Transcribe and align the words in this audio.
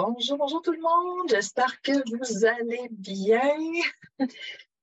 Bonjour, 0.00 0.38
bonjour 0.38 0.62
tout 0.62 0.70
le 0.70 0.80
monde. 0.80 1.28
J'espère 1.28 1.82
que 1.82 1.90
vous 1.90 2.46
allez 2.46 2.86
bien. 2.92 3.50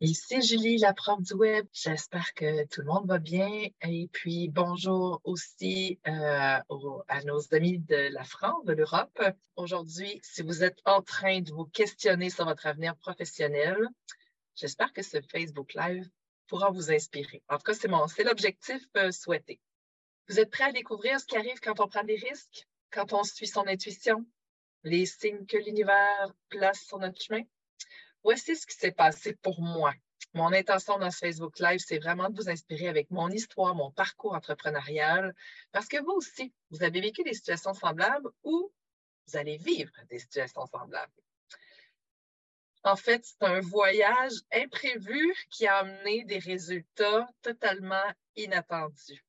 Ici 0.01 0.41
Julie, 0.41 0.77
la 0.77 0.93
prof 0.93 1.21
du 1.21 1.33
web. 1.35 1.65
J'espère 1.71 2.33
que 2.33 2.65
tout 2.65 2.81
le 2.81 2.87
monde 2.87 3.07
va 3.07 3.17
bien. 3.17 3.49
Et 3.81 4.09
puis 4.11 4.49
bonjour 4.49 5.21
aussi 5.23 6.01
euh, 6.05 6.59
à 7.07 7.23
nos 7.23 7.53
amis 7.53 7.79
de 7.79 8.09
la 8.11 8.25
France, 8.25 8.65
de 8.65 8.73
l'Europe. 8.73 9.23
Aujourd'hui, 9.55 10.19
si 10.21 10.41
vous 10.41 10.65
êtes 10.65 10.79
en 10.83 11.01
train 11.01 11.39
de 11.39 11.53
vous 11.53 11.63
questionner 11.67 12.29
sur 12.29 12.43
votre 12.43 12.65
avenir 12.65 12.97
professionnel, 12.97 13.77
j'espère 14.55 14.91
que 14.91 15.01
ce 15.01 15.21
Facebook 15.31 15.75
Live 15.75 16.09
pourra 16.47 16.71
vous 16.71 16.91
inspirer. 16.91 17.41
En 17.47 17.57
tout 17.57 17.71
cas, 17.71 17.73
c'est 17.73 18.23
l'objectif 18.25 18.83
euh, 18.97 19.13
souhaité. 19.13 19.61
Vous 20.27 20.41
êtes 20.41 20.51
prêts 20.51 20.65
à 20.65 20.73
découvrir 20.73 21.21
ce 21.21 21.25
qui 21.25 21.37
arrive 21.37 21.61
quand 21.61 21.79
on 21.79 21.87
prend 21.87 22.03
des 22.03 22.17
risques, 22.17 22.67
quand 22.91 23.13
on 23.13 23.23
suit 23.23 23.47
son 23.47 23.65
intuition, 23.65 24.25
les 24.85 25.05
signes 25.05 25.45
que 25.45 25.57
l'univers 25.57 26.31
place 26.49 26.81
sur 26.85 26.99
notre 26.99 27.21
chemin? 27.21 27.41
Voici 28.23 28.55
ce 28.55 28.65
qui 28.65 28.75
s'est 28.75 28.91
passé 28.91 29.35
pour 29.41 29.59
moi. 29.59 29.93
Mon 30.33 30.53
intention 30.53 30.99
dans 30.99 31.11
ce 31.11 31.17
Facebook 31.17 31.59
Live, 31.59 31.79
c'est 31.79 31.97
vraiment 31.97 32.29
de 32.29 32.35
vous 32.35 32.49
inspirer 32.49 32.87
avec 32.87 33.09
mon 33.09 33.29
histoire, 33.29 33.73
mon 33.75 33.91
parcours 33.91 34.33
entrepreneurial, 34.33 35.33
parce 35.71 35.87
que 35.87 36.01
vous 36.01 36.11
aussi, 36.11 36.53
vous 36.69 36.83
avez 36.83 37.01
vécu 37.01 37.23
des 37.23 37.33
situations 37.33 37.73
semblables 37.73 38.29
ou 38.43 38.71
vous 39.27 39.37
allez 39.37 39.57
vivre 39.57 39.91
des 40.09 40.19
situations 40.19 40.65
semblables. 40.67 41.11
En 42.83 42.95
fait, 42.95 43.25
c'est 43.25 43.43
un 43.43 43.61
voyage 43.61 44.33
imprévu 44.53 45.33
qui 45.49 45.65
a 45.65 45.77
amené 45.77 46.23
des 46.25 46.37
résultats 46.37 47.27
totalement 47.41 48.13
inattendus. 48.35 49.24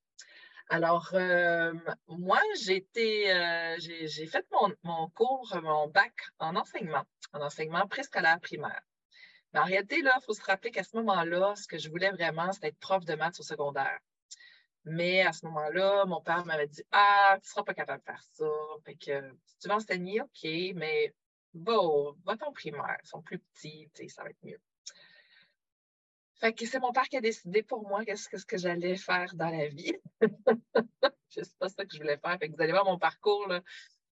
Alors, 0.69 1.11
euh, 1.15 1.73
moi, 2.09 2.41
j'ai 2.61 2.85
euh, 2.97 3.77
j'ai 3.79 4.27
fait 4.27 4.45
mon, 4.83 5.09
cours, 5.11 5.57
mon 5.63 5.87
bac 5.89 6.13
en 6.41 6.57
enseignement, 6.57 7.05
en 7.33 7.41
enseignement 7.41 7.87
préscolaire 7.87 8.41
primaire. 8.41 8.83
Mais 9.53 9.61
en 9.61 9.65
réalité, 9.65 10.03
là, 10.03 10.19
il 10.21 10.25
faut 10.25 10.35
se 10.35 10.43
rappeler 10.43 10.73
qu'à 10.73 10.83
ce 10.83 10.97
moment-là, 10.97 11.55
ce 11.57 11.69
que 11.69 11.79
je 11.79 11.89
voulais 11.89 12.11
vraiment, 12.11 12.51
c'était 12.53 12.69
être 12.69 12.79
prof 12.79 13.05
de 13.05 13.15
maths 13.15 13.39
au 13.39 13.45
secondaire. 13.45 13.99
Mais 14.85 15.23
à 15.23 15.33
ce 15.33 15.47
moment-là, 15.47 16.05
mon 16.07 16.21
père 16.21 16.45
m'avait 16.47 16.69
dit 16.69 16.83
Ah, 16.93 17.37
tu 17.43 17.47
ne 17.47 17.51
seras 17.51 17.63
pas 17.65 17.75
capable 17.75 18.01
de 18.01 18.05
faire 18.05 18.23
ça. 18.35 18.47
Fait 18.85 18.97
que 18.97 19.35
si 19.47 19.59
tu 19.59 19.69
veux 19.69 19.75
enseigner, 19.75 20.21
OK, 20.21 20.45
mais 20.75 21.15
bon, 21.55 22.17
va 22.25 22.37
ton 22.37 22.53
primaire, 22.53 22.99
ils 23.05 23.09
sont 23.09 23.23
plus 23.23 23.39
petits, 23.39 23.89
ça 24.09 24.25
va 24.25 24.31
être 24.31 24.43
mieux. 24.43 24.61
Fait 26.39 26.53
que 26.53 26.67
c'est 26.67 26.81
mon 26.81 26.93
père 26.93 27.09
qui 27.09 27.17
a 27.17 27.21
décidé 27.21 27.63
pour 27.63 27.89
moi 27.89 28.05
qu'est-ce 28.05 28.45
que, 28.45 28.59
j'allais 28.59 28.97
faire 28.97 29.35
dans 29.35 29.49
la 29.49 29.69
vie. 29.69 29.95
c'est 31.29 31.59
pas 31.59 31.69
ça 31.69 31.85
que 31.85 31.95
je 31.95 31.99
voulais 31.99 32.19
faire. 32.19 32.39
Fait 32.39 32.49
que 32.49 32.57
vous 32.57 32.63
allez 32.63 32.73
voir 32.73 32.85
mon 32.85 32.99
parcours, 32.99 33.51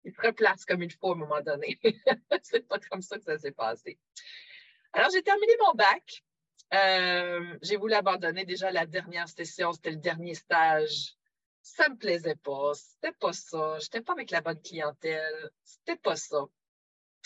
il 0.05 0.13
se 0.13 0.21
replace 0.21 0.65
comme 0.65 0.83
il 0.83 0.93
faut 0.93 1.11
à 1.11 1.13
un 1.13 1.19
moment 1.19 1.41
donné. 1.41 1.79
c'est 2.43 2.67
pas 2.69 2.79
comme 2.91 3.01
ça 3.01 3.19
que 3.19 3.25
ça 3.25 3.39
s'est 3.39 3.53
passé. 3.53 3.99
Alors, 4.93 5.11
j'ai 5.13 5.23
terminé 5.23 5.53
mon 5.67 5.75
bac. 5.75 6.23
Euh, 6.73 7.59
j'ai 7.63 7.77
voulu 7.77 7.95
abandonner 7.95 8.45
déjà 8.45 8.71
la 8.71 8.87
dernière 8.87 9.29
session, 9.29 9.73
c'était 9.73 9.91
le 9.91 9.97
dernier 9.97 10.35
stage. 10.35 11.17
Ça 11.63 11.89
me 11.89 11.97
plaisait 11.97 12.37
pas, 12.37 12.73
c'était 12.75 13.15
pas 13.19 13.33
ça. 13.33 13.79
J'étais 13.81 14.01
pas 14.01 14.13
avec 14.13 14.31
la 14.31 14.41
bonne 14.41 14.61
clientèle, 14.63 15.51
c'était 15.65 15.97
pas 15.97 16.17
ça. 16.17 16.45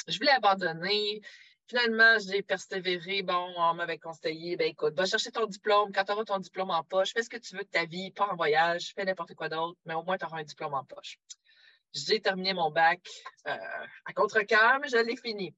Je 0.08 0.18
voulais 0.18 0.30
abandonner. 0.30 1.20
Finalement, 1.66 2.18
j'ai 2.18 2.42
persévéré. 2.42 3.22
Bon, 3.22 3.52
on 3.56 3.74
m'avait 3.74 3.98
conseillé, 3.98 4.56
ben 4.56 4.68
écoute, 4.68 4.94
va 4.94 5.06
chercher 5.06 5.30
ton 5.30 5.46
diplôme. 5.46 5.92
Quand 5.92 6.04
tu 6.04 6.12
auras 6.12 6.24
ton 6.24 6.38
diplôme 6.38 6.70
en 6.70 6.84
poche, 6.84 7.12
fais 7.12 7.22
ce 7.22 7.30
que 7.30 7.38
tu 7.38 7.56
veux 7.56 7.62
de 7.64 7.68
ta 7.68 7.86
vie, 7.86 8.10
pas 8.10 8.26
en 8.26 8.36
voyage, 8.36 8.92
fais 8.94 9.04
n'importe 9.04 9.34
quoi 9.34 9.48
d'autre, 9.48 9.78
mais 9.86 9.94
au 9.94 10.02
moins 10.02 10.18
tu 10.18 10.26
auras 10.26 10.40
un 10.40 10.44
diplôme 10.44 10.74
en 10.74 10.84
poche. 10.84 11.18
J'ai 11.94 12.20
terminé 12.20 12.52
mon 12.52 12.70
bac 12.70 13.00
euh, 13.46 13.56
à 14.04 14.12
contre-cœur, 14.12 14.78
mais 14.82 14.88
je 14.88 14.98
l'ai 14.98 15.16
fini. 15.16 15.54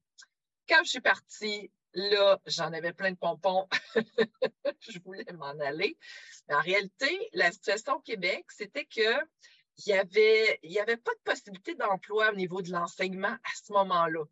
Quand 0.69 0.81
je 0.83 0.91
suis 0.91 1.01
partie, 1.01 1.71
là, 1.93 2.39
j'en 2.45 2.71
avais 2.71 2.93
plein 2.93 3.11
de 3.11 3.17
pompons. 3.17 3.67
je 4.79 4.99
voulais 5.03 5.25
m'en 5.33 5.59
aller. 5.59 5.97
Mais 6.47 6.55
en 6.55 6.61
réalité, 6.61 7.29
la 7.33 7.51
situation 7.51 7.95
au 7.95 7.99
Québec, 7.99 8.45
c'était 8.49 8.85
que 8.85 9.17
il 9.85 9.93
n'y 9.93 9.99
avait, 9.99 10.59
y 10.63 10.79
avait 10.79 10.97
pas 10.97 11.13
de 11.13 11.31
possibilité 11.31 11.75
d'emploi 11.75 12.31
au 12.31 12.35
niveau 12.35 12.61
de 12.61 12.71
l'enseignement 12.71 13.27
à 13.27 13.49
ce 13.63 13.73
moment-là 13.73 14.23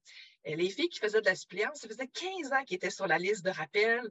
les 0.46 0.70
filles 0.70 0.90
qui 0.90 1.00
faisaient 1.00 1.22
de 1.22 1.26
la 1.26 1.36
suppléance, 1.36 1.80
ça 1.80 1.88
faisait 1.88 2.08
15 2.08 2.54
ans 2.54 2.64
qu'ils 2.66 2.76
étaient 2.76 2.92
sur 2.92 3.08
la 3.08 3.18
liste 3.18 3.44
de 3.44 3.50
rappel, 3.50 4.02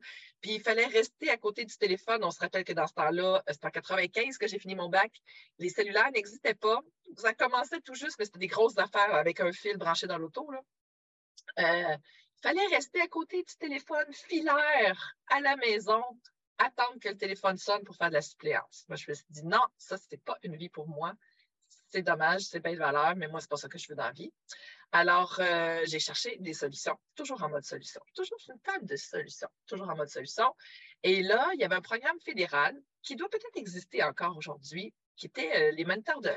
puis 0.40 0.54
il 0.54 0.60
fallait 0.60 0.86
rester 0.86 1.30
à 1.30 1.36
côté 1.36 1.64
du 1.64 1.76
téléphone. 1.76 2.24
On 2.24 2.32
se 2.32 2.40
rappelle 2.40 2.64
que 2.64 2.72
dans 2.72 2.88
ce 2.88 2.94
temps-là, 2.94 3.42
euh, 3.48 3.52
c'était 3.52 3.66
en 3.66 3.70
95 3.70 4.38
que 4.38 4.48
j'ai 4.48 4.58
fini 4.58 4.74
mon 4.74 4.88
bac. 4.88 5.12
Les 5.58 5.68
cellulaires 5.68 6.10
n'existaient 6.10 6.54
pas. 6.54 6.80
Ça 7.16 7.32
commençait 7.34 7.80
tout 7.80 7.94
juste, 7.94 8.16
mais 8.18 8.24
c'était 8.24 8.40
des 8.40 8.48
grosses 8.48 8.78
affaires 8.78 9.14
avec 9.14 9.38
un 9.38 9.52
fil 9.52 9.76
branché 9.76 10.08
dans 10.08 10.18
l'auto. 10.18 10.50
Euh, 11.58 11.62
il 11.62 12.42
fallait 12.42 12.66
rester 12.66 13.00
à 13.00 13.06
côté 13.06 13.42
du 13.42 13.56
téléphone 13.56 14.12
filaire 14.12 15.16
à 15.28 15.40
la 15.40 15.56
maison, 15.56 16.02
attendre 16.58 16.98
que 17.00 17.08
le 17.08 17.16
téléphone 17.16 17.56
sonne 17.56 17.84
pour 17.84 17.96
faire 17.96 18.08
de 18.08 18.14
la 18.14 18.22
suppléance. 18.22 18.84
Moi, 18.88 18.96
je 18.96 19.08
me 19.08 19.14
suis 19.14 19.24
dit, 19.30 19.44
non, 19.44 19.62
ça, 19.78 19.96
ce 19.96 20.04
n'est 20.10 20.18
pas 20.18 20.36
une 20.42 20.56
vie 20.56 20.68
pour 20.68 20.88
moi. 20.88 21.14
C'est 21.90 22.02
dommage, 22.02 22.42
c'est 22.42 22.60
belle 22.60 22.78
valeur, 22.78 23.14
mais 23.16 23.28
moi, 23.28 23.40
ce 23.40 23.46
n'est 23.46 23.50
pas 23.50 23.56
ça 23.56 23.68
que 23.68 23.78
je 23.78 23.88
veux 23.88 23.94
dans 23.94 24.04
la 24.04 24.12
vie. 24.12 24.32
Alors, 24.92 25.36
euh, 25.40 25.80
j'ai 25.86 25.98
cherché 25.98 26.36
des 26.38 26.54
solutions, 26.54 26.96
toujours 27.14 27.42
en 27.42 27.48
mode 27.48 27.64
solution, 27.64 28.00
toujours 28.14 28.38
une 28.48 28.60
table 28.60 28.86
de 28.86 28.96
solutions, 28.96 29.48
toujours 29.66 29.88
en 29.88 29.96
mode 29.96 30.08
solution. 30.08 30.54
Et 31.02 31.22
là, 31.22 31.50
il 31.54 31.60
y 31.60 31.64
avait 31.64 31.74
un 31.74 31.80
programme 31.80 32.18
fédéral 32.20 32.80
qui 33.02 33.16
doit 33.16 33.28
peut-être 33.28 33.56
exister 33.56 34.02
encore 34.02 34.36
aujourd'hui, 34.36 34.94
qui 35.16 35.26
était 35.26 35.50
euh, 35.56 35.70
les 35.72 35.84
moniteurs 35.84 36.20
de, 36.20 36.30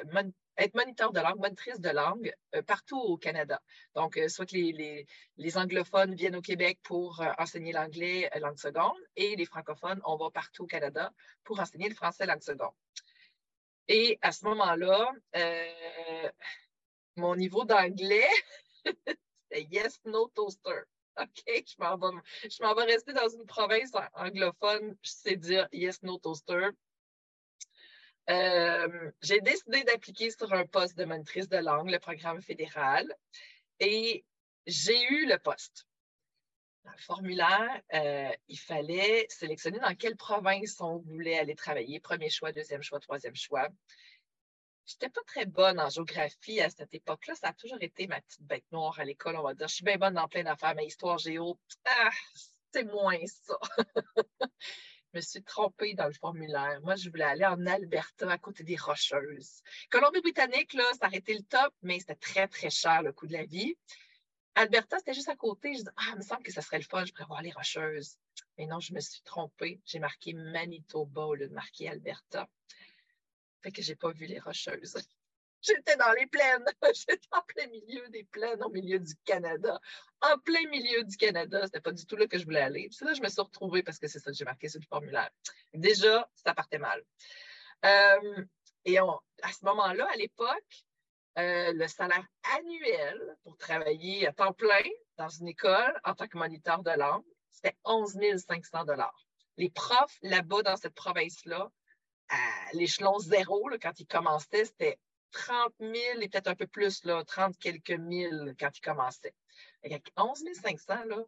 être 0.58 0.76
moniteur 0.76 1.14
de 1.14 1.20
langue, 1.20 1.40
monitrice 1.40 1.80
de 1.80 1.90
langue 1.90 2.34
euh, 2.56 2.62
partout 2.64 3.00
au 3.00 3.18
Canada. 3.18 3.62
Donc, 3.96 4.20
soit 4.28 4.52
les, 4.52 5.06
anglophones 5.56 6.16
viennent 6.16 6.36
au 6.36 6.42
Québec 6.42 6.80
pour 6.84 7.24
enseigner 7.38 7.74
l'anglais 7.74 8.30
langue 8.40 8.58
seconde 8.58 8.98
et 9.16 9.36
les 9.36 9.46
francophones, 9.46 10.02
on 10.04 10.18
va 10.18 10.30
partout 10.32 10.64
au 10.64 10.68
Canada 10.68 11.14
pour 11.44 11.60
enseigner 11.60 11.90
le 11.90 11.96
français 11.96 12.26
langue 12.26 12.42
seconde. 12.42 12.74
Et 13.88 14.18
à 14.22 14.32
ce 14.32 14.44
moment-là, 14.46 15.12
mon 17.18 17.36
niveau 17.36 17.66
d'anglais, 17.66 18.30
c'était 18.86 19.68
yes, 19.72 20.00
no 20.06 20.28
toaster. 20.30 20.84
OK, 21.20 21.44
je 21.48 21.76
m'en 21.80 21.98
vais, 21.98 22.18
je 22.44 22.64
m'en 22.64 22.76
vais 22.76 22.84
rester 22.84 23.14
dans 23.14 23.28
une 23.28 23.46
province 23.46 23.92
anglophone, 24.14 24.96
je 25.02 25.10
sais 25.10 25.36
dire 25.36 25.68
yes, 25.72 26.02
no 26.04 26.18
toaster. 26.20 26.70
Euh, 28.30 29.12
j'ai 29.22 29.40
décidé 29.40 29.84
d'appliquer 29.84 30.32
sur 30.32 30.52
un 30.54 30.66
poste 30.66 30.98
de 30.98 31.06
monitrice 31.06 31.48
de 31.48 31.58
langue, 31.58 31.90
le 31.90 32.00
programme 32.00 32.42
fédéral, 32.42 33.12
et 33.80 34.26
j'ai 34.66 35.02
eu 35.10 35.26
le 35.28 35.38
poste. 35.40 35.88
Dans 36.84 36.92
le 36.92 36.98
formulaire, 36.98 37.82
euh, 37.94 38.32
il 38.48 38.60
fallait 38.60 39.26
sélectionner 39.30 39.80
dans 39.80 39.96
quelle 39.96 40.18
province 40.18 40.80
on 40.82 40.98
voulait 40.98 41.38
aller 41.38 41.56
travailler, 41.56 42.00
premier 42.00 42.30
choix, 42.30 42.52
deuxième 42.52 42.82
choix, 42.82 43.00
troisième 43.00 43.36
choix. 43.36 43.70
Je 44.88 44.94
n'étais 44.94 45.10
pas 45.10 45.22
très 45.26 45.46
bonne 45.46 45.82
en 45.82 45.90
géographie 45.90 46.62
à 46.62 46.70
cette 46.70 46.94
époque-là. 46.94 47.36
Ça 47.36 47.50
a 47.50 47.54
toujours 47.54 47.82
été 47.82 48.08
ma 48.08 48.22
petite 48.22 48.44
bête 48.44 48.64
noire 48.72 48.98
à 48.98 49.04
l'école, 49.04 49.36
on 49.36 49.44
va 49.44 49.54
dire. 49.54 49.68
Je 49.68 49.76
suis 49.76 49.84
bien 49.84 49.98
bonne 49.98 50.14
dans 50.14 50.30
plein 50.30 50.44
d'affaires, 50.44 50.76
mais 50.76 50.86
histoire 50.86 51.18
géo, 51.18 51.60
ah, 51.86 52.10
c'est 52.72 52.86
moins 52.86 53.20
ça. 53.26 53.60
je 55.14 55.18
me 55.18 55.20
suis 55.20 55.44
trompée 55.44 55.94
dans 55.94 56.08
le 56.08 56.14
formulaire. 56.14 56.80
Moi, 56.84 56.96
je 56.96 57.10
voulais 57.10 57.26
aller 57.26 57.46
en 57.46 57.66
Alberta, 57.66 58.32
à 58.32 58.38
côté 58.38 58.64
des 58.64 58.78
Rocheuses. 58.78 59.62
Colombie-Britannique, 59.90 60.74
là, 60.74 60.86
ça 60.98 61.08
aurait 61.08 61.18
été 61.18 61.34
le 61.34 61.44
top, 61.44 61.74
mais 61.82 62.00
c'était 62.00 62.16
très, 62.16 62.48
très 62.48 62.70
cher, 62.70 63.02
le 63.02 63.12
coût 63.12 63.28
de 63.28 63.34
la 63.34 63.44
vie. 63.44 63.76
Alberta, 64.56 65.00
c'était 65.00 65.14
juste 65.14 65.28
à 65.28 65.36
côté. 65.36 65.74
Je 65.74 65.80
dis, 65.80 65.90
ah, 65.98 66.12
il 66.14 66.20
me 66.20 66.22
semble 66.22 66.44
que 66.44 66.54
ça 66.54 66.62
serait 66.62 66.80
le 66.80 66.86
fun, 66.86 67.04
je 67.04 67.12
pourrais 67.12 67.28
voir 67.28 67.42
les 67.42 67.52
Rocheuses. 67.52 68.16
Mais 68.58 68.68
non, 68.68 68.80
je 68.80 68.94
me 68.94 69.02
suis 69.02 69.22
trompée. 69.24 69.82
J'ai 69.84 70.00
marqué 70.00 70.32
Manitoba 70.32 71.26
au 71.26 71.36
lieu 71.36 71.50
de 71.50 71.54
marquer 71.54 71.90
Alberta. 71.90 72.48
Fait 73.62 73.72
que 73.72 73.82
j'ai 73.82 73.96
pas 73.96 74.12
vu 74.12 74.26
les 74.26 74.40
rocheuses. 74.40 74.96
J'étais 75.62 75.98
dans 75.98 76.12
les 76.14 76.28
plaines. 76.28 76.66
J'étais 76.94 77.20
en 77.32 77.42
plein 77.42 77.68
milieu 77.68 78.08
des 78.10 78.24
plaines, 78.26 78.64
au 78.64 78.70
milieu 78.70 79.00
du 79.00 79.16
Canada. 79.26 79.80
En 80.22 80.38
plein 80.40 80.68
milieu 80.70 81.04
du 81.04 81.18
Canada. 81.18 81.62
C'était 81.66 81.82
pas 81.82 81.92
du 81.92 82.06
tout 82.06 82.16
là 82.16 82.28
que 82.28 82.38
je 82.38 82.46
voulais 82.46 82.62
aller. 82.62 82.88
C'est 82.92 83.06
là 83.06 83.14
je 83.14 83.22
me 83.22 83.28
suis 83.28 83.42
retrouvée 83.42 83.84
parce 83.84 83.98
que 83.98 84.08
c'est 84.08 84.20
ça 84.20 84.32
que 84.32 84.38
j'ai 84.38 84.46
marqué 84.46 84.70
sur 84.70 84.80
le 84.80 84.86
formulaire. 84.86 85.30
Déjà, 85.74 86.30
ça 86.36 86.54
partait 86.54 86.78
mal. 86.78 87.04
Euh, 87.86 88.46
et 88.86 88.98
à 89.00 89.52
ce 89.52 89.66
moment-là, 89.66 90.08
à 90.12 90.16
l'époque, 90.16 90.86
euh, 91.38 91.72
le 91.74 91.88
salaire 91.88 92.26
annuel 92.56 93.38
pour 93.44 93.58
travailler 93.58 94.28
à 94.28 94.34
temps 94.34 94.54
plein 94.54 94.84
dans 95.18 95.30
une 95.30 95.48
école 95.48 96.00
en 96.04 96.16
tant 96.16 96.28
que 96.28 96.38
moniteur 96.38 96.82
de 96.82 96.92
langue, 96.92 97.26
c'était 97.52 97.76
11 97.86 98.18
500 98.38 98.86
Les 99.58 99.70
profs 99.70 100.18
là-bas 100.22 100.64
dans 100.64 100.78
cette 100.78 100.96
province-là 100.96 101.70
à 102.30 102.74
l'échelon 102.74 103.18
zéro, 103.20 103.70
quand 103.82 104.00
il 104.00 104.08
commençait, 104.08 104.66
c'était 104.66 105.00
30 105.32 105.74
000 105.80 105.94
et 106.22 106.30
peut-être 106.30 106.48
un 106.48 106.56
peu 106.56 106.68
plus, 106.68 107.04
là, 107.06 107.24
30 107.24 107.58
quelques 107.58 107.92
mille 107.92 108.56
quand 108.60 108.70
il 108.76 108.82
commençait. 108.82 109.34
Avec 109.84 110.12
11 110.16 110.44
500, 110.62 111.06
là, 111.06 111.24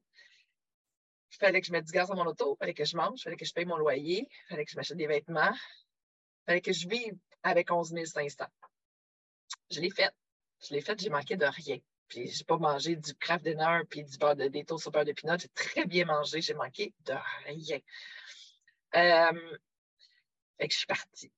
il 1.31 1.37
fallait 1.37 1.61
que 1.61 1.67
je 1.67 1.71
mette 1.71 1.85
du 1.85 1.91
gaz 1.91 2.07
dans 2.07 2.15
mon 2.15 2.25
auto, 2.25 2.55
il 2.55 2.59
fallait 2.59 2.73
que 2.73 2.85
je 2.85 2.97
mange, 2.97 3.19
il 3.19 3.23
fallait 3.23 3.35
que 3.35 3.45
je 3.45 3.53
paye 3.53 3.65
mon 3.65 3.77
loyer, 3.77 4.27
il 4.29 4.49
fallait 4.49 4.65
que 4.65 4.71
je 4.71 4.75
m'achète 4.75 4.97
des 4.97 5.07
vêtements, 5.07 5.53
il 5.53 6.45
fallait 6.45 6.61
que 6.61 6.73
je 6.73 6.87
vive 6.87 7.15
avec 7.43 7.71
11 7.71 7.93
500. 8.05 8.45
Je 9.69 9.79
l'ai 9.81 9.91
fait. 9.91 10.11
Je 10.61 10.73
l'ai 10.73 10.81
fait, 10.81 10.99
j'ai 10.99 11.09
manqué 11.09 11.37
de 11.37 11.45
rien. 11.45 11.77
puis 12.07 12.27
j'ai 12.27 12.43
pas 12.43 12.57
mangé 12.57 12.95
du 12.95 13.13
craft 13.15 13.45
dinner 13.45 13.81
puis 13.89 14.03
du 14.03 14.17
beurre 14.17 14.35
de, 14.35 14.47
des 14.47 14.65
toasts 14.65 14.87
au 14.87 14.91
beurre 14.91 15.05
de 15.05 15.13
pinot. 15.13 15.37
J'ai 15.39 15.47
très 15.49 15.85
bien 15.85 16.05
mangé, 16.05 16.41
j'ai 16.41 16.53
manqué 16.53 16.93
de 17.05 17.13
rien. 17.45 17.79
Euh, 18.95 19.57
fait 20.59 20.67
que 20.67 20.73
je 20.73 20.77
suis 20.79 20.87
partie. 20.87 21.31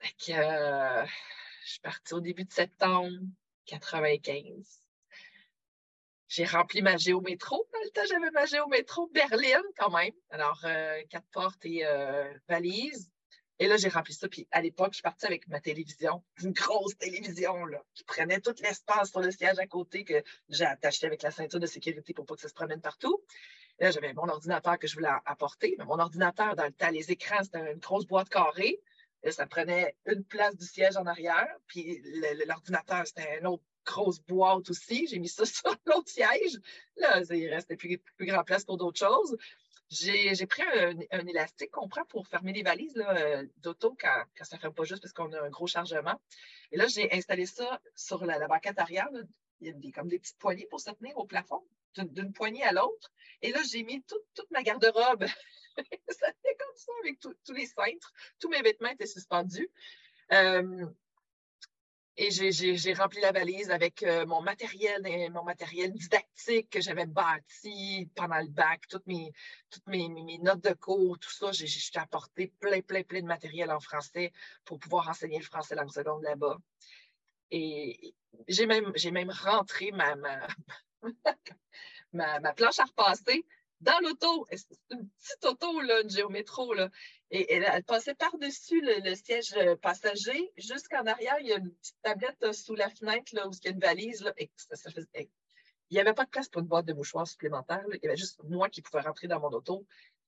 Que 0.00 0.32
euh, 0.32 1.06
je 1.64 1.70
suis 1.70 1.80
partie 1.80 2.14
au 2.14 2.20
début 2.20 2.44
de 2.44 2.52
septembre 2.52 3.18
95. 3.66 4.80
J'ai 6.28 6.44
rempli 6.44 6.82
ma 6.82 6.96
géométro. 6.96 7.66
Dans 7.72 7.80
le 7.82 7.90
temps, 7.90 8.02
j'avais 8.08 8.30
ma 8.30 8.46
géométro 8.46 9.08
Berlin 9.08 9.62
quand 9.76 9.90
même. 9.90 10.12
Alors, 10.30 10.60
euh, 10.64 11.00
quatre 11.08 11.26
portes 11.32 11.64
et 11.64 11.84
euh, 11.84 12.32
valise. 12.48 13.10
Et 13.58 13.66
là, 13.66 13.76
j'ai 13.76 13.88
rempli 13.88 14.14
ça. 14.14 14.28
Puis 14.28 14.46
à 14.52 14.62
l'époque, 14.62 14.92
je 14.92 14.96
suis 14.96 15.02
partie 15.02 15.26
avec 15.26 15.48
ma 15.48 15.60
télévision, 15.60 16.22
une 16.42 16.52
grosse 16.52 16.96
télévision 16.96 17.64
là, 17.66 17.82
qui 17.94 18.04
prenait 18.04 18.40
tout 18.40 18.54
l'espace 18.62 19.10
sur 19.10 19.20
le 19.20 19.30
siège 19.30 19.58
à 19.58 19.66
côté 19.66 20.04
que 20.04 20.22
j'ai 20.48 20.64
attaché 20.64 21.06
avec 21.06 21.22
la 21.22 21.30
ceinture 21.30 21.60
de 21.60 21.66
sécurité 21.66 22.14
pour 22.14 22.24
pas 22.26 22.36
que 22.36 22.40
ça 22.40 22.48
se 22.48 22.54
promène 22.54 22.80
partout. 22.80 23.22
Là, 23.80 23.90
j'avais 23.90 24.12
mon 24.12 24.28
ordinateur 24.28 24.78
que 24.78 24.86
je 24.86 24.94
voulais 24.94 25.08
apporter. 25.24 25.74
Mais 25.78 25.84
mon 25.84 25.98
ordinateur, 25.98 26.54
dans 26.54 26.64
le 26.64 26.92
les 26.92 27.10
écrans, 27.10 27.42
c'était 27.42 27.72
une 27.72 27.78
grosse 27.78 28.06
boîte 28.06 28.28
carrée. 28.28 28.80
Et 29.22 29.32
ça 29.32 29.46
prenait 29.46 29.96
une 30.06 30.24
place 30.24 30.56
du 30.56 30.66
siège 30.66 30.96
en 30.96 31.06
arrière. 31.06 31.48
Puis 31.66 32.02
l'ordinateur, 32.46 33.06
c'était 33.06 33.38
une 33.38 33.46
autre 33.46 33.64
grosse 33.84 34.20
boîte 34.20 34.68
aussi. 34.70 35.06
J'ai 35.06 35.18
mis 35.18 35.28
ça 35.28 35.44
sur 35.46 35.74
l'autre 35.86 36.08
siège. 36.08 36.60
Là, 36.96 37.22
il 37.30 37.48
restait 37.48 37.76
plus, 37.76 37.98
plus 38.16 38.26
grand 38.26 38.44
place 38.44 38.64
pour 38.64 38.76
d'autres 38.76 38.98
choses. 38.98 39.36
J'ai 39.90 40.46
pris 40.46 40.62
un, 41.10 41.26
élastique 41.26 41.72
qu'on 41.72 41.88
prend 41.88 42.04
pour 42.04 42.28
fermer 42.28 42.52
les 42.52 42.62
valises 42.62 42.96
euh, 42.96 43.44
d'auto 43.56 43.96
quand, 44.00 44.22
quand, 44.38 44.44
ça 44.44 44.54
ne 44.54 44.60
ferme 44.60 44.74
pas 44.74 44.84
juste 44.84 45.02
parce 45.02 45.12
qu'on 45.12 45.32
a 45.32 45.40
un 45.40 45.50
gros 45.50 45.66
chargement. 45.66 46.20
Et 46.70 46.76
là, 46.76 46.86
j'ai 46.86 47.12
installé 47.12 47.44
ça 47.44 47.80
sur 47.96 48.24
la, 48.24 48.46
banquette 48.46 48.78
arrière. 48.78 49.08
Il 49.60 49.68
y 49.84 49.88
a 49.88 49.92
comme 49.92 50.08
des 50.08 50.20
petites 50.20 50.38
poignées 50.38 50.66
pour 50.70 50.80
se 50.80 50.90
tenir 50.92 51.18
au 51.18 51.24
plafond, 51.24 51.64
d'une 51.96 52.32
poignée 52.32 52.64
à 52.64 52.72
l'autre. 52.72 53.12
Et 53.42 53.52
là, 53.52 53.60
j'ai 53.70 53.82
mis 53.82 54.02
toute 54.02 54.50
ma 54.50 54.62
garde-robe. 54.62 55.26
ça 56.08 56.32
fait 56.42 56.56
comme 56.58 56.76
ça 56.76 56.92
avec 57.02 57.18
tous 57.20 57.52
les 57.52 57.66
cintres. 57.66 58.12
Tous 58.38 58.48
mes 58.48 58.62
vêtements 58.62 58.90
étaient 58.90 59.06
suspendus. 59.06 59.70
Euh, 60.32 60.86
et 62.16 62.30
j'ai 62.30 62.92
rempli 62.92 63.20
la 63.20 63.32
valise 63.32 63.70
avec 63.70 64.02
euh, 64.02 64.26
mon 64.26 64.42
matériel, 64.42 65.02
mon 65.32 65.42
matériel 65.42 65.90
didactique 65.92 66.68
que 66.68 66.80
j'avais 66.80 67.06
bâti 67.06 68.10
pendant 68.14 68.40
le 68.40 68.48
bac, 68.48 68.82
toutes 68.90 69.06
mes, 69.06 69.32
toutes 69.70 69.86
mes, 69.86 70.08
notes 70.42 70.62
de 70.62 70.74
cours, 70.74 71.18
tout 71.18 71.30
ça. 71.30 71.50
J'ai 71.52 71.66
apporté 71.94 72.52
plein, 72.60 72.82
plein, 72.82 73.04
plein 73.04 73.22
de 73.22 73.26
matériel 73.26 73.70
en 73.70 73.80
français 73.80 74.32
pour 74.64 74.78
pouvoir 74.78 75.08
enseigner 75.08 75.38
le 75.38 75.44
français 75.44 75.74
langue 75.74 75.90
seconde 75.90 76.22
là-bas. 76.22 76.58
Et 77.52 78.14
j'ai 78.48 78.66
même, 78.66 78.92
même 79.12 79.30
rentré 79.30 79.90
ma, 79.90 80.14
ma, 82.12 82.52
planche 82.54 82.78
à 82.78 82.84
repasser 82.84 83.44
dans 83.80 83.98
l'auto. 84.00 84.46
C'est 84.50 84.66
une 84.90 85.08
petite 85.08 85.44
auto, 85.44 85.80
là, 85.80 86.02
une 86.02 86.10
géométro. 86.10 86.74
Là? 86.74 86.90
Et, 87.30 87.52
elle, 87.52 87.84
passait 87.84 88.14
par-dessus 88.14 88.80
le, 88.80 89.14
siège 89.14 89.54
euh, 89.56 89.76
passager. 89.76 90.52
Jusqu'en 90.56 91.06
arrière, 91.06 91.36
il 91.40 91.48
y 91.48 91.52
a 91.52 91.58
une 91.58 91.72
petite 91.74 91.96
tablette 92.02 92.42
euh, 92.42 92.52
sous 92.52 92.74
la 92.74 92.90
fenêtre 92.90 93.34
là, 93.34 93.48
où 93.48 93.52
il 93.52 93.64
y 93.64 93.68
a 93.68 93.70
une 93.72 93.80
valise. 93.80 94.22
Là, 94.22 94.32
il 94.38 95.28
n'y 95.90 96.00
avait 96.00 96.14
pas 96.14 96.24
de 96.24 96.30
place 96.30 96.48
pour 96.48 96.62
une 96.62 96.68
boîte 96.68 96.86
de 96.86 96.92
mouchoirs 96.92 97.26
supplémentaire. 97.26 97.84
Il 97.92 98.00
y 98.02 98.06
avait 98.06 98.16
juste 98.16 98.42
moi 98.44 98.68
qui 98.68 98.82
pouvais 98.82 99.02
rentrer 99.02 99.26
dans 99.26 99.40
mon 99.40 99.50
auto. 99.50 99.86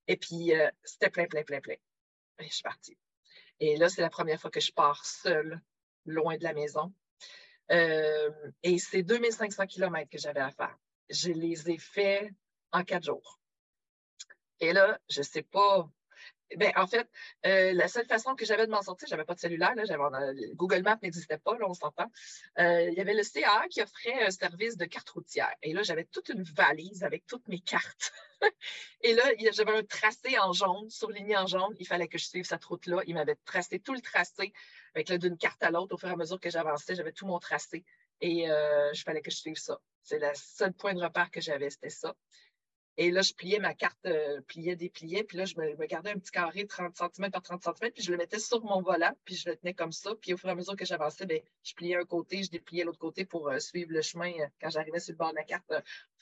Et 0.08 0.16
puis, 0.16 0.54
euh, 0.54 0.68
c'était 0.82 1.10
plein, 1.10 1.26
plein, 1.26 1.44
plein, 1.44 1.60
plein. 1.60 1.76
Et 2.40 2.48
je 2.48 2.54
suis 2.54 2.62
partie. 2.62 2.96
Et 3.60 3.76
là, 3.76 3.88
c'est 3.88 4.00
la 4.00 4.10
première 4.10 4.40
fois 4.40 4.50
que 4.50 4.60
je 4.60 4.72
pars 4.72 5.04
seule, 5.04 5.60
loin 6.04 6.36
de 6.36 6.42
la 6.42 6.52
maison. 6.52 6.92
Et 7.72 8.78
c'est 8.78 9.02
2500 9.02 9.66
km 9.66 10.10
que 10.10 10.18
j'avais 10.18 10.40
à 10.40 10.50
faire. 10.50 10.76
Je 11.08 11.30
les 11.30 11.70
ai 11.70 11.78
faits 11.78 12.30
en 12.72 12.84
quatre 12.84 13.04
jours. 13.04 13.38
Et 14.60 14.72
là, 14.72 14.98
je 15.08 15.20
ne 15.20 15.24
sais 15.24 15.42
pas 15.42 15.90
ben, 16.56 16.72
en 16.76 16.86
fait, 16.86 17.08
euh, 17.46 17.72
la 17.72 17.88
seule 17.88 18.06
façon 18.06 18.34
que 18.34 18.44
j'avais 18.44 18.66
de 18.66 18.70
m'en 18.70 18.82
sortir, 18.82 19.08
j'avais 19.08 19.24
pas 19.24 19.34
de 19.34 19.40
cellulaire, 19.40 19.74
là, 19.74 19.84
Google 20.54 20.82
Maps 20.82 20.98
n'existait 21.02 21.38
pas, 21.38 21.56
là, 21.58 21.66
on 21.68 21.74
s'entend. 21.74 22.10
Euh, 22.58 22.88
il 22.90 22.94
y 22.94 23.00
avait 23.00 23.14
le 23.14 23.22
CA 23.22 23.64
qui 23.70 23.82
offrait 23.82 24.24
un 24.24 24.30
service 24.30 24.76
de 24.76 24.84
carte 24.84 25.08
routière. 25.10 25.54
Et 25.62 25.72
là, 25.72 25.82
j'avais 25.82 26.04
toute 26.04 26.28
une 26.28 26.42
valise 26.42 27.04
avec 27.04 27.26
toutes 27.26 27.46
mes 27.48 27.60
cartes. 27.60 28.12
et 29.02 29.14
là, 29.14 29.24
j'avais 29.52 29.76
un 29.76 29.84
tracé 29.84 30.38
en 30.38 30.52
jaune, 30.52 30.88
surligné 30.90 31.36
en 31.36 31.46
jaune. 31.46 31.74
Il 31.78 31.86
fallait 31.86 32.08
que 32.08 32.18
je 32.18 32.26
suive 32.26 32.44
cette 32.44 32.64
route-là. 32.64 33.02
Il 33.06 33.14
m'avait 33.14 33.36
tracé 33.44 33.78
tout 33.78 33.94
le 33.94 34.00
tracé 34.00 34.52
avec 34.94 35.12
d'une 35.12 35.36
carte 35.36 35.62
à 35.62 35.70
l'autre. 35.70 35.94
Au 35.94 35.98
fur 35.98 36.08
et 36.08 36.12
à 36.12 36.16
mesure 36.16 36.40
que 36.40 36.50
j'avançais, 36.50 36.94
j'avais 36.94 37.12
tout 37.12 37.26
mon 37.26 37.38
tracé. 37.38 37.84
Et 38.20 38.50
euh, 38.50 38.92
je 38.92 39.02
fallait 39.02 39.20
que 39.20 39.30
je 39.30 39.36
suive 39.36 39.56
ça. 39.56 39.80
C'est 40.02 40.18
le 40.18 40.30
seul 40.34 40.72
point 40.72 40.94
de 40.94 41.02
repère 41.02 41.30
que 41.30 41.40
j'avais, 41.40 41.70
c'était 41.70 41.90
ça. 41.90 42.14
Et 42.98 43.10
là, 43.10 43.22
je 43.22 43.32
pliais 43.32 43.58
ma 43.58 43.74
carte, 43.74 43.98
euh, 44.04 44.40
pliais, 44.42 44.76
dépliais, 44.76 45.24
puis 45.24 45.38
là, 45.38 45.46
je 45.46 45.56
me, 45.56 45.86
gardais 45.86 46.10
un 46.10 46.18
petit 46.18 46.30
carré 46.30 46.64
de 46.64 46.68
30 46.68 46.94
cm 46.94 47.30
par 47.30 47.42
30 47.42 47.62
cm, 47.62 47.90
puis 47.92 48.02
je 48.02 48.10
le 48.10 48.18
mettais 48.18 48.38
sur 48.38 48.62
mon 48.64 48.82
volant, 48.82 49.12
puis 49.24 49.34
je 49.34 49.48
le 49.48 49.56
tenais 49.56 49.72
comme 49.72 49.92
ça. 49.92 50.14
Puis 50.20 50.34
au 50.34 50.36
fur 50.36 50.50
et 50.50 50.52
à 50.52 50.54
mesure 50.54 50.76
que 50.76 50.84
j'avançais, 50.84 51.24
bien, 51.24 51.38
je 51.62 51.72
pliais 51.74 51.96
un 51.96 52.04
côté, 52.04 52.42
je 52.42 52.50
dépliais 52.50 52.84
l'autre 52.84 52.98
côté 52.98 53.24
pour 53.24 53.48
euh, 53.48 53.58
suivre 53.58 53.92
le 53.92 54.02
chemin. 54.02 54.32
Euh, 54.40 54.46
quand 54.60 54.68
j'arrivais 54.68 55.00
sur 55.00 55.12
le 55.12 55.18
bord 55.18 55.30
de 55.30 55.36
la 55.36 55.44
carte, 55.44 55.72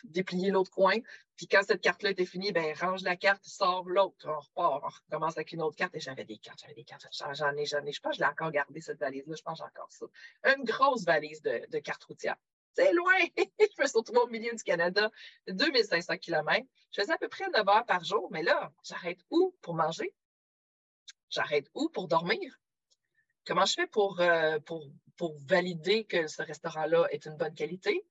déplier 0.04 0.50
l'autre 0.50 0.70
coin. 0.70 0.96
Puis 1.36 1.48
quand 1.48 1.62
cette 1.66 1.80
carte-là 1.80 2.10
était 2.10 2.24
finie, 2.24 2.52
ben 2.52 2.74
range 2.76 3.02
la 3.02 3.16
carte, 3.16 3.44
sors 3.44 3.88
l'autre, 3.88 4.28
on 4.28 4.38
repart, 4.38 4.82
on 4.84 4.88
recommence 4.88 5.36
avec 5.36 5.52
une 5.52 5.62
autre 5.62 5.76
carte. 5.76 5.94
Et 5.94 6.00
j'avais 6.00 6.24
des 6.24 6.38
cartes, 6.38 6.60
j'avais 6.60 6.74
des 6.74 6.84
cartes, 6.84 7.06
j'en 7.12 7.56
ai, 7.56 7.66
j'en 7.66 7.84
ai. 7.84 7.92
Je 7.92 8.00
pense 8.00 8.12
que 8.12 8.18
je 8.18 8.20
l'ai 8.20 8.30
encore 8.30 8.52
gardé, 8.52 8.80
cette 8.80 9.00
valise-là, 9.00 9.34
je 9.36 9.42
pense 9.42 9.58
que 9.58 9.64
j'ai 9.64 9.70
encore 9.70 9.90
ça. 9.90 10.06
Une 10.56 10.64
grosse 10.64 11.04
valise 11.04 11.42
de, 11.42 11.62
de 11.68 11.78
cartes 11.78 12.04
routières. 12.04 12.36
C'est 12.74 12.92
loin! 12.92 13.18
je 13.36 13.82
me 13.82 13.86
suis 13.86 13.98
retrouvée 13.98 14.20
au 14.20 14.28
milieu 14.28 14.54
du 14.54 14.62
Canada, 14.62 15.10
2500 15.48 16.18
km. 16.18 16.66
Je 16.92 17.00
faisais 17.00 17.12
à 17.12 17.18
peu 17.18 17.28
près 17.28 17.48
9 17.50 17.68
heures 17.68 17.86
par 17.86 18.04
jour, 18.04 18.28
mais 18.30 18.42
là, 18.42 18.72
j'arrête 18.84 19.20
où 19.30 19.54
pour 19.62 19.74
manger? 19.74 20.14
J'arrête 21.30 21.68
où 21.74 21.88
pour 21.88 22.08
dormir? 22.08 22.60
Comment 23.46 23.64
je 23.64 23.74
fais 23.74 23.86
pour, 23.86 24.20
euh, 24.20 24.58
pour, 24.60 24.84
pour 25.16 25.36
valider 25.46 26.04
que 26.04 26.26
ce 26.26 26.42
restaurant-là 26.42 27.06
est 27.10 27.26
une 27.26 27.36
bonne 27.36 27.54
qualité? 27.54 28.04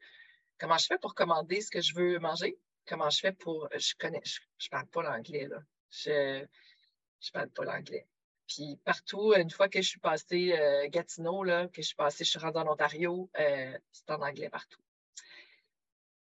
Comment 0.60 0.78
je 0.78 0.88
fais 0.88 0.98
pour 0.98 1.16
commander 1.16 1.62
ce 1.62 1.72
que 1.72 1.82
je 1.82 1.96
veux 1.96 2.20
manger? 2.20 2.58
Comment 2.86 3.10
je 3.10 3.20
fais 3.20 3.32
pour. 3.32 3.70
Je 3.74 3.94
connais, 3.98 4.22
je, 4.26 4.40
ne 4.66 4.70
parle 4.70 4.88
pas 4.88 5.04
l'anglais, 5.04 5.48
là. 5.48 5.62
Je 5.90 6.42
ne 6.42 7.32
parle 7.32 7.50
pas 7.50 7.64
l'anglais. 7.64 8.08
Puis 8.50 8.80
partout, 8.84 9.34
une 9.36 9.52
fois 9.52 9.70
que 9.70 9.82
je 9.82 9.88
suis 9.88 10.00
passée 10.00 10.54
euh, 10.58 10.90
Gatineau, 10.90 11.44
là, 11.44 11.68
que 11.68 11.84
je 11.84 11.88
suis 11.88 11.96
passée, 11.96 12.24
je 12.26 12.32
suis 12.32 12.40
rendue 12.40 12.58
en 12.58 12.68
Ontario, 12.68 13.30
euh, 13.40 13.78
c'est 13.92 14.10
en 14.10 14.22
anglais 14.22 14.50
partout. 14.50 14.82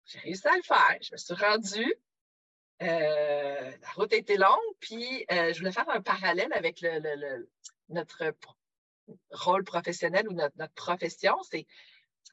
J'ai 0.07 0.21
réussi 0.21 0.47
à 0.47 0.57
le 0.57 0.63
faire. 0.63 0.97
Je 1.03 1.11
me 1.13 1.17
suis 1.17 1.35
rendue. 1.35 1.95
Euh, 2.83 3.71
la 3.81 3.89
route 3.97 4.13
a 4.13 4.17
été 4.17 4.37
longue, 4.37 4.75
puis 4.79 5.25
je 5.29 5.59
voulais 5.59 5.73
faire 5.73 5.89
un 5.89 6.03
parallèle 6.03 6.53
avec 6.53 6.85
notre 7.89 8.35
rôle 9.31 9.65
professionnel 9.65 10.29
ou 10.29 10.35
notre, 10.35 10.75
profession. 10.75 11.37
C'est 11.43 11.67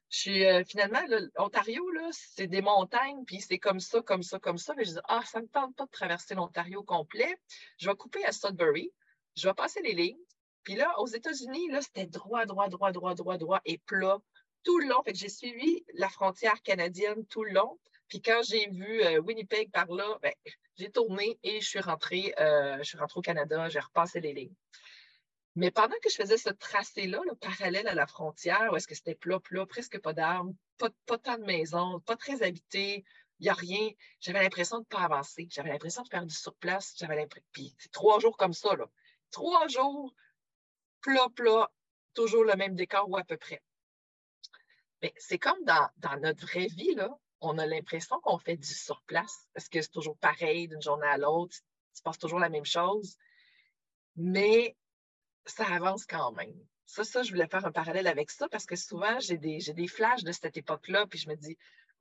je 0.10 0.18
suis 0.18 0.66
finalement, 0.66 1.02
l'Ontario, 1.38 1.84
c'est 2.12 2.48
des 2.48 2.62
montagnes, 2.62 3.24
puis 3.26 3.40
c'est 3.40 3.60
comme 3.60 3.80
ça, 3.80 4.02
comme 4.02 4.24
ça, 4.24 4.40
comme 4.40 4.58
ça. 4.58 4.74
Mais 4.76 4.84
je 4.84 4.92
dis, 4.92 5.00
ah, 5.08 5.22
ça 5.26 5.40
ne 5.40 5.46
me 5.46 5.50
tente 5.50 5.76
pas 5.76 5.86
de 5.86 5.92
traverser 5.92 6.36
l'Ontario 6.36 6.84
complet. 6.84 7.34
Je 7.78 7.90
vais 7.90 7.96
couper 7.96 8.24
à 8.26 8.34
Sudbury 8.34 8.92
je 9.36 9.48
vais 9.48 9.54
passer 9.54 9.82
les 9.82 9.94
lignes. 9.94 10.20
Puis 10.64 10.76
là, 10.76 10.94
aux 11.00 11.08
États-Unis, 11.08 11.70
là, 11.70 11.82
c'était 11.82 12.06
droit, 12.06 12.46
droit, 12.46 12.70
droit, 12.70 12.92
droit, 12.92 13.16
droit, 13.16 13.38
droit 13.38 13.62
et 13.66 13.80
plat 13.80 14.20
tout 14.64 14.80
le 14.80 14.88
long. 14.88 15.02
J'ai 15.08 15.30
suivi 15.30 15.84
la 15.96 16.10
frontière 16.10 16.62
canadienne 16.62 17.26
tout 17.28 17.44
le 17.44 17.52
long. 17.52 17.80
Puis 18.08 18.22
quand 18.22 18.42
j'ai 18.44 18.70
vu 18.70 19.02
euh, 19.04 19.20
Winnipeg 19.20 19.72
par 19.72 19.92
là, 19.92 20.20
ben, 20.22 20.34
j'ai 20.78 20.92
tourné 20.92 21.40
et 21.44 21.62
je 21.62 21.68
suis 21.68 21.80
rentrée, 21.80 22.34
euh, 22.40 22.78
je 22.80 22.84
suis 22.84 22.98
rentrée 22.98 23.20
au 23.20 23.22
Canada, 23.22 23.70
j'ai 23.70 23.80
repassé 23.80 24.20
les 24.20 24.34
lignes. 24.34 24.54
Mais 25.56 25.72
pendant 25.72 25.96
que 26.02 26.10
je 26.10 26.16
faisais 26.16 26.38
ce 26.38 26.50
tracé-là, 26.50 27.22
parallèle 27.40 27.88
à 27.88 27.96
la 27.96 28.08
frontière, 28.08 28.70
où 28.72 28.76
est-ce 28.76 28.88
que 28.88 28.96
c'était 28.96 29.16
plat, 29.16 29.40
plat, 29.40 29.66
presque 29.66 30.00
pas 30.00 30.14
d'arbres, 30.14 30.54
pas, 30.78 31.18
tant 31.18 31.38
de 31.38 31.44
maisons, 31.44 32.00
pas 32.02 32.16
très 32.16 32.44
habité, 32.44 33.04
il 33.40 33.44
n'y 33.44 33.50
a 33.50 33.54
rien, 33.54 33.90
j'avais 34.20 34.42
l'impression 34.42 34.78
de 34.78 34.84
ne 34.84 34.86
pas 34.86 35.02
avancer. 35.02 35.48
J'avais 35.50 35.70
l'impression 35.70 36.04
de 36.04 36.10
perdre 36.10 36.28
du 36.28 36.36
surplace. 36.36 36.94
J'avais 36.98 37.16
l'impression. 37.16 37.48
Puis 37.52 37.76
c'est 37.80 37.92
trois 37.92 38.20
jours 38.20 38.38
comme 38.38 38.54
ça, 38.54 38.76
trois 39.32 39.68
jours, 39.68 40.14
plat, 41.02 41.28
plat, 41.36 41.72
toujours 42.14 42.44
le 42.44 42.56
même 42.56 42.76
décor 42.76 43.10
ou 43.10 43.18
à 43.18 43.24
peu 43.24 43.38
près. 43.38 43.62
Mais 45.02 45.14
c'est 45.18 45.40
comme 45.40 45.64
dans, 45.64 46.20
notre 46.20 46.46
vraie 46.46 46.68
vie, 46.68 46.96
on 47.40 47.58
a 47.58 47.66
l'impression 47.66 48.20
qu'on 48.22 48.38
fait 48.38 48.58
du 48.58 48.74
surplace 48.74 49.50
parce 49.54 49.68
que 49.68 49.82
c'est 49.82 49.92
toujours 49.92 50.18
pareil 50.18 50.68
d'une 50.68 50.82
journée 50.82 51.08
à 51.08 51.18
l'autre, 51.18 51.56
il 51.94 51.98
se 51.98 52.04
passe 52.04 52.20
toujours 52.20 52.40
la 52.40 52.50
même 52.50 52.66
chose, 52.66 53.18
mais 54.16 54.78
ça 55.46 55.66
avance 55.66 56.06
quand 56.06 56.32
même. 56.34 56.54
Ça, 56.86 57.04
ça, 57.04 57.24
je 57.24 57.32
voulais 57.32 57.48
faire 57.48 57.66
un 57.66 57.72
parallèle 57.72 58.08
avec 58.08 58.30
ça 58.30 58.48
parce 58.50 58.66
que 58.66 58.76
souvent, 58.76 59.20
j'ai 59.20 59.38
des, 59.38 59.60
des 59.74 59.88
flashs 59.88 60.24
de 60.24 60.32
cette 60.32 60.58
époque-là, 60.58 61.08
puis 61.08 61.18
je 61.18 61.30
me 61.30 61.36
dis, 61.36 61.58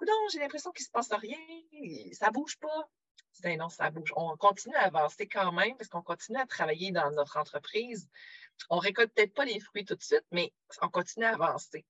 non, 0.07 0.29
j'ai 0.33 0.41
l'impression 0.41 0.73
qu'il 0.73 0.83
ne 0.83 0.87
se 0.87 0.91
passe 0.91 1.13
rien, 1.13 1.39
ça 2.13 2.29
ne 2.29 2.33
bouge 2.33 2.59
pas. 2.59 2.89
Ben 3.43 3.59
non, 3.59 3.69
ça 3.69 3.91
bouge. 3.91 4.13
On 4.17 4.37
continue 4.37 4.75
à 4.77 4.83
avancer 4.83 5.27
quand 5.27 5.53
même 5.53 5.77
parce 5.77 5.89
qu'on 5.89 6.03
continue 6.03 6.39
à 6.39 6.47
travailler 6.47 6.93
dans 6.93 7.11
notre 7.13 7.39
entreprise. 7.39 8.09
On 8.69 8.79
récolte 8.79 9.13
peut-être 9.15 9.35
pas 9.35 9.45
les 9.45 9.61
fruits 9.61 9.85
tout 9.85 9.95
de 9.95 10.03
suite, 10.03 10.27
mais 10.31 10.53
on 10.83 10.89
continue 10.89 11.25
à 11.25 11.35
avancer. 11.35 11.87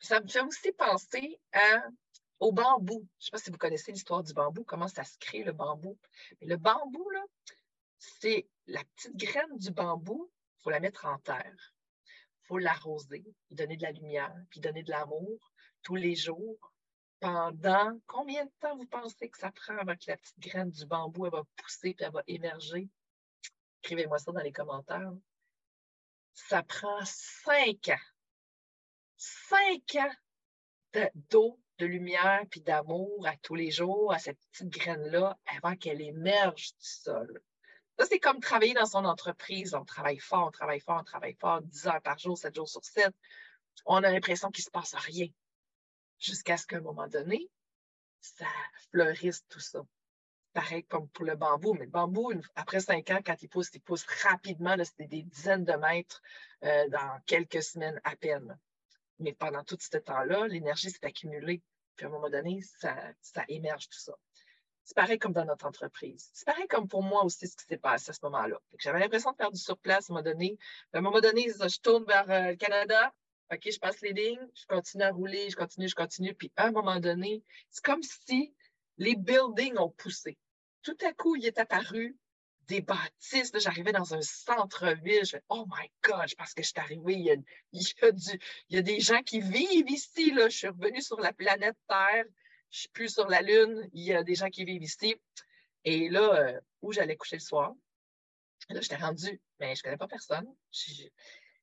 ça 0.00 0.20
me 0.20 0.28
fait 0.28 0.40
aussi 0.40 0.72
penser 0.72 1.40
au 2.38 2.52
bambou. 2.52 3.08
Je 3.18 3.24
ne 3.24 3.24
sais 3.24 3.30
pas 3.30 3.38
si 3.38 3.50
vous 3.50 3.58
connaissez 3.58 3.92
l'histoire 3.92 4.22
du 4.22 4.32
bambou, 4.32 4.64
comment 4.64 4.88
ça 4.88 5.04
se 5.04 5.18
crée 5.18 5.42
le 5.42 5.52
bambou. 5.52 5.98
le 6.40 6.56
bambou, 6.56 7.04
c'est 7.98 8.48
la 8.66 8.82
petite 8.84 9.16
graine 9.16 9.58
du 9.58 9.70
bambou, 9.70 10.30
il 10.58 10.62
faut 10.62 10.70
la 10.70 10.80
mettre 10.80 11.06
en 11.06 11.18
terre. 11.18 11.74
Il 12.06 12.46
faut 12.46 12.58
l'arroser, 12.58 13.24
lui 13.48 13.56
donner 13.56 13.76
de 13.76 13.82
la 13.82 13.92
lumière, 13.92 14.34
puis 14.50 14.60
donner 14.60 14.82
de 14.82 14.90
l'amour 14.90 15.52
tous 15.82 15.96
les 15.96 16.14
jours. 16.14 16.71
Pendant 17.22 18.00
combien 18.08 18.44
de 18.44 18.50
temps 18.58 18.76
vous 18.76 18.86
pensez 18.86 19.30
que 19.30 19.38
ça 19.38 19.52
prend 19.52 19.78
avant 19.78 19.94
que 19.94 20.06
la 20.08 20.16
petite 20.16 20.40
graine 20.40 20.72
du 20.72 20.84
bambou 20.86 21.26
elle 21.26 21.30
va 21.30 21.44
pousser 21.54 21.94
puis 21.94 22.04
elle 22.04 22.10
va 22.10 22.24
émerger? 22.26 22.88
Écrivez-moi 23.84 24.18
ça 24.18 24.32
dans 24.32 24.40
les 24.40 24.50
commentaires. 24.50 25.12
Ça 26.34 26.64
prend 26.64 26.98
cinq 27.04 27.90
ans. 27.90 28.04
Cinq 29.16 29.94
ans 29.94 30.10
d'eau, 31.30 31.60
de, 31.78 31.86
lumière 31.86 32.42
puis 32.50 32.60
d'amour 32.60 33.24
à 33.24 33.36
tous 33.36 33.54
les 33.54 33.70
jours 33.70 34.12
à 34.12 34.18
cette 34.18 34.40
petite 34.50 34.70
graine-là 34.70 35.38
avant 35.46 35.76
qu'elle 35.76 36.00
émerge 36.00 36.72
du 36.72 36.88
sol. 36.88 37.40
Ça, 38.00 38.06
c'est 38.06 38.18
comme 38.18 38.40
travailler 38.40 38.74
dans 38.74 38.86
son 38.86 39.04
entreprise. 39.04 39.74
On 39.74 39.84
travaille 39.84 40.18
fort, 40.18 40.48
on 40.48 40.50
travaille 40.50 40.80
fort, 40.80 40.98
on 41.00 41.04
travaille 41.04 41.36
fort, 41.40 41.62
10 41.62 41.86
heures 41.86 42.02
par 42.02 42.18
jour, 42.18 42.36
7 42.36 42.52
jours 42.52 42.68
sur 42.68 42.84
7. 42.84 43.14
On 43.86 44.02
a 44.02 44.10
l'impression 44.10 44.50
qu'il 44.50 44.62
ne 44.62 44.66
se 44.66 44.70
passe 44.70 44.94
rien. 44.94 45.28
Jusqu'à 46.22 46.56
ce 46.56 46.66
qu'à 46.66 46.76
un 46.76 46.82
moment 46.82 47.08
donné, 47.08 47.50
ça 48.20 48.46
fleurisse 48.90 49.44
tout 49.48 49.58
ça. 49.58 49.82
Pareil 50.52 50.84
comme 50.84 51.08
pour 51.08 51.24
le 51.24 51.34
bambou. 51.34 51.74
Mais 51.74 51.86
le 51.86 51.90
bambou, 51.90 52.32
après 52.54 52.78
cinq 52.78 53.10
ans, 53.10 53.18
quand 53.26 53.42
il 53.42 53.48
pousse, 53.48 53.70
il 53.74 53.80
pousse 53.80 54.04
rapidement. 54.22 54.76
C'est 54.84 55.08
des 55.08 55.24
dizaines 55.24 55.64
de 55.64 55.72
mètres 55.72 56.22
euh, 56.62 56.88
dans 56.90 57.20
quelques 57.26 57.64
semaines 57.64 58.00
à 58.04 58.14
peine. 58.14 58.56
Mais 59.18 59.32
pendant 59.32 59.64
tout 59.64 59.76
ce 59.80 59.98
temps-là, 59.98 60.46
l'énergie 60.46 60.90
s'est 60.90 61.04
accumulée. 61.04 61.60
Puis 61.96 62.06
à 62.06 62.08
un 62.08 62.12
moment 62.12 62.30
donné, 62.30 62.60
ça, 62.78 62.96
ça 63.20 63.44
émerge 63.48 63.88
tout 63.88 63.98
ça. 63.98 64.12
C'est 64.84 64.94
pareil 64.94 65.18
comme 65.18 65.32
dans 65.32 65.44
notre 65.44 65.66
entreprise. 65.66 66.30
C'est 66.32 66.46
pareil 66.46 66.68
comme 66.68 66.86
pour 66.86 67.02
moi 67.02 67.24
aussi 67.24 67.48
ce 67.48 67.56
qui 67.56 67.64
s'est 67.64 67.78
passé 67.78 68.10
à 68.10 68.12
ce 68.12 68.20
moment-là. 68.22 68.60
J'avais 68.78 69.00
l'impression 69.00 69.32
de 69.32 69.36
faire 69.36 69.50
du 69.50 69.60
surplace 69.60 70.08
à 70.08 70.12
un 70.12 70.16
moment 70.16 70.24
donné. 70.24 70.56
À 70.92 70.98
un 70.98 71.00
moment 71.00 71.20
donné, 71.20 71.48
je 71.48 71.80
tourne 71.80 72.04
vers 72.04 72.30
euh, 72.30 72.50
le 72.50 72.56
Canada. 72.56 73.12
OK, 73.52 73.70
je 73.70 73.78
passe 73.78 74.00
les 74.00 74.12
lignes, 74.12 74.46
je 74.54 74.66
continue 74.66 75.02
à 75.04 75.10
rouler, 75.10 75.50
je 75.50 75.56
continue, 75.56 75.88
je 75.88 75.94
continue. 75.94 76.34
Puis 76.34 76.50
à 76.56 76.66
un 76.66 76.72
moment 76.72 77.00
donné, 77.00 77.42
c'est 77.70 77.84
comme 77.84 78.02
si 78.02 78.54
les 78.98 79.14
buildings 79.14 79.76
ont 79.78 79.90
poussé. 79.90 80.38
Tout 80.82 80.96
à 81.06 81.12
coup, 81.12 81.36
il 81.36 81.46
est 81.46 81.58
apparu 81.58 82.16
des 82.68 82.80
bâtisses. 82.80 83.52
J'arrivais 83.54 83.92
dans 83.92 84.14
un 84.14 84.22
centre-ville. 84.22 85.24
Je 85.24 85.32
fais 85.32 85.42
Oh 85.48 85.66
my 85.66 85.88
God, 86.02 86.34
parce 86.36 86.54
que 86.54 86.62
je 86.62 86.68
suis 86.68 86.80
arrivée. 86.80 87.14
Il 87.14 87.24
y, 87.24 87.30
a, 87.30 87.36
il, 87.72 88.40
y 88.70 88.78
a 88.78 88.82
des 88.82 89.00
gens 89.00 89.22
qui 89.22 89.40
vivent 89.40 89.90
ici. 89.90 90.32
Là. 90.32 90.48
Je 90.48 90.56
suis 90.56 90.68
revenue 90.68 91.02
sur 91.02 91.20
la 91.20 91.32
planète 91.32 91.76
Terre 91.88 92.24
je 92.72 92.80
suis 92.80 92.88
plus 92.88 93.12
sur 93.12 93.28
la 93.28 93.42
Lune, 93.42 93.88
il 93.92 94.02
y 94.02 94.14
a 94.14 94.24
des 94.24 94.34
gens 94.34 94.48
qui 94.48 94.64
vivent 94.64 94.82
ici. 94.82 95.14
Et 95.84 96.08
là, 96.08 96.34
euh, 96.34 96.60
où 96.80 96.92
j'allais 96.92 97.16
coucher 97.16 97.36
le 97.36 97.40
soir, 97.40 97.74
là, 98.70 98.80
j'étais 98.80 98.96
rendue, 98.96 99.40
mais 99.60 99.74
je 99.74 99.80
ne 99.80 99.82
connais 99.84 99.96
pas 99.98 100.08
personne. 100.08 100.46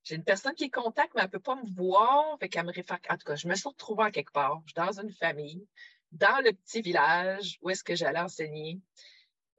J'ai 0.10 0.16
une 0.16 0.24
personne 0.24 0.56
qui 0.56 0.64
est 0.64 0.72
mais 0.76 1.04
elle 1.18 1.24
ne 1.26 1.28
peut 1.28 1.40
pas 1.40 1.56
me 1.56 1.70
voir. 1.76 2.36
Fait 2.40 2.50
qu'elle 2.50 2.66
me 2.66 2.74
réfère. 2.74 2.98
En 3.12 3.18
tout 3.18 3.28
cas, 3.28 3.36
je 3.36 3.48
me 3.48 3.54
suis 3.54 3.70
retrouvée 3.70 4.06
à 4.06 4.12
quelque 4.12 4.32
part. 4.32 4.60
Je 4.66 4.72
suis 4.72 4.74
dans 4.74 5.00
une 5.00 5.14
famille, 5.14 5.68
dans 6.12 6.44
le 6.44 6.52
petit 6.52 6.82
village 6.82 7.60
où 7.62 7.70
est-ce 7.70 7.84
que 7.84 7.94
j'allais 7.94 8.20
enseigner. 8.20 8.82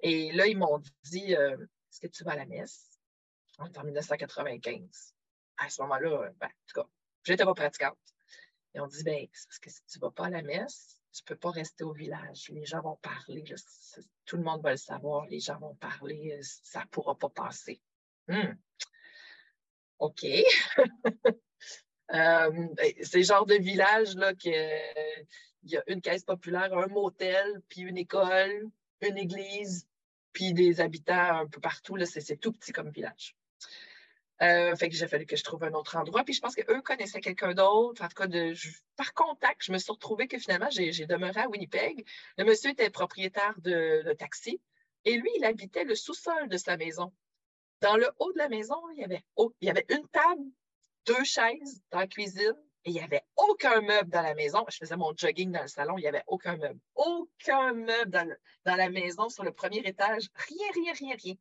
Et 0.00 0.32
là, 0.32 0.48
ils 0.48 0.58
m'ont 0.58 0.82
dit 1.04 1.36
euh, 1.36 1.56
Est-ce 1.56 2.00
que 2.00 2.08
tu 2.08 2.24
vas 2.24 2.32
à 2.32 2.36
la 2.36 2.46
messe? 2.46 2.98
en 3.60 3.84
1995. 3.84 5.14
À 5.58 5.70
ce 5.70 5.82
moment-là, 5.82 6.30
ben, 6.40 6.46
en 6.46 6.66
tout 6.66 6.80
cas, 6.80 6.88
je 7.22 7.32
n'étais 7.32 7.44
pas 7.44 7.54
pratiquante. 7.54 7.98
Et 8.74 8.80
on 8.80 8.88
dit 8.88 9.04
ben, 9.04 9.28
parce 9.28 9.58
que 9.60 9.70
si 9.70 9.84
tu 9.86 9.98
ne 9.98 10.00
vas 10.00 10.10
pas 10.10 10.26
à 10.26 10.30
la 10.30 10.42
messe, 10.42 11.00
tu 11.12 11.22
ne 11.22 11.26
peux 11.28 11.36
pas 11.36 11.52
rester 11.52 11.84
au 11.84 11.92
village. 11.92 12.48
Les 12.48 12.64
gens 12.64 12.80
vont 12.80 12.96
parler. 12.96 13.44
tout 14.24 14.36
le 14.36 14.42
monde 14.42 14.62
va 14.62 14.72
le 14.72 14.78
savoir. 14.78 15.26
Les 15.26 15.38
gens 15.38 15.60
vont 15.60 15.76
parler. 15.76 16.36
Euh, 16.36 16.42
ça 16.42 16.80
ne 16.80 16.86
pourra 16.86 17.16
pas 17.16 17.28
passer. 17.28 17.80
Hmm. 18.26 18.54
OK. 20.00 20.26
Euh, 22.12 22.66
c'est 23.02 23.18
le 23.18 23.22
genre 23.22 23.46
de 23.46 23.54
village 23.54 24.16
là 24.16 24.34
qu'il 24.34 24.52
y 25.62 25.76
a 25.76 25.82
une 25.86 26.00
caisse 26.00 26.24
populaire, 26.24 26.76
un 26.76 26.88
motel, 26.88 27.62
puis 27.68 27.82
une 27.82 27.96
école, 27.96 28.66
une 29.00 29.16
église, 29.16 29.86
puis 30.32 30.52
des 30.52 30.80
habitants 30.80 31.42
un 31.42 31.46
peu 31.46 31.60
partout. 31.60 31.96
C'est 32.04 32.40
tout 32.40 32.52
petit 32.52 32.72
comme 32.72 32.90
village. 32.90 33.36
Euh, 34.42 34.74
fait 34.74 34.88
que 34.88 34.96
j'ai 34.96 35.06
fallu 35.06 35.26
que 35.26 35.36
je 35.36 35.44
trouve 35.44 35.64
un 35.64 35.72
autre 35.72 35.96
endroit. 35.96 36.24
Puis 36.24 36.34
je 36.34 36.40
pense 36.40 36.54
qu'eux 36.54 36.80
connaissaient 36.82 37.20
quelqu'un 37.20 37.52
d'autre. 37.52 38.02
En 38.02 38.08
tout 38.08 38.14
cas, 38.14 38.26
par 38.96 39.12
contact, 39.12 39.62
je 39.62 39.72
me 39.72 39.78
suis 39.78 39.92
retrouvée 39.92 40.28
que 40.28 40.38
finalement, 40.38 40.70
j'ai 40.70 41.06
demeuré 41.06 41.40
à 41.40 41.48
Winnipeg. 41.48 42.06
Le 42.38 42.44
monsieur 42.44 42.70
était 42.70 42.90
propriétaire 42.90 43.54
de, 43.58 44.12
taxi 44.18 44.60
et 45.04 45.16
lui, 45.16 45.30
il 45.36 45.44
habitait 45.44 45.84
le 45.84 45.94
sous-sol 45.94 46.48
de 46.48 46.56
sa 46.56 46.76
maison. 46.76 47.12
Dans 47.80 47.96
le 47.96 48.08
haut 48.18 48.32
de 48.32 48.38
la 48.38 48.48
maison, 48.48 48.76
il 48.94 48.98
y 48.98 49.70
avait, 49.70 49.86
une 49.88 50.06
table, 50.08 50.42
deux 51.06 51.24
chaises 51.24 51.82
dans 51.90 52.00
la 52.00 52.06
cuisine 52.06 52.54
et 52.84 52.90
il 52.90 52.92
n'y 52.92 53.00
avait 53.00 53.22
aucun 53.36 53.80
meuble 53.80 54.10
dans 54.10 54.22
la 54.22 54.34
maison. 54.34 54.64
Je 54.68 54.76
faisais 54.76 54.96
mon 54.96 55.12
jogging 55.16 55.50
dans 55.50 55.62
le 55.62 55.68
salon, 55.68 55.96
il 55.96 56.02
n'y 56.02 56.06
avait 56.06 56.24
aucun 56.26 56.56
meuble. 56.56 56.78
Aucun 56.94 57.72
meuble 57.72 58.10
dans, 58.10 58.76
la 58.76 58.90
maison 58.90 59.28
sur 59.28 59.44
le 59.44 59.52
premier 59.52 59.78
étage. 59.78 60.28
Rien, 60.34 60.66
rien, 60.74 60.92
rien, 60.92 61.16
rien. 61.22 61.34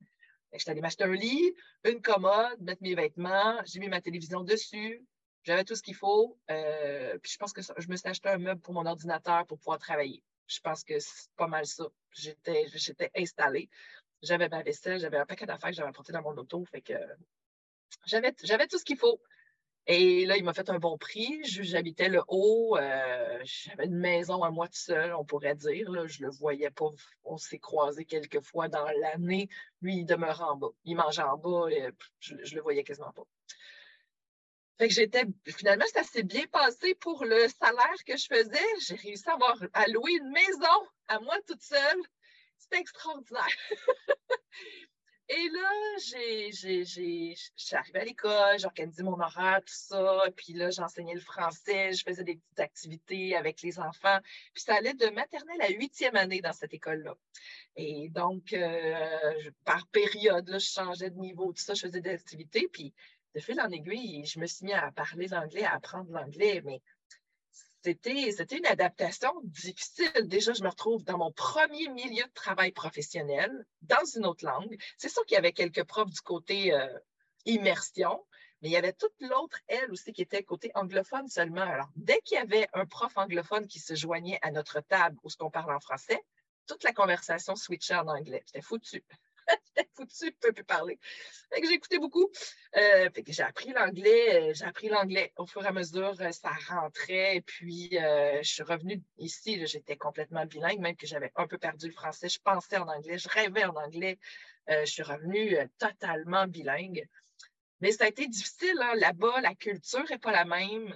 Je 0.54 0.60
suis 0.60 0.70
allée 0.72 0.82
m'acheter 0.82 1.04
un 1.04 1.14
lit, 1.14 1.54
une 1.84 2.02
commode, 2.02 2.60
mettre 2.62 2.82
mes 2.82 2.96
vêtements, 2.96 3.60
j'ai 3.66 3.80
mis 3.80 3.88
ma 3.88 4.02
télévision 4.02 4.42
dessus, 4.42 5.06
j'avais 5.44 5.64
tout 5.64 5.76
ce 5.76 5.84
qu'il 5.84 5.96
faut. 5.96 6.40
Euh, 6.50 7.18
puis 7.20 7.32
je 7.32 7.38
pense 7.38 7.54
que 7.54 7.62
je 7.62 7.88
me 7.88 7.96
suis 7.96 8.10
acheté 8.10 8.30
un 8.30 8.38
meuble 8.38 8.62
pour 8.62 8.74
mon 8.74 8.86
ordinateur 8.86 9.46
pour 9.46 9.60
pouvoir 9.60 9.78
travailler. 9.78 10.24
Je 10.48 10.60
pense 10.62 10.84
que 10.84 11.00
c'est 11.00 11.30
pas 11.38 11.48
mal 11.48 11.68
ça. 11.68 11.86
J'étais 12.12 13.12
installée. 13.16 13.70
J'avais 14.22 14.50
ma 14.50 14.64
vaisselle, 14.64 15.00
j'avais 15.00 15.18
un 15.18 15.26
paquet 15.26 15.46
d'affaires 15.46 15.70
que 15.70 15.76
j'avais 15.76 15.90
apporté 15.90 16.12
dans 16.12 16.22
mon 16.22 16.36
auto. 16.38 16.66
Fait 16.66 16.82
que 16.82 16.94
j'avais, 18.06 18.34
tout 18.34 18.78
ce 18.78 18.84
qu'il 18.84 18.98
faut. 18.98 19.22
Et 19.88 20.26
là, 20.26 20.38
il 20.38 20.44
m'a 20.44 20.54
fait 20.54 20.70
un 20.70 20.78
bon 20.78 20.98
prix. 20.98 21.42
J'habitais 21.44 22.10
le 22.10 22.22
haut. 22.28 22.78
Euh, 22.78 23.40
j'avais 23.44 23.86
une 23.86 23.98
maison 23.98 24.44
à 24.44 24.52
moi 24.52 24.68
tout 24.68 24.78
seul, 24.78 25.14
on 25.16 25.26
pourrait 25.26 25.56
dire. 25.56 25.90
Là. 25.90 26.06
Je 26.06 26.22
le 26.22 26.30
voyais 26.30 26.70
pas. 26.70 26.90
On 27.24 27.38
s'est 27.38 27.60
croisés 27.60 28.06
quelques 28.06 28.42
fois 28.42 28.68
dans 28.68 28.86
l'année. 29.02 29.50
Lui, 29.82 29.98
il 30.00 30.06
demeurait 30.06 30.44
en 30.44 30.58
bas. 30.58 30.70
Il 30.84 30.96
mangeait 30.96 31.24
en 31.24 31.38
bas. 31.38 31.70
Et 31.72 31.90
je 32.20 32.36
ne 32.36 32.56
le 32.56 32.62
voyais 32.62 32.84
quasiment 32.84 33.12
pas. 33.14 33.24
Fait 34.78 34.88
que 34.88 34.94
j'étais, 34.94 35.26
finalement, 35.48 35.86
ça 35.94 36.04
s'est 36.04 36.24
bien 36.24 36.46
passé 36.48 36.96
pour 36.96 37.26
le 37.26 37.48
salaire 37.50 38.04
que 38.06 38.16
je 38.16 38.28
faisais. 38.28 38.66
J'ai 38.88 38.96
réussi 38.96 39.28
à 39.28 39.34
avoir 39.34 39.58
à 39.74 39.88
louer 39.88 40.14
une 40.14 40.30
maison 40.30 40.88
à 41.08 41.20
moi 41.20 41.36
toute 41.48 41.62
seule. 41.62 42.02
C'était 42.60 42.80
extraordinaire. 42.80 43.48
Et 45.32 45.50
là, 45.50 45.72
j'ai, 46.08 46.52
j'ai, 46.52 46.84
j'ai, 46.86 47.36
à 47.94 48.04
l'école, 48.04 48.58
j'organisais 48.58 49.04
mon 49.04 49.20
horaire, 49.20 49.60
tout 49.60 49.76
ça. 49.76 50.24
Puis 50.36 50.54
là, 50.54 50.72
j'enseignais 50.72 51.14
le 51.14 51.22
français, 51.22 51.94
je 51.94 52.04
faisais 52.04 52.24
des 52.24 52.38
petites 52.38 52.60
activités 52.60 53.36
avec 53.36 53.62
les 53.62 53.80
enfants. 53.80 54.18
Puis 54.56 54.64
ça 54.64 54.74
allait 54.74 54.96
de 54.96 55.08
maternelle 55.12 55.62
à 55.62 55.70
huitième 55.70 56.16
année 56.16 56.42
dans 56.42 56.52
cette 56.52 56.74
école-là. 56.74 57.16
Et 57.76 58.10
donc, 58.10 58.54
euh, 58.54 59.52
par 59.66 59.86
période, 59.88 60.50
je 60.52 60.58
changeais 60.58 61.12
de 61.12 61.20
niveau, 61.20 61.54
tout 61.54 61.62
ça, 61.62 61.76
je 61.76 61.82
faisais 61.82 62.02
des 62.02 62.10
activités. 62.10 62.68
Puis 62.68 62.96
de 63.36 63.40
fil 63.40 63.62
en 63.62 63.70
aiguille, 63.70 64.26
je 64.26 64.40
me 64.40 64.48
suis 64.48 64.66
mis 64.66 64.74
à 64.74 64.92
parler 64.92 65.28
l'anglais, 65.28 65.64
à 65.64 65.76
apprendre 65.76 66.12
l'anglais. 66.12 66.64
Mais 66.66 66.82
c'était, 67.84 68.58
une 68.58 68.66
adaptation 68.66 69.32
difficile. 69.44 70.28
Déjà, 70.28 70.54
je 70.54 70.64
me 70.64 70.70
retrouve 70.70 71.04
dans 71.04 71.18
mon 71.18 71.32
premier 71.32 71.88
milieu 71.90 72.24
de 72.24 72.34
travail 72.34 72.72
professionnel, 72.72 73.66
dans 73.82 74.04
une 74.16 74.26
autre 74.26 74.46
langue. 74.46 74.78
C'est 74.98 75.10
sûr 75.10 75.26
qu'il 75.26 75.36
y 75.36 75.38
avait 75.38 75.54
quelques 75.54 75.84
profs 75.86 76.10
du 76.10 76.22
côté 76.22 76.74
euh, 76.74 76.88
immersion, 77.46 78.26
mais 78.62 78.70
il 78.70 78.72
y 78.72 78.78
avait 78.78 78.94
toute 78.94 79.14
l'autre, 79.22 79.58
elle 79.68 79.92
aussi, 79.92 80.12
qui 80.12 80.22
était 80.22 80.44
côté 80.44 80.72
anglophone 80.76 81.28
seulement. 81.30 81.62
Alors, 81.62 81.90
dès 81.96 82.20
qu'il 82.22 82.36
y 82.36 82.42
avait 82.42 82.68
un 82.74 82.86
prof 82.86 83.18
anglophone 83.18 83.68
qui 83.68 83.80
se 83.80 83.96
joignait 83.96 84.40
à 84.42 84.52
notre 84.52 84.82
table 84.82 85.18
où 85.24 85.30
ce 85.30 85.38
qu'on 85.38 85.50
parle 85.50 85.74
en 85.74 85.80
français, 85.80 86.22
toute 86.68 86.84
la 86.84 86.92
conversation 86.92 87.56
switchait 87.56 87.96
en 87.96 88.08
anglais. 88.08 88.44
J'étais 88.46 88.62
foutu. 88.62 89.04
foutu, 89.96 90.28
je 90.28 90.48
peux 90.48 90.54
plus 90.54 90.64
parler. 90.64 91.00
j'ai 91.56 91.74
écouté 91.74 92.00
beaucoup. 92.00 92.30
Euh, 92.76 93.10
j'ai 93.28 93.44
appris 93.44 93.72
l'anglais, 93.72 94.50
euh, 94.50 94.54
j'ai 94.54 94.66
appris 94.66 94.90
l'anglais 94.90 95.34
au 95.38 95.46
fur 95.46 95.64
et 95.64 95.68
à 95.68 95.72
mesure, 95.72 96.16
euh, 96.20 96.32
ça 96.32 96.52
rentrait. 96.68 97.38
Et 97.38 97.42
puis, 97.42 97.90
je 97.92 98.40
suis 98.44 98.64
revenue 98.64 99.02
ici, 99.18 99.66
j'étais 99.66 99.98
complètement 99.98 100.46
bilingue, 100.46 100.80
même 100.80 100.96
que 100.96 101.08
j'avais 101.08 101.32
un 101.36 101.48
peu 101.48 101.58
perdu 101.58 101.88
le 101.88 101.94
français. 101.94 102.30
Je 102.30 102.40
pensais 102.40 102.78
en 102.78 102.88
anglais, 102.88 103.18
je 103.18 103.30
rêvais 103.30 103.66
en 103.66 103.76
anglais. 103.76 104.18
je 104.68 104.86
suis 104.86 105.04
revenue 105.04 105.58
totalement 105.78 106.48
bilingue. 106.48 107.08
Mais 107.82 107.92
ça 107.92 108.06
a 108.06 108.08
été 108.08 108.28
difficile, 108.28 108.78
hein. 108.82 108.96
là-bas, 108.96 109.42
la 109.42 109.56
culture 109.56 110.04
n'est 110.10 110.18
pas 110.18 110.32
la 110.32 110.46
même 110.46 110.96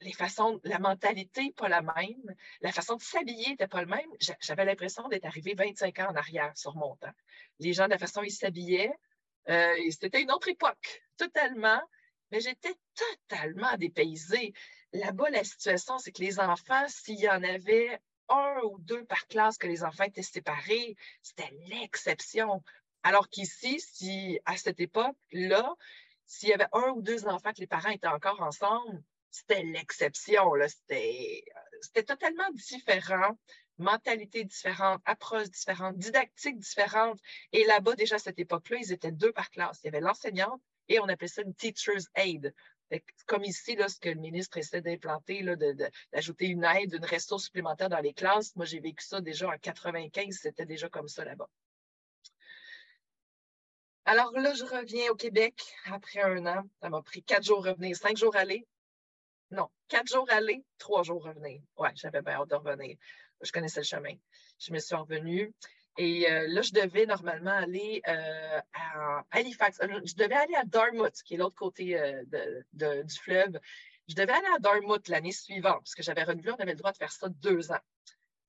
les 0.00 0.12
façons, 0.12 0.60
la 0.64 0.78
mentalité 0.78 1.52
pas 1.56 1.68
la 1.68 1.82
même, 1.82 2.34
la 2.60 2.72
façon 2.72 2.96
de 2.96 3.02
s'habiller 3.02 3.50
n'était 3.50 3.66
pas 3.66 3.80
la 3.80 3.96
même. 3.96 4.10
J'avais 4.40 4.64
l'impression 4.64 5.08
d'être 5.08 5.24
arrivé 5.24 5.54
25 5.54 5.98
ans 6.00 6.10
en 6.10 6.16
arrière 6.16 6.56
sur 6.56 6.76
mon 6.76 6.96
temps. 6.96 7.12
Les 7.58 7.72
gens, 7.72 7.86
de 7.86 7.90
la 7.90 7.98
façon 7.98 8.22
ils 8.22 8.30
s'habillaient, 8.30 8.92
euh, 9.48 9.74
c'était 9.90 10.22
une 10.22 10.30
autre 10.30 10.48
époque, 10.48 11.02
totalement. 11.16 11.80
Mais 12.30 12.40
j'étais 12.40 12.74
totalement 12.94 13.74
dépaysée. 13.78 14.52
là-bas, 14.92 15.30
la 15.30 15.44
situation, 15.44 15.98
c'est 15.98 16.12
que 16.12 16.22
les 16.22 16.38
enfants, 16.38 16.86
s'il 16.88 17.18
y 17.18 17.28
en 17.28 17.42
avait 17.42 17.98
un 18.28 18.60
ou 18.64 18.78
deux 18.80 19.04
par 19.06 19.26
classe 19.28 19.56
que 19.56 19.66
les 19.66 19.82
enfants 19.82 20.04
étaient 20.04 20.22
séparés, 20.22 20.96
c'était 21.22 21.50
l'exception. 21.68 22.62
Alors 23.02 23.28
qu'ici, 23.28 23.80
si 23.80 24.38
à 24.44 24.56
cette 24.56 24.80
époque-là, 24.80 25.72
s'il 26.26 26.50
y 26.50 26.52
avait 26.52 26.68
un 26.72 26.90
ou 26.90 27.00
deux 27.00 27.26
enfants 27.26 27.52
que 27.52 27.60
les 27.60 27.66
parents 27.66 27.88
étaient 27.88 28.06
encore 28.06 28.42
ensemble, 28.42 29.02
c'était 29.30 29.62
l'exception. 29.62 30.52
C'était, 30.66 31.44
c'était 31.80 32.04
totalement 32.04 32.50
différent 32.52 33.36
mentalité 33.78 34.44
différente, 34.44 35.00
approche 35.04 35.50
différente, 35.50 35.96
didactique 35.96 36.58
différente. 36.58 37.18
Et 37.52 37.64
là-bas, 37.64 37.94
déjà 37.94 38.16
à 38.16 38.18
cette 38.18 38.38
époque-là, 38.38 38.78
ils 38.80 38.92
étaient 38.92 39.12
deux 39.12 39.32
par 39.32 39.50
classe. 39.50 39.80
Il 39.82 39.86
y 39.86 39.88
avait 39.88 40.00
l'enseignante 40.00 40.60
et 40.88 40.98
on 41.00 41.08
appelait 41.08 41.28
ça 41.28 41.42
une 41.42 41.54
teacher's 41.54 42.08
aid. 42.14 42.52
Comme 43.26 43.44
ici, 43.44 43.76
là, 43.76 43.88
ce 43.88 44.00
que 44.00 44.08
le 44.08 44.20
ministre 44.20 44.56
essaie 44.56 44.80
d'implanter, 44.80 45.44
d'ajouter 46.12 46.46
une 46.46 46.64
aide, 46.64 46.94
une 46.94 47.04
ressource 47.04 47.44
supplémentaire 47.44 47.90
dans 47.90 48.00
les 48.00 48.14
classes. 48.14 48.56
Moi, 48.56 48.64
j'ai 48.64 48.80
vécu 48.80 49.04
ça 49.04 49.20
déjà 49.20 49.48
en 49.48 49.58
95, 49.58 50.34
c'était 50.34 50.66
déjà 50.66 50.88
comme 50.88 51.08
ça 51.08 51.24
là-bas. 51.24 51.48
Alors 54.06 54.32
là, 54.32 54.54
je 54.54 54.64
reviens 54.64 55.10
au 55.10 55.16
Québec 55.16 55.62
après 55.84 56.22
un 56.22 56.46
an. 56.46 56.62
Ça 56.80 56.88
m'a 56.88 57.02
pris 57.02 57.22
quatre 57.22 57.44
jours 57.44 57.62
revenir, 57.62 57.94
cinq 57.94 58.16
jours 58.16 58.34
aller. 58.36 58.66
Non, 59.50 59.68
quatre 59.88 60.08
jours 60.08 60.26
aller, 60.30 60.64
trois 60.78 61.02
jours 61.02 61.24
revenir. 61.24 61.60
Ouais, 61.76 61.90
j'avais 61.94 62.22
bien 62.22 62.34
hâte 62.34 62.50
de 62.50 62.54
revenir 62.54 62.96
je 63.40 63.52
connaissais 63.52 63.80
le 63.80 63.84
chemin. 63.84 64.14
Je 64.58 64.72
me 64.72 64.78
suis 64.78 64.94
revenue. 64.94 65.52
Et 65.96 66.30
euh, 66.30 66.46
là, 66.48 66.62
je 66.62 66.72
devais 66.72 67.06
normalement 67.06 67.50
aller 67.50 68.00
euh, 68.06 68.60
à 68.72 69.24
Halifax. 69.32 69.80
Euh, 69.82 70.00
je 70.04 70.14
devais 70.14 70.34
aller 70.34 70.54
à 70.54 70.64
Dartmouth, 70.64 71.22
qui 71.24 71.34
est 71.34 71.36
l'autre 71.38 71.56
côté 71.56 71.98
du 72.72 73.18
fleuve. 73.18 73.58
Je 74.08 74.14
devais 74.14 74.32
aller 74.32 74.46
à 74.54 74.58
Dartmouth 74.58 75.08
l'année 75.08 75.32
suivante, 75.32 75.80
parce 75.80 75.94
que 75.94 76.02
j'avais 76.02 76.22
renouvelé, 76.22 76.52
on 76.52 76.62
avait 76.62 76.72
le 76.72 76.78
droit 76.78 76.92
de 76.92 76.96
faire 76.96 77.12
ça 77.12 77.28
deux 77.28 77.72
ans. 77.72 77.80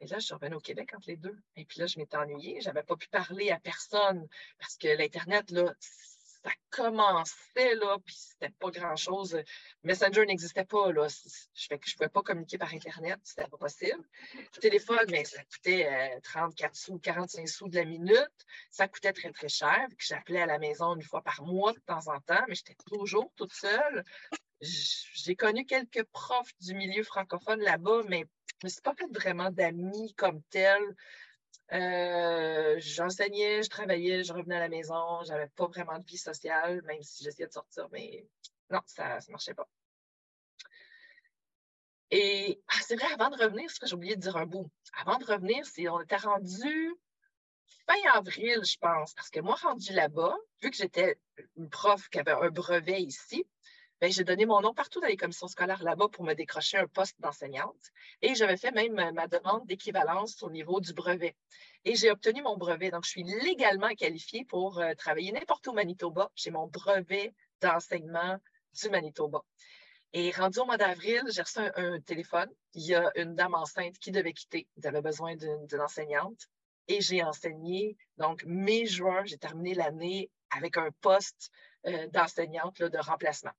Et 0.02 0.08
là, 0.08 0.20
je 0.20 0.34
revenue 0.34 0.56
au 0.56 0.62
Québec 0.62 0.92
entre 0.96 1.10
les 1.10 1.18
deux. 1.18 1.38
Et 1.58 1.66
puis 1.66 1.80
là, 1.80 1.88
je 1.88 2.00
m'étais 2.00 2.16
ennuyée. 2.16 2.62
Je 2.62 2.68
n'avais 2.68 2.84
pas 2.84 2.96
pu 2.96 3.10
parler 3.10 3.50
à 3.50 3.60
personne 3.60 4.28
parce 4.58 4.78
que 4.78 4.88
l'Internet, 4.88 5.52
là, 5.52 5.74
ça 6.44 6.52
commençait, 6.70 7.76
là, 7.76 7.98
puis 8.06 8.16
c'était 8.16 8.54
pas 8.60 8.72
grand-chose. 8.72 9.42
Messenger 9.84 10.26
n'existait 10.26 10.66
pas, 10.66 10.92
là. 10.92 11.08
Je 11.54 11.68
ne 11.72 11.78
pouvais 11.78 12.10
pas 12.10 12.22
communiquer 12.22 12.58
par 12.58 12.74
Internet, 12.74 13.20
c'était 13.24 13.48
pas 13.48 13.58
possible. 13.58 14.02
Le 14.34 14.60
téléphone, 14.60 15.06
mais 15.10 15.26
ça 15.26 15.44
coûtait 15.44 16.20
34 16.24 16.72
euh, 16.72 16.74
sous, 16.74 17.00
45 17.00 17.48
sous 17.48 17.68
de 17.68 17.76
la 17.76 17.86
minute. 17.86 18.46
Ça 18.72 18.88
coûtait 18.88 19.14
très, 19.14 19.32
très 19.32 19.50
cher. 19.50 19.88
J'appelais 19.98 20.42
à 20.42 20.46
la 20.46 20.60
maison 20.60 20.96
une 20.96 21.04
fois 21.04 21.22
par 21.22 21.42
mois 21.44 21.74
de 21.74 21.80
temps 21.80 22.08
en 22.08 22.20
temps, 22.22 22.44
mais 22.48 22.56
j'étais 22.56 22.78
toujours 22.88 23.32
toute 23.36 23.54
seule. 23.54 24.04
J'ai 24.62 25.36
connu 25.36 25.66
quelques 25.66 26.04
profs 26.06 26.54
du 26.62 26.74
milieu 26.74 27.04
francophone 27.04 27.62
là-bas, 27.62 28.04
mais 28.08 28.26
je 28.62 28.68
ne 28.68 28.70
suis 28.70 28.82
pas 28.82 28.94
fait 28.94 29.08
vraiment 29.12 29.52
d'amis 29.52 30.14
comme 30.16 30.42
tel. 30.50 30.82
Euh, 31.72 32.76
j'enseignais, 32.80 33.62
je 33.62 33.70
travaillais, 33.70 34.24
je 34.24 34.34
revenais 34.34 34.56
à 34.56 34.60
la 34.60 34.70
maison, 34.70 35.22
j'avais 35.24 35.48
pas 35.48 35.68
vraiment 35.68 36.00
de 36.00 36.06
vie 36.06 36.18
sociale, 36.18 36.82
même 36.84 37.04
si 37.04 37.24
j'essayais 37.24 37.48
de 37.48 37.54
sortir, 37.54 37.88
mais 37.92 38.28
non, 38.70 38.80
ça 38.86 39.20
ne 39.28 39.32
marchait 39.32 39.54
pas. 39.54 39.68
Et 42.12 42.60
ah, 42.68 42.80
c'est 42.82 42.96
vrai, 42.96 43.12
avant 43.14 43.30
de 43.30 43.42
revenir, 43.42 43.70
c'est 43.70 43.80
que 43.80 43.88
j'ai 43.88 43.94
oublié 43.94 44.16
de 44.16 44.22
dire 44.22 44.36
un 44.36 44.48
bout. 44.48 44.70
Avant 44.94 45.18
de 45.18 45.26
revenir, 45.26 45.64
on 45.92 46.02
était 46.02 46.16
rendu 46.16 46.96
fin 47.86 48.10
avril, 48.14 48.62
je 48.64 48.78
pense, 48.80 49.14
parce 49.14 49.30
que 49.30 49.40
moi, 49.40 49.56
rendu 49.56 49.94
là-bas, 49.94 50.36
vu 50.62 50.72
que 50.72 50.78
j'étais 50.78 51.20
une 51.56 51.70
prof 51.70 52.10
qui 52.10 52.20
avait 52.20 52.32
un 52.32 52.50
brevet 52.50 53.02
ici, 53.02 53.48
j'ai 54.02 54.24
donné 54.24 54.46
mon 54.46 54.62
nom 54.62 54.74
partout 54.74 55.02
dans 55.02 55.08
les 55.08 55.18
commissions 55.18 55.48
scolaires 55.48 55.84
là-bas 55.84 56.08
pour 56.08 56.24
me 56.24 56.34
décrocher 56.34 56.78
un 56.78 56.88
poste 56.88 57.20
d'enseignante. 57.20 57.92
Et 58.22 58.34
j'avais 58.34 58.56
fait 58.56 58.72
même 58.72 58.94
ma 59.14 59.28
demande 59.28 59.66
d'équivalence 59.68 60.42
au 60.42 60.50
niveau 60.50 60.80
du 60.80 60.94
brevet. 60.94 61.36
Et 61.84 61.96
j'ai 61.96 62.10
obtenu 62.10 62.42
mon 62.42 62.58
brevet. 62.58 62.92
Donc, 62.92 63.04
je 63.04 63.10
suis 63.10 63.24
légalement 63.24 63.94
qualifiée 63.96 64.46
pour 64.46 64.80
euh, 64.80 64.94
travailler 64.96 65.32
n'importe 65.32 65.68
où 65.68 65.72
au 65.72 65.74
Manitoba. 65.74 66.32
J'ai 66.36 66.52
mon 66.52 66.68
brevet 66.68 67.34
d'enseignement 67.62 68.38
du 68.82 68.90
Manitoba. 68.90 69.44
Et 70.14 70.32
rendu 70.32 70.60
au 70.60 70.66
mois 70.66 70.78
d'avril, 70.78 71.24
j'ai 71.30 71.42
reçu 71.42 71.60
un, 71.60 72.00
téléphone. 72.00 72.50
Il 72.74 72.86
y 72.86 72.96
a 72.96 73.12
une 73.16 73.36
dame 73.36 73.54
enceinte 73.54 73.98
qui 74.00 74.12
devait 74.12 74.34
quitter. 74.34 74.68
Ils 74.78 74.88
avaient 74.88 75.02
besoin 75.02 75.36
d'une 75.36 75.82
enseignante. 75.82 76.48
Et 76.88 77.02
j'ai 77.02 77.22
enseigné. 77.22 77.98
Donc, 78.18 78.44
mai-juin, 78.46 79.24
j'ai 79.26 79.38
terminé 79.38 79.74
l'année 79.74 80.32
avec 80.52 80.78
un 80.78 80.90
poste 81.02 81.52
euh, 81.86 82.08
d'enseignante 82.08 82.82
de 82.82 82.98
remplacement. 82.98 83.52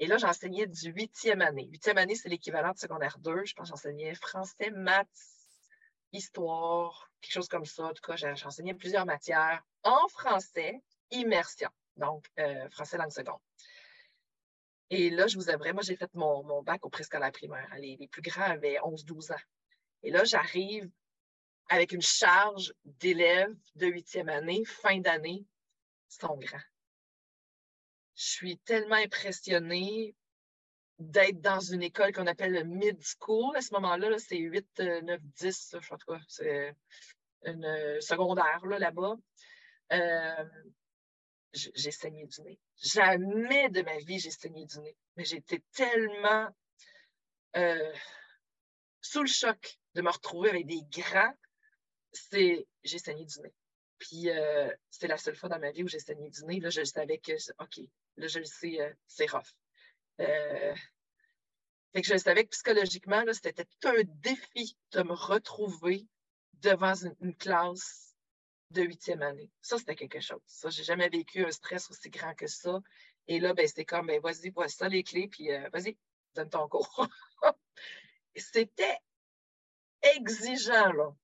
Et 0.00 0.06
là, 0.06 0.16
j'enseignais 0.16 0.66
du 0.66 0.90
huitième 0.90 1.42
année. 1.42 1.66
Huitième 1.70 1.98
année, 1.98 2.14
c'est 2.14 2.28
l'équivalent 2.28 2.72
de 2.72 2.78
secondaire 2.78 3.18
2. 3.18 3.44
Je 3.44 3.54
pense 3.54 3.68
que 3.68 3.70
j'enseignais 3.70 4.14
français, 4.14 4.70
maths, 4.70 5.08
histoire, 6.12 7.10
quelque 7.20 7.32
chose 7.32 7.48
comme 7.48 7.64
ça. 7.64 7.84
En 7.84 7.92
tout 7.92 8.02
cas, 8.02 8.16
j'enseignais 8.16 8.74
plusieurs 8.74 9.06
matières 9.06 9.62
en 9.82 10.06
français, 10.08 10.80
immersion. 11.10 11.70
Donc, 11.96 12.26
euh, 12.38 12.68
français 12.70 12.96
langue 12.96 13.10
seconde. 13.10 13.40
Et 14.90 15.10
là, 15.10 15.26
je 15.26 15.36
vous 15.36 15.50
avouerai, 15.50 15.72
moi, 15.72 15.82
j'ai 15.82 15.96
fait 15.96 16.12
mon, 16.14 16.62
bac 16.62 16.86
au 16.86 16.90
préscolaire 16.90 17.32
primaire. 17.32 17.68
Les, 17.78 17.96
les 17.96 18.08
plus 18.08 18.22
grands 18.22 18.42
avaient 18.42 18.78
11-12 18.78 19.32
ans. 19.32 19.42
Et 20.04 20.10
là, 20.10 20.24
j'arrive 20.24 20.88
avec 21.68 21.92
une 21.92 22.02
charge 22.02 22.72
d'élèves 22.84 23.54
de 23.74 23.88
huitième 23.88 24.28
année, 24.28 24.64
fin 24.64 25.00
d'année, 25.00 25.44
sont 26.08 26.36
grands 26.36 26.58
je 28.18 28.24
suis 28.24 28.58
tellement 28.58 28.96
impressionnée 28.96 30.14
d'être 30.98 31.40
dans 31.40 31.60
une 31.60 31.84
école 31.84 32.12
qu'on 32.12 32.26
appelle 32.26 32.52
le 32.52 32.64
mid-school. 32.64 33.56
À 33.56 33.62
ce 33.62 33.72
moment-là, 33.74 34.18
c'est 34.18 34.36
8, 34.36 34.66
9, 35.04 35.20
10, 35.22 35.76
je 35.80 35.86
crois, 35.86 35.98
quoi. 36.04 36.20
C'est 36.26 36.74
une 37.44 37.64
euh, 37.64 38.00
secondaire 38.00 38.60
là-bas. 38.66 39.14
Euh, 39.92 40.44
j'ai 41.52 41.92
saigné 41.92 42.26
du 42.26 42.42
nez. 42.42 42.58
Jamais 42.82 43.68
de 43.68 43.82
ma 43.82 43.96
vie, 43.98 44.18
j'ai 44.18 44.32
saigné 44.32 44.66
du 44.66 44.80
nez. 44.80 44.96
Mais 45.16 45.24
j'étais 45.24 45.62
tellement 45.72 46.48
euh, 47.56 47.92
sous 49.00 49.20
le 49.20 49.28
choc 49.28 49.78
de 49.94 50.02
me 50.02 50.10
retrouver 50.10 50.50
avec 50.50 50.66
des 50.66 50.82
grands. 50.90 51.34
C'est, 52.12 52.66
j'ai 52.82 52.98
saigné 52.98 53.24
du 53.24 53.40
nez. 53.40 53.54
Puis 53.98 54.28
c'est 54.90 55.08
la 55.08 55.16
seule 55.16 55.36
fois 55.36 55.48
dans 55.48 55.58
ma 55.58 55.70
vie 55.70 55.82
où 55.82 55.88
j'ai 55.88 55.98
saigné 55.98 56.30
du 56.30 56.44
nez. 56.44 56.60
Là, 56.60 56.70
je 56.70 56.84
savais 56.84 57.18
que, 57.18 57.32
OK, 57.60 57.80
Là, 58.18 58.26
je 58.26 58.40
le 58.40 58.44
sais, 58.44 58.80
euh, 58.80 58.92
c'est 59.06 59.30
rough. 59.30 59.54
Euh, 60.20 60.74
fait 61.92 62.02
que 62.02 62.08
je 62.08 62.16
savais 62.18 62.44
que 62.44 62.50
psychologiquement, 62.50 63.22
c'était 63.32 63.64
tout 63.64 63.88
un 63.88 64.02
défi 64.04 64.76
de 64.90 65.02
me 65.04 65.12
retrouver 65.12 66.06
devant 66.54 66.94
une, 67.20 67.36
classe 67.36 68.16
de 68.70 68.82
huitième 68.82 69.22
année. 69.22 69.50
Ça, 69.62 69.78
c'était 69.78 69.94
quelque 69.94 70.20
chose. 70.20 70.42
Ça, 70.46 70.68
j'ai 70.68 70.82
jamais 70.82 71.08
vécu 71.08 71.44
un 71.44 71.50
stress 71.52 71.88
aussi 71.90 72.10
grand 72.10 72.34
que 72.34 72.48
ça. 72.48 72.80
Et 73.28 73.38
là, 73.38 73.54
ben, 73.54 73.66
c'était 73.68 73.84
comme, 73.84 74.08
ben, 74.08 74.20
vas-y, 74.20 74.50
voici 74.50 74.76
ça 74.76 74.88
les 74.88 75.04
clés, 75.04 75.28
puis 75.28 75.52
euh, 75.52 75.68
vas-y, 75.72 75.96
donne 76.34 76.50
ton 76.50 76.68
cours. 76.68 77.06
c'était 78.36 78.98
exigeant, 80.02 80.92
là. 80.92 81.14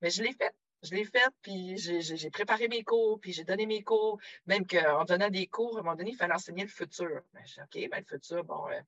Mais 0.00 0.10
je 0.10 0.22
l'ai 0.22 0.32
fait 0.32 0.54
je 0.86 0.94
l'ai 0.94 1.04
fait, 1.04 1.30
puis 1.42 1.76
j'ai 1.76 2.30
préparé 2.30 2.68
mes 2.68 2.84
cours, 2.84 3.20
puis 3.20 3.32
j'ai 3.32 3.44
donné 3.44 3.66
mes 3.66 3.82
cours, 3.82 4.18
même 4.46 4.66
qu'en 4.66 5.04
donnant 5.04 5.30
des 5.30 5.46
cours, 5.46 5.76
à 5.76 5.80
un 5.80 5.82
moment 5.82 5.96
donné, 5.96 6.10
il 6.10 6.16
fallait 6.16 6.34
enseigner 6.34 6.62
le 6.62 6.70
futur. 6.70 7.22
Ben, 7.34 7.42
j'ai 7.44 7.62
OK, 7.62 7.90
ben, 7.90 7.98
le 7.98 8.04
futur, 8.04 8.44
bon, 8.44 8.68
euh, 8.68 8.80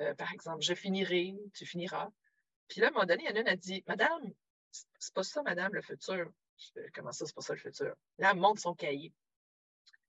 euh, 0.00 0.14
par 0.14 0.32
exemple, 0.32 0.62
je 0.62 0.74
finirai, 0.74 1.34
tu 1.54 1.66
finiras. 1.66 2.08
Puis 2.68 2.80
là, 2.80 2.88
à 2.88 2.90
un 2.90 2.92
moment 2.92 3.06
donné, 3.06 3.24
il 3.24 3.30
y 3.30 3.32
en 3.32 3.36
a 3.36 3.40
une 3.40 3.48
a 3.48 3.56
dit, 3.56 3.84
Madame, 3.86 4.32
c'est 4.70 5.14
pas 5.14 5.22
ça, 5.22 5.42
Madame, 5.42 5.72
le 5.74 5.82
futur. 5.82 6.32
Comment 6.94 7.12
ça, 7.12 7.26
c'est 7.26 7.34
pas 7.34 7.42
ça 7.42 7.52
le 7.52 7.60
futur? 7.60 7.94
Là, 8.18 8.30
elle 8.32 8.38
montre 8.38 8.60
son 8.60 8.74
cahier. 8.74 9.12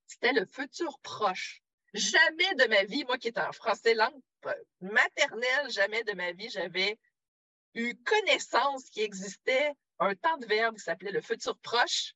C'était 0.08 0.34
le 0.34 0.46
futur 0.46 1.00
proche. 1.00 1.62
Jamais 1.94 2.56
de 2.56 2.68
ma 2.68 2.84
vie, 2.84 3.04
moi 3.06 3.18
qui 3.18 3.30
étais 3.30 3.42
en 3.42 3.52
français 3.52 3.94
langue 3.94 4.22
euh, 4.46 4.54
maternelle, 4.82 5.70
jamais 5.70 6.04
de 6.04 6.14
ma 6.14 6.32
vie, 6.34 6.50
j'avais 6.50 6.98
eu 7.74 7.96
connaissance 7.96 8.90
qu'il 8.90 9.04
existait 9.04 9.72
un 10.00 10.16
temps 10.16 10.38
de 10.38 10.46
verbe 10.46 10.76
qui 10.76 10.84
s'appelait 10.84 11.12
le 11.12 11.22
futur 11.22 11.58
proche. 11.60 12.14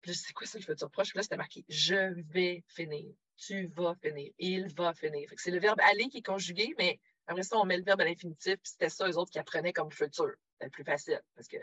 Puis 0.00 0.12
je 0.12 0.18
sais 0.18 0.32
quoi, 0.32 0.46
c'est 0.46 0.58
le 0.58 0.64
futur 0.64 0.90
proche? 0.90 1.08
Puis 1.08 1.18
là, 1.18 1.22
c'était 1.22 1.36
marqué 1.36 1.64
Je 1.68 2.20
vais 2.32 2.62
finir. 2.68 3.14
Tu 3.36 3.66
vas 3.68 3.94
finir. 3.96 4.32
Il 4.38 4.72
va 4.74 4.94
finir. 4.94 5.28
C'est 5.36 5.50
le 5.50 5.58
verbe 5.58 5.80
aller 5.80 6.08
qui 6.08 6.18
est 6.18 6.26
conjugué, 6.26 6.74
mais 6.78 7.00
après 7.26 7.42
ça, 7.42 7.56
on 7.58 7.64
met 7.64 7.76
le 7.76 7.84
verbe 7.84 8.00
à 8.00 8.04
l'infinitif. 8.04 8.56
Puis 8.56 8.72
c'était 8.72 8.90
ça, 8.90 9.08
eux 9.08 9.16
autres, 9.16 9.30
qui 9.30 9.38
apprenaient 9.38 9.72
comme 9.72 9.90
futur. 9.90 10.32
C'était 10.52 10.70
plus 10.70 10.84
facile 10.84 11.20
parce 11.34 11.48
que 11.48 11.56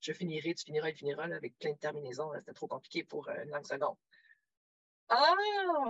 je 0.00 0.12
finirai, 0.12 0.54
tu 0.54 0.64
finiras, 0.64 0.90
il 0.90 0.94
finira 0.94 1.24
avec 1.24 1.58
plein 1.58 1.72
de 1.72 1.78
terminaisons. 1.78 2.30
C'était 2.36 2.52
trop 2.52 2.68
compliqué 2.68 3.02
pour 3.02 3.28
euh, 3.28 3.42
une 3.42 3.50
langue 3.50 3.66
seconde. 3.66 3.96
Ah, 5.08 5.34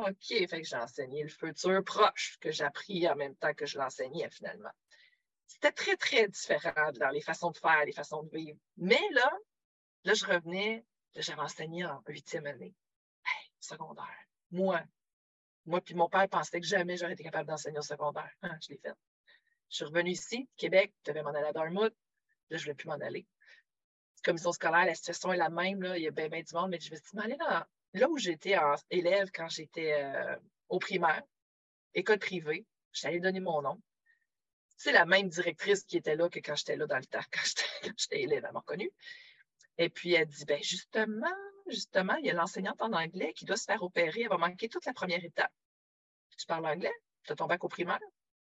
OK. 0.08 0.16
Fait 0.28 0.46
que 0.46 0.62
j'ai 0.62 0.76
enseigné 0.76 1.22
le 1.22 1.28
futur 1.28 1.82
proche 1.84 2.36
que 2.40 2.50
j'ai 2.50 2.64
appris 2.64 3.08
en 3.08 3.16
même 3.16 3.34
temps 3.36 3.54
que 3.54 3.66
je 3.66 3.78
l'enseignais 3.78 4.28
finalement. 4.30 4.70
C'était 5.46 5.72
très, 5.72 5.96
très 5.96 6.28
différent 6.28 6.90
dans 6.98 7.10
les 7.10 7.20
façons 7.20 7.50
de 7.50 7.58
faire, 7.58 7.84
les 7.84 7.92
façons 7.92 8.22
de 8.22 8.30
vivre. 8.36 8.58
Mais 8.76 9.00
là, 9.12 9.30
là, 10.04 10.14
je 10.14 10.26
revenais, 10.26 10.84
j'avais 11.14 11.40
enseigné 11.40 11.84
en 11.84 12.02
huitième 12.08 12.46
année. 12.46 12.74
secondaire. 13.60 14.26
Moi. 14.50 14.82
Moi, 15.64 15.80
puis 15.80 15.94
mon 15.94 16.08
père 16.08 16.28
pensait 16.28 16.60
que 16.60 16.66
jamais 16.66 16.96
j'aurais 16.96 17.14
été 17.14 17.24
capable 17.24 17.48
d'enseigner 17.48 17.78
au 17.78 17.82
secondaire. 17.82 18.30
Ah, 18.42 18.56
je 18.62 18.70
l'ai 18.70 18.78
fait. 18.78 18.94
Je 19.68 19.76
suis 19.76 19.84
revenue 19.84 20.10
ici, 20.10 20.48
Québec, 20.56 20.94
je 21.04 21.10
devais 21.10 21.22
m'en 21.22 21.30
aller 21.30 21.48
à 21.48 21.52
Dartmouth. 21.52 21.92
Là, 22.50 22.56
je 22.56 22.56
ne 22.56 22.60
voulais 22.60 22.74
plus 22.74 22.88
m'en 22.88 23.00
aller. 23.00 23.26
Commission 24.22 24.52
scolaire, 24.52 24.86
la 24.86 24.94
situation 24.94 25.32
est 25.32 25.36
la 25.36 25.48
même. 25.48 25.82
Là. 25.82 25.96
Il 25.98 26.04
y 26.04 26.06
a 26.06 26.12
bien, 26.12 26.28
bien 26.28 26.42
du 26.42 26.54
monde, 26.54 26.70
mais 26.70 26.78
je 26.78 26.90
me 26.92 26.96
suis 26.96 27.04
dit, 27.04 27.36
dans 27.36 27.64
là 27.94 28.08
où 28.08 28.18
j'étais 28.18 28.56
élève 28.90 29.30
quand 29.32 29.48
j'étais 29.48 30.04
euh, 30.04 30.36
au 30.68 30.78
primaire, 30.78 31.22
école 31.94 32.18
privée, 32.18 32.66
je 32.92 33.06
allée 33.06 33.20
donner 33.20 33.40
mon 33.40 33.62
nom. 33.62 33.80
C'est 34.76 34.92
la 34.92 35.06
même 35.06 35.28
directrice 35.28 35.84
qui 35.84 35.96
était 35.96 36.16
là 36.16 36.28
que 36.28 36.38
quand 36.38 36.54
j'étais 36.54 36.76
là 36.76 36.86
dans 36.86 36.98
le 36.98 37.06
temps, 37.06 37.20
quand 37.32 37.92
j'étais 37.96 38.22
élève, 38.22 38.44
elle 38.44 38.52
m'a 38.52 38.60
reconnue. 38.60 38.90
Et 39.78 39.90
puis, 39.90 40.14
elle 40.14 40.26
dit, 40.26 40.44
ben 40.44 40.62
justement, 40.62 41.34
justement, 41.66 42.14
il 42.16 42.26
y 42.26 42.30
a 42.30 42.34
l'enseignante 42.34 42.80
en 42.80 42.92
anglais 42.92 43.32
qui 43.34 43.44
doit 43.44 43.56
se 43.56 43.64
faire 43.64 43.82
opérer. 43.82 44.22
Elle 44.22 44.28
va 44.28 44.38
manquer 44.38 44.68
toute 44.68 44.86
la 44.86 44.92
première 44.92 45.22
étape. 45.24 45.52
Tu 46.36 46.46
parles 46.46 46.66
anglais? 46.66 46.94
Tu 47.24 47.32
as 47.32 47.36
ton 47.36 47.46
bac 47.46 47.62
au 47.64 47.68
primaire? 47.68 48.00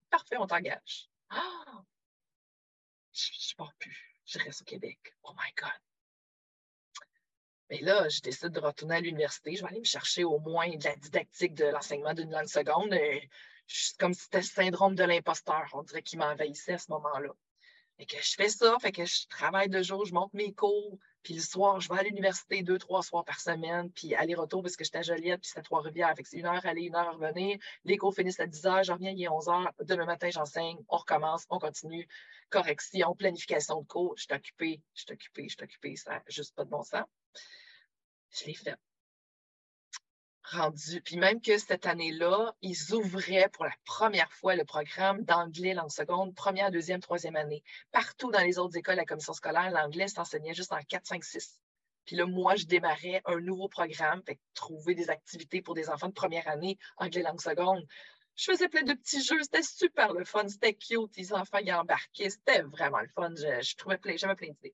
Parfait, 0.10 0.38
on 0.38 0.48
t'engage. 0.48 1.10
Ah! 1.30 1.64
Je 3.14 3.30
ne 3.30 3.58
pars 3.58 3.74
plus. 3.78 4.18
Je 4.26 4.40
reste 4.40 4.62
au 4.62 4.66
Québec. 4.66 5.00
Oh 5.24 5.34
my 5.34 5.52
God. 5.58 5.72
Mais 7.70 7.82
là, 7.82 8.08
je 8.10 8.22
décide 8.22 8.50
de 8.50 8.60
retourner 8.60 8.96
à 8.96 9.00
l'université. 9.02 9.56
Je 9.56 9.62
vais 9.62 9.70
aller 9.70 9.80
me 9.80 9.86
chercher 9.86 10.24
au 10.24 10.40
moins 10.40 10.70
de 10.70 10.84
la 10.84 10.96
didactique 10.96 11.54
de 11.54 11.66
l'enseignement 11.66 12.14
d'une 12.14 12.32
langue 12.32 12.48
seconde. 12.48 12.94
C'est 13.74 13.98
comme 13.98 14.14
si 14.14 14.24
c'était 14.24 14.40
le 14.40 14.44
syndrome 14.44 14.96
de 14.96 15.04
l'imposteur. 15.04 15.70
On 15.74 15.84
dirait 15.84 16.04
qu'il 16.04 16.20
m'envahissait 16.20 16.74
à 16.74 16.78
ce 16.78 16.92
moment-là. 16.92 17.32
Et 18.00 18.06
que 18.06 18.18
je 18.22 18.34
fais 18.36 18.50
ça, 18.50 18.76
fait 18.82 18.92
que 18.92 19.06
je 19.06 19.28
travaille 19.28 19.70
de 19.70 19.82
jour, 19.84 20.06
je 20.06 20.14
monte 20.14 20.34
mes 20.34 20.54
cours, 20.54 20.98
puis 21.24 21.36
le 21.36 21.40
soir, 21.42 21.80
je 21.80 21.88
vais 21.88 22.00
à 22.00 22.04
l'université 22.04 22.64
deux, 22.64 22.80
trois 22.80 23.04
soirs 23.04 23.24
par 23.24 23.40
semaine, 23.40 23.92
puis 23.92 24.16
aller-retour 24.16 24.64
parce 24.64 24.76
que 24.76 24.84
j'étais 24.84 24.98
à 24.98 25.02
Joliette, 25.04 25.42
puis 25.42 25.50
c'était 25.50 25.60
à 25.60 25.64
Trois-Rivières. 25.64 26.16
Fait 26.16 26.24
c'est 26.26 26.38
une 26.38 26.48
heure 26.48 26.66
aller, 26.66 26.84
une 26.84 26.96
heure 26.96 27.16
revenir. 27.16 27.60
Les 27.86 27.98
cours 27.98 28.16
finissent 28.16 28.40
à 28.40 28.48
10 28.48 28.66
heures, 28.66 28.84
je 28.84 28.92
reviens, 28.92 29.12
il 29.12 29.22
est 29.22 29.28
11 29.28 29.50
heures. 29.50 29.72
Demain 29.82 30.06
matin, 30.06 30.30
j'enseigne, 30.32 30.78
on 30.90 30.98
recommence, 30.98 31.46
on 31.50 31.60
continue. 31.60 32.08
Correction, 32.50 33.16
planification 33.16 33.82
de 33.82 33.88
cours. 33.88 34.16
Je 34.18 34.24
suis 34.24 34.34
occupée, 34.34 34.82
je 34.96 35.02
suis 35.02 35.14
occupée, 35.14 35.44
je 35.48 35.56
suis 35.56 35.64
occupée. 35.64 35.96
Ça 35.96 36.12
n'a 36.12 36.24
juste 36.28 36.56
pas 36.56 36.66
de 36.66 36.70
bon 36.70 36.84
sens. 36.84 37.06
Je 38.32 38.46
l'ai 38.46 38.56
fait 38.56 38.76
rendu. 40.44 41.02
Puis 41.02 41.18
même 41.18 41.42
que 41.42 41.58
cette 41.58 41.86
année-là, 41.86 42.54
ils 42.62 42.94
ouvraient 42.94 43.50
pour 43.54 43.66
la 43.66 43.74
première 43.86 44.32
fois 44.34 44.56
le 44.56 44.66
programme 44.66 45.24
d'anglais 45.24 45.74
langue 45.74 45.92
seconde, 45.92 46.36
première, 46.36 46.72
deuxième, 46.72 47.00
troisième 47.00 47.36
année. 47.36 47.64
Partout 47.92 48.32
dans 48.32 48.42
les 48.42 48.58
autres 48.58 48.78
écoles 48.78 48.96
la 48.96 49.06
commission 49.06 49.34
scolaire, 49.34 49.72
l'anglais 49.72 50.08
s'enseignait 50.08 50.54
juste 50.54 50.74
en 50.74 50.82
4, 50.82 51.06
5, 51.06 51.24
6. 51.24 51.62
Puis 52.06 52.16
là, 52.16 52.26
moi, 52.26 52.56
je 52.56 52.66
démarrais 52.66 53.22
un 53.26 53.40
nouveau 53.40 53.68
programme, 53.68 54.24
fait 54.26 54.40
trouver 54.54 54.96
des 54.96 55.10
activités 55.10 55.62
pour 55.62 55.76
des 55.76 55.90
enfants 55.90 56.08
de 56.08 56.14
première 56.14 56.48
année, 56.48 56.78
anglais 56.98 57.22
langue 57.22 57.42
seconde. 57.42 57.86
Je 58.36 58.52
faisais 58.52 58.70
plein 58.70 58.84
de 58.84 58.94
petits 58.94 59.22
jeux, 59.24 59.42
c'était 59.44 59.62
super 59.62 60.14
le 60.14 60.26
fun, 60.26 60.48
c'était 60.48 60.74
cute, 60.74 61.16
les 61.16 61.34
enfants 61.34 61.60
y 61.60 61.72
embarquaient, 61.72 62.30
c'était 62.30 62.62
vraiment 62.64 63.02
le 63.02 63.08
fun, 63.10 63.34
je, 63.36 63.76
trouvais 63.76 63.98
plein, 63.98 64.16
j'avais 64.18 64.36
plein 64.36 64.50
d'idées. 64.50 64.74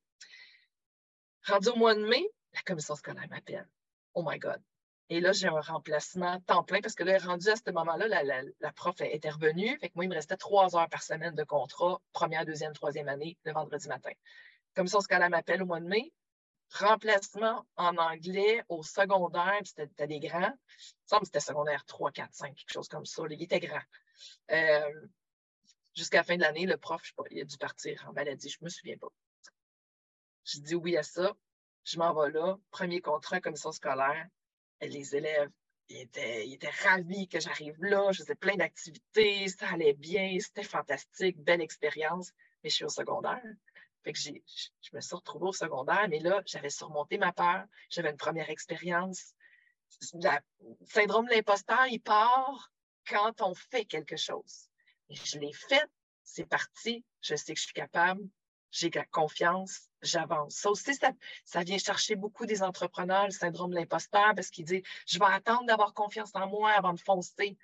Rendu 1.45 1.69
au 1.69 1.75
mois 1.75 1.95
de 1.95 2.06
mai, 2.06 2.25
la 2.53 2.62
commission 2.62 2.95
scolaire 2.95 3.27
m'appelle. 3.30 3.67
Oh 4.13 4.23
my 4.25 4.39
God, 4.39 4.62
et 5.10 5.22
là, 5.22 5.32
j'ai 5.32 5.48
un 5.48 5.62
remplacement 5.62 6.39
temps 6.41 6.63
plein 6.63 6.82
parce 6.82 6.93
que 6.93 7.04
là, 7.04 7.17
rendu 7.20 7.48
à 7.48 7.56
ce 7.56 7.72
moment-là, 7.72 8.08
la, 8.60 8.72
prof 8.74 8.96
était 9.00 9.30
revenue. 9.30 9.78
Fait 9.80 9.88
que 9.88 9.93
moi, 9.96 10.04
il 10.04 10.10
me 10.10 10.15
restait 10.15 10.36
trois 10.36 10.76
heures 10.76 10.89
par 10.89 11.02
semaine 11.02 11.34
de 11.34 11.43
contrat, 11.46 12.02
première, 12.12 12.46
deuxième, 12.46 12.74
troisième 12.74 13.08
année, 13.08 13.38
le 13.46 13.54
vendredi 13.54 13.88
matin. 13.88 14.12
Comme 14.76 14.88
ça, 14.88 15.00
m'appelle 15.30 15.63
au 15.63 15.65
mois 15.65 15.80
de 15.80 15.88
mai, 15.88 16.12
remplacement 16.72 17.65
en 17.78 17.96
anglais 17.96 18.63
au 18.67 18.84
secondaire, 18.84 19.62
c'était 19.63 20.08
des 20.08 20.20
grands. 20.20 20.54
Ça 21.06 21.20
me 21.22 21.26
c'était 21.26 21.39
secondaire 21.39 21.86
3, 21.86 22.12
4, 22.12 22.34
5, 22.34 22.56
quelque 22.56 22.74
chose 22.74 22.89
comme 22.89 23.06
ça. 23.06 23.24
il 23.30 23.41
était 23.41 23.62
grand. 23.62 23.82
Euh, 24.52 25.08
jusqu'à 25.96 26.17
la 26.17 26.24
fin 26.24 26.36
de 26.36 26.41
l'année, 26.41 26.65
le 26.65 26.76
prof, 26.76 27.00
je 27.04 27.10
sais 27.10 27.13
pas, 27.15 27.24
il 27.32 27.41
a 27.41 27.46
dû 27.46 27.58
partir 27.58 28.06
en 28.10 28.13
maladie, 28.13 28.50
je 28.50 28.58
me 28.62 28.67
souviens 28.70 28.98
pas. 28.98 29.08
Je 30.43 30.60
dis 30.60 30.76
oui 30.76 30.98
à 30.98 31.04
ça. 31.04 31.34
Je 31.86 31.98
m'en 31.98 32.13
vais 32.13 32.32
là. 32.32 32.58
Premier 32.72 33.00
contrat, 33.00 33.39
commission 33.39 33.72
scolaire 33.72 34.28
les 34.81 35.15
élèves 35.15 35.49
étaient, 35.89 36.45
ravis 36.83 37.27
que 37.27 37.39
j'arrive 37.39 37.81
là. 37.83 38.11
Je 38.11 38.23
faisais 38.23 38.35
plein 38.35 38.55
d'activités, 38.55 39.47
ça 39.47 39.69
allait 39.69 39.93
bien, 39.93 40.37
c'était 40.39 40.63
fantastique, 40.63 41.37
belle 41.39 41.61
expérience. 41.61 42.31
Mais 42.63 42.69
je 42.69 42.75
suis 42.75 42.85
au 42.85 42.89
secondaire. 42.89 43.41
Fait 44.03 44.13
que 44.13 44.19
je 44.19 44.31
me 44.93 45.01
suis 45.01 45.15
retrouvée 45.15 45.47
au 45.47 45.53
secondaire, 45.53 46.07
mais 46.09 46.19
là, 46.19 46.41
j'avais 46.45 46.69
surmonté 46.69 47.17
ma 47.17 47.33
peur. 47.33 47.65
J'avais 47.89 48.11
une 48.11 48.17
première 48.17 48.49
expérience. 48.49 49.33
Le 50.13 50.29
syndrome 50.85 51.25
de 51.27 51.31
l'imposteur, 51.31 51.87
il 51.87 51.99
part 51.99 52.71
quand 53.07 53.41
on 53.41 53.53
fait 53.53 53.85
quelque 53.85 54.17
chose. 54.17 54.69
Je 55.09 55.39
l'ai 55.39 55.53
fait, 55.53 55.89
c'est 56.23 56.45
parti, 56.45 57.05
je 57.21 57.35
sais 57.35 57.53
que 57.53 57.59
je 57.59 57.65
suis 57.65 57.73
capable, 57.73 58.21
j'ai 58.77 58.91
confiance, 59.11 59.89
j'avance. 60.01 60.55
Ça 60.55 60.69
aussi, 60.69 60.93
ça, 60.93 61.63
vient 61.63 61.77
chercher 61.77 62.15
beaucoup 62.15 62.45
des 62.45 62.61
entrepreneurs, 62.61 63.25
le 63.25 63.31
syndrome 63.31 63.71
de 63.71 63.75
l'imposteur, 63.75 64.33
parce 64.35 64.49
qu'ils 64.49 64.65
disent 64.65 64.83
Je 65.07 65.19
vais 65.19 65.25
attendre 65.25 65.65
d'avoir 65.65 65.93
confiance 65.93 66.31
en 66.35 66.47
moi 66.47 66.71
avant 66.71 66.93
de 66.93 66.99
foncer. 66.99 67.57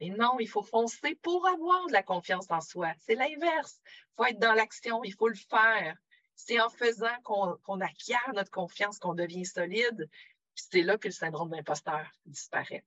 Mais 0.00 0.10
non, 0.10 0.38
il 0.40 0.48
faut 0.48 0.62
foncer 0.62 1.14
pour 1.22 1.46
avoir 1.46 1.86
de 1.86 1.92
la 1.92 2.02
confiance 2.02 2.50
en 2.50 2.60
soi. 2.60 2.92
C'est 2.98 3.14
l'inverse. 3.14 3.80
Il 3.86 4.14
faut 4.16 4.24
être 4.26 4.38
dans 4.38 4.52
l'action, 4.52 5.04
il 5.04 5.14
faut 5.14 5.28
le 5.28 5.36
faire. 5.36 5.96
C'est 6.34 6.60
en 6.60 6.68
faisant 6.68 7.16
qu'on 7.22 7.80
acquiert 7.80 8.32
notre 8.34 8.50
confiance, 8.50 8.98
qu'on 8.98 9.14
devient 9.14 9.46
solide. 9.46 10.10
c'est 10.54 10.82
là 10.82 10.98
que 10.98 11.08
le 11.08 11.14
syndrome 11.14 11.50
de 11.50 11.56
l'imposteur 11.56 12.06
disparaît. 12.26 12.84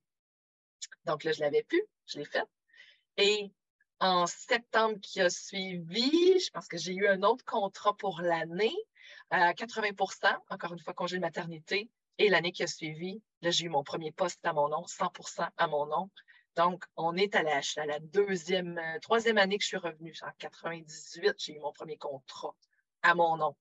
Donc 1.04 1.24
là, 1.24 1.32
je 1.32 1.40
l'avais 1.40 1.64
pu, 1.64 1.82
je 2.06 2.18
l'ai 2.18 2.24
fait. 2.24 2.46
Et 3.16 3.52
en 4.00 4.26
septembre 4.26 4.98
qui 5.00 5.20
a 5.20 5.28
suivi, 5.28 6.40
je 6.40 6.50
pense 6.50 6.68
que 6.68 6.78
j'ai 6.78 6.94
eu 6.94 7.06
un 7.06 7.22
autre 7.22 7.44
contrat 7.44 7.94
pour 7.96 8.22
l'année, 8.22 8.74
à 9.30 9.52
80% 9.52 10.36
encore 10.48 10.72
une 10.72 10.80
fois, 10.80 10.94
congé 10.94 11.16
de 11.16 11.20
maternité. 11.20 11.90
Et 12.18 12.28
l'année 12.28 12.52
qui 12.52 12.62
a 12.62 12.66
suivi, 12.66 13.22
là, 13.42 13.50
j'ai 13.50 13.66
eu 13.66 13.68
mon 13.68 13.84
premier 13.84 14.12
poste 14.12 14.44
à 14.44 14.52
mon 14.52 14.68
nom, 14.68 14.84
100% 14.84 15.48
à 15.56 15.66
mon 15.66 15.86
nom. 15.86 16.10
Donc, 16.56 16.84
on 16.96 17.16
est 17.16 17.34
à 17.34 17.42
la, 17.42 17.60
la 17.86 18.00
deuxième, 18.00 18.78
euh, 18.78 18.98
troisième 19.00 19.38
année 19.38 19.56
que 19.56 19.62
je 19.62 19.68
suis 19.68 19.76
revenue. 19.76 20.14
En 20.22 20.30
98, 20.38 21.34
j'ai 21.38 21.54
eu 21.54 21.60
mon 21.60 21.72
premier 21.72 21.96
contrat 21.96 22.54
à 23.02 23.14
mon 23.14 23.36
nom. 23.36 23.56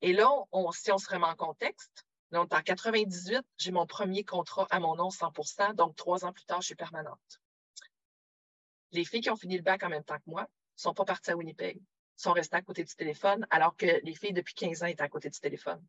Et 0.00 0.12
là, 0.12 0.30
si 0.72 0.92
on 0.92 0.98
se 0.98 1.10
remet 1.10 1.26
en 1.26 1.34
contexte, 1.34 2.06
donc 2.30 2.54
en 2.54 2.62
98, 2.62 3.42
j'ai 3.58 3.72
mon 3.72 3.86
premier 3.86 4.24
contrat 4.24 4.66
à 4.70 4.80
mon 4.80 4.94
nom 4.94 5.08
100% 5.08 5.74
donc 5.74 5.96
trois 5.96 6.24
ans 6.24 6.32
plus 6.32 6.44
tard, 6.44 6.60
je 6.62 6.66
suis 6.66 6.74
permanente 6.74 7.40
les 8.92 9.04
filles 9.04 9.20
qui 9.20 9.30
ont 9.30 9.36
fini 9.36 9.56
le 9.56 9.62
bac 9.62 9.82
en 9.82 9.88
même 9.88 10.04
temps 10.04 10.18
que 10.18 10.28
moi 10.28 10.48
sont 10.76 10.94
pas 10.94 11.04
parties 11.04 11.30
à 11.30 11.36
Winnipeg, 11.36 11.80
sont 12.16 12.32
restées 12.32 12.56
à 12.56 12.62
côté 12.62 12.84
du 12.84 12.94
téléphone, 12.94 13.46
alors 13.50 13.76
que 13.76 13.86
les 14.02 14.14
filles 14.14 14.32
depuis 14.32 14.54
15 14.54 14.82
ans 14.82 14.86
étaient 14.86 15.02
à 15.02 15.08
côté 15.08 15.30
du 15.30 15.38
téléphone. 15.38 15.82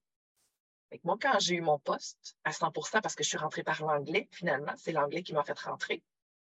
moi, 1.03 1.17
quand 1.21 1.39
j'ai 1.39 1.55
eu 1.55 1.61
mon 1.61 1.79
poste 1.79 2.35
à 2.43 2.51
100% 2.51 3.01
parce 3.01 3.15
que 3.15 3.23
je 3.23 3.29
suis 3.29 3.37
rentrée 3.37 3.63
par 3.63 3.81
l'anglais, 3.81 4.27
finalement, 4.31 4.73
c'est 4.77 4.91
l'anglais 4.91 5.23
qui 5.23 5.33
m'a 5.33 5.43
fait 5.43 5.57
rentrer 5.59 6.03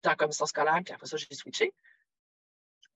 dans 0.02 0.10
la 0.10 0.16
commission 0.16 0.46
scolaire, 0.46 0.80
puis 0.84 0.94
après 0.94 1.06
ça, 1.06 1.16
j'ai 1.16 1.34
switché. 1.34 1.74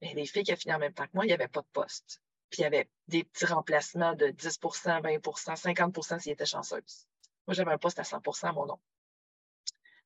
Mais 0.01 0.13
les 0.13 0.25
filles 0.25 0.43
qui 0.43 0.53
ont 0.53 0.57
fini 0.57 0.73
en 0.73 0.79
même 0.79 0.93
temps 0.93 1.05
que 1.05 1.11
moi, 1.13 1.25
il 1.25 1.27
n'y 1.27 1.33
avait 1.33 1.47
pas 1.47 1.61
de 1.61 1.67
poste. 1.71 2.21
Puis 2.49 2.59
il 2.59 2.63
y 2.63 2.65
avait 2.65 2.89
des 3.07 3.23
petits 3.23 3.45
remplacements 3.45 4.13
de 4.13 4.27
10% 4.27 5.01
20% 5.01 5.55
50% 5.55 6.19
s'ils 6.19 6.31
étaient 6.31 6.45
chanceuses. 6.45 7.07
Moi, 7.47 7.53
j'avais 7.53 7.71
un 7.71 7.77
poste 7.77 7.99
à 7.99 8.03
100% 8.03 8.47
à 8.47 8.51
mon 8.51 8.65
nom. 8.65 8.79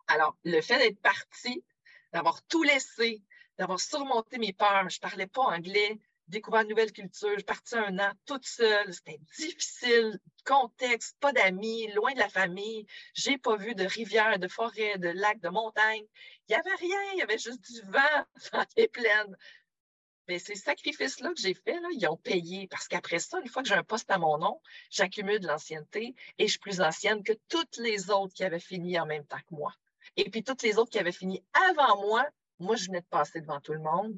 Alors, 0.08 0.36
le 0.44 0.62
fait 0.62 0.78
d'être 0.78 1.00
partie, 1.02 1.64
d'avoir 2.12 2.42
tout 2.44 2.64
laissé, 2.64 3.22
d'avoir 3.60 3.80
surmonté 3.80 4.40
mes 4.40 4.54
peurs. 4.54 4.90
Je 4.90 4.98
ne 4.98 5.02
parlais 5.02 5.28
pas 5.28 5.44
anglais, 5.44 6.00
découvert 6.28 6.62
une 6.62 6.70
nouvelle 6.70 6.94
culture. 6.94 7.38
Je 7.38 7.44
partais 7.44 7.76
un 7.76 8.00
an 8.00 8.12
toute 8.26 8.46
seule. 8.46 8.94
C'était 8.94 9.20
difficile. 9.38 10.18
Contexte, 10.46 11.18
pas 11.20 11.34
d'amis, 11.34 11.92
loin 11.92 12.14
de 12.14 12.20
la 12.20 12.30
famille. 12.30 12.88
J'ai 13.14 13.38
pas 13.38 13.58
vu 13.58 13.76
de 13.76 13.84
rivière, 13.84 14.40
de 14.40 14.48
forêt, 14.48 14.98
de 14.98 15.10
lac, 15.10 15.42
de 15.42 15.50
montagne. 15.50 16.06
Il 16.48 16.54
n'y 16.54 16.56
avait 16.56 16.76
rien. 16.76 17.00
Il 17.14 17.20
y 17.20 17.22
avait 17.22 17.38
juste 17.38 17.70
du 17.70 17.82
vent 17.82 18.26
dans 18.54 18.66
les 18.78 18.88
plaines. 18.88 19.38
Mais 20.30 20.40
ces 20.40 20.56
sacrifices-là 20.56 21.34
que 21.34 21.42
j'ai 21.42 21.56
faits, 21.56 21.82
ils 21.92 22.08
ont 22.08 22.18
payé 22.18 22.68
parce 22.68 22.88
qu'après 22.88 23.20
ça, 23.20 23.40
une 23.40 23.50
fois 23.50 23.64
que 23.64 23.68
j'ai 23.68 23.76
un 23.76 23.84
poste 23.84 24.12
à 24.12 24.20
mon 24.20 24.38
nom, 24.38 24.62
j'accumule 24.92 25.40
de 25.40 25.48
l'ancienneté 25.48 26.16
et 26.38 26.46
je 26.46 26.52
suis 26.52 26.60
plus 26.60 26.82
ancienne 26.82 27.24
que 27.24 27.34
toutes 27.50 27.78
les 27.78 28.12
autres 28.12 28.34
qui 28.36 28.44
avaient 28.44 28.60
fini 28.60 29.00
en 29.00 29.08
même 29.08 29.26
temps 29.26 29.40
que 29.40 29.56
moi. 29.56 29.74
Et 30.18 30.30
puis 30.30 30.44
toutes 30.44 30.62
les 30.62 30.78
autres 30.78 30.92
qui 30.92 31.00
avaient 31.00 31.12
fini 31.12 31.44
avant 31.54 32.00
moi, 32.02 32.28
moi, 32.60 32.76
je 32.76 32.86
venais 32.88 33.02
de 33.02 33.06
passer 33.06 33.42
devant 33.42 33.62
tout 33.62 33.74
le 33.74 33.80
monde 33.80 34.18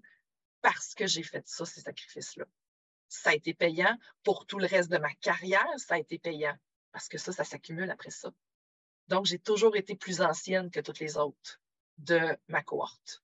parce 0.62 0.94
que 0.94 1.08
j'ai 1.08 1.24
fait 1.24 1.48
ça, 1.48 1.66
ces 1.66 1.82
sacrifices-là. 1.82 2.46
Ça 3.08 3.32
a 3.32 3.34
été 3.34 3.54
payant. 3.54 3.98
Pour 4.24 4.46
tout 4.46 4.60
le 4.60 4.68
reste 4.68 4.90
de 4.90 4.98
ma 4.98 5.14
carrière, 5.16 5.68
ça 5.78 5.96
a 5.96 6.00
été 6.00 6.18
payant 6.18 6.56
parce 6.92 7.08
que 7.08 7.18
ça, 7.18 7.32
ça 7.32 7.44
s'accumule 7.44 7.90
après 7.90 8.10
ça. 8.10 8.32
Donc, 9.08 9.26
j'ai 9.26 9.40
toujours 9.40 9.76
été 9.76 9.96
plus 9.96 10.22
ancienne 10.22 10.72
que 10.72 10.80
toutes 10.80 11.00
les 11.00 11.18
autres 11.18 11.62
de 11.98 12.20
ma 12.48 12.64
cohorte. 12.64 13.24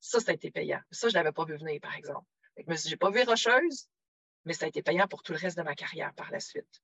Ça, 0.00 0.20
ça 0.20 0.30
a 0.30 0.34
été 0.34 0.50
payant. 0.50 0.80
Ça, 0.90 1.08
je 1.08 1.12
ne 1.12 1.18
l'avais 1.18 1.32
pas 1.32 1.44
vu 1.44 1.56
venir, 1.56 1.80
par 1.80 1.94
exemple. 1.94 2.26
Je 2.56 2.88
n'ai 2.88 2.96
pas 2.96 3.10
vu 3.10 3.22
Rocheuse, 3.22 3.88
mais 4.44 4.52
ça 4.52 4.66
a 4.66 4.68
été 4.68 4.82
payant 4.82 5.06
pour 5.08 5.22
tout 5.22 5.32
le 5.32 5.38
reste 5.38 5.56
de 5.56 5.62
ma 5.62 5.74
carrière 5.74 6.14
par 6.14 6.30
la 6.30 6.40
suite. 6.40 6.82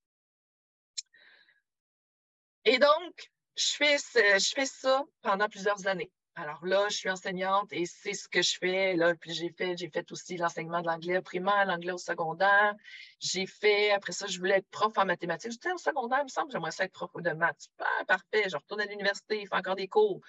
Et 2.65 2.79
donc, 2.79 3.33
je 3.57 3.71
fais, 3.71 3.97
je 3.99 4.53
fais 4.55 4.67
ça 4.67 5.05
pendant 5.23 5.49
plusieurs 5.49 5.87
années 5.87 6.13
Alors 6.41 6.65
là, 6.65 6.87
je 6.89 6.97
suis 6.97 7.11
enseignante 7.11 7.73
et 7.73 7.85
c'est 7.85 8.15
ce 8.15 8.29
que 8.29 8.43
je 8.43 8.59
fais. 8.59 8.95
Là, 8.95 9.13
puis 9.17 9.33
j'ai 9.35 9.51
fait, 9.51 9.77
j'ai 9.77 9.91
fait 9.91 10.11
aussi 10.13 10.37
l'enseignement 10.37 10.81
de 10.83 10.87
l'anglais 10.87 11.19
au 11.19 11.23
primaire, 11.23 11.67
l'anglais 11.67 11.91
au 11.91 11.99
secondaire. 11.99 12.75
J'ai 13.19 13.45
fait, 13.45 13.91
après 13.91 14.13
ça, 14.13 14.29
je 14.29 14.39
voulais 14.39 14.59
être 14.59 14.69
prof 14.71 14.97
en 14.99 15.05
mathématiques. 15.05 15.51
J'étais 15.51 15.73
au 15.73 15.79
secondaire, 15.79 16.21
il 16.21 16.25
me 16.25 16.29
semble, 16.29 16.53
j'aimerais 16.53 16.71
ça 16.71 16.85
être 16.85 16.93
prof 16.93 17.11
de 17.17 17.31
maths. 17.33 17.67
Parfait. 18.07 18.49
Je 18.49 18.57
retourne 18.57 18.81
à 18.81 18.87
l'université, 18.87 19.41
je 19.43 19.49
fais 19.49 19.57
encore 19.57 19.75
des 19.75 19.89
cours. 19.89 20.21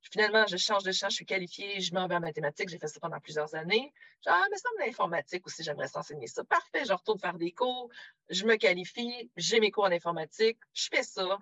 Finalement, 0.00 0.46
je 0.46 0.56
change 0.56 0.84
de 0.84 0.92
champ, 0.92 1.10
je 1.10 1.16
suis 1.16 1.26
qualifiée, 1.26 1.80
je 1.80 1.92
m'en 1.92 2.06
vais 2.06 2.14
en 2.14 2.20
mathématiques, 2.20 2.70
j'ai 2.70 2.78
fait 2.78 2.88
ça 2.88 2.98
pendant 3.00 3.20
plusieurs 3.20 3.54
années. 3.54 3.92
Genre, 4.24 4.36
ah, 4.38 4.46
mais 4.50 4.56
ça 4.56 4.70
me 4.78 4.86
l'informatique 4.86 5.46
aussi, 5.46 5.62
j'aimerais 5.62 5.88
s'enseigner 5.88 6.28
ça. 6.28 6.44
Parfait, 6.44 6.86
je 6.86 6.94
retourne 6.94 7.18
faire 7.18 7.36
des 7.36 7.52
cours, 7.52 7.90
je 8.30 8.46
me 8.46 8.56
qualifie, 8.56 9.30
j'ai 9.36 9.60
mes 9.60 9.70
cours 9.70 9.84
en 9.84 9.92
informatique, 9.92 10.58
je 10.72 10.88
fais 10.90 11.02
ça. 11.02 11.38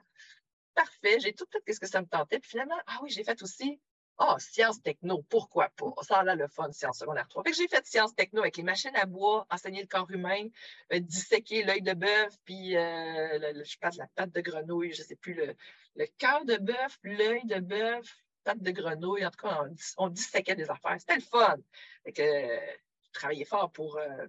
Parfait, 0.74 1.20
j'ai 1.20 1.32
tout 1.32 1.46
fait 1.52 1.72
ce 1.72 1.78
que 1.78 1.86
ça 1.86 2.00
me 2.00 2.06
tentait. 2.06 2.40
Puis 2.40 2.50
finalement, 2.50 2.78
ah 2.86 2.98
oui, 3.02 3.10
j'ai 3.10 3.22
fait 3.22 3.40
aussi 3.42 3.78
oh, 4.18 4.34
sciences 4.38 4.82
techno, 4.82 5.22
pourquoi 5.28 5.68
pas? 5.70 5.92
Ça 6.02 6.18
a 6.20 6.34
le 6.34 6.48
fun, 6.48 6.70
sciences 6.72 6.98
secondaire 6.98 7.28
3. 7.28 7.42
Fait 7.44 7.50
que 7.50 7.56
j'ai 7.56 7.68
fait 7.68 7.86
sciences 7.86 8.14
techno 8.14 8.40
avec 8.40 8.56
les 8.56 8.62
machines 8.62 8.94
à 8.96 9.06
bois, 9.06 9.46
enseigner 9.50 9.82
le 9.82 9.88
corps 9.88 10.10
humain, 10.10 10.48
euh, 10.92 11.00
disséquer 11.00 11.64
l'œil 11.64 11.82
de 11.82 11.92
bœuf, 11.92 12.36
puis 12.44 12.76
euh, 12.76 13.64
je 13.64 13.78
passe 13.78 13.96
la 13.96 14.06
patte 14.14 14.32
de 14.32 14.40
grenouille, 14.40 14.92
je 14.92 15.02
ne 15.02 15.06
sais 15.06 15.16
plus, 15.16 15.34
le, 15.34 15.54
le 15.96 16.06
cœur 16.18 16.44
de 16.44 16.56
bœuf, 16.56 16.98
l'œil 17.02 17.44
de 17.44 17.60
bœuf, 17.60 18.16
patte 18.44 18.62
de 18.62 18.70
grenouille. 18.70 19.26
En 19.26 19.30
tout 19.30 19.46
cas, 19.46 19.64
on, 19.98 20.08
disséquait 20.08 20.54
des 20.54 20.70
affaires. 20.70 20.96
C'était 20.98 21.16
le 21.16 21.20
fun. 21.20 21.56
Fait 22.04 22.12
que 22.12 22.22
je 22.22 23.12
travaillais 23.12 23.44
fort 23.44 23.70
pour, 23.72 23.98
euh, 23.98 24.26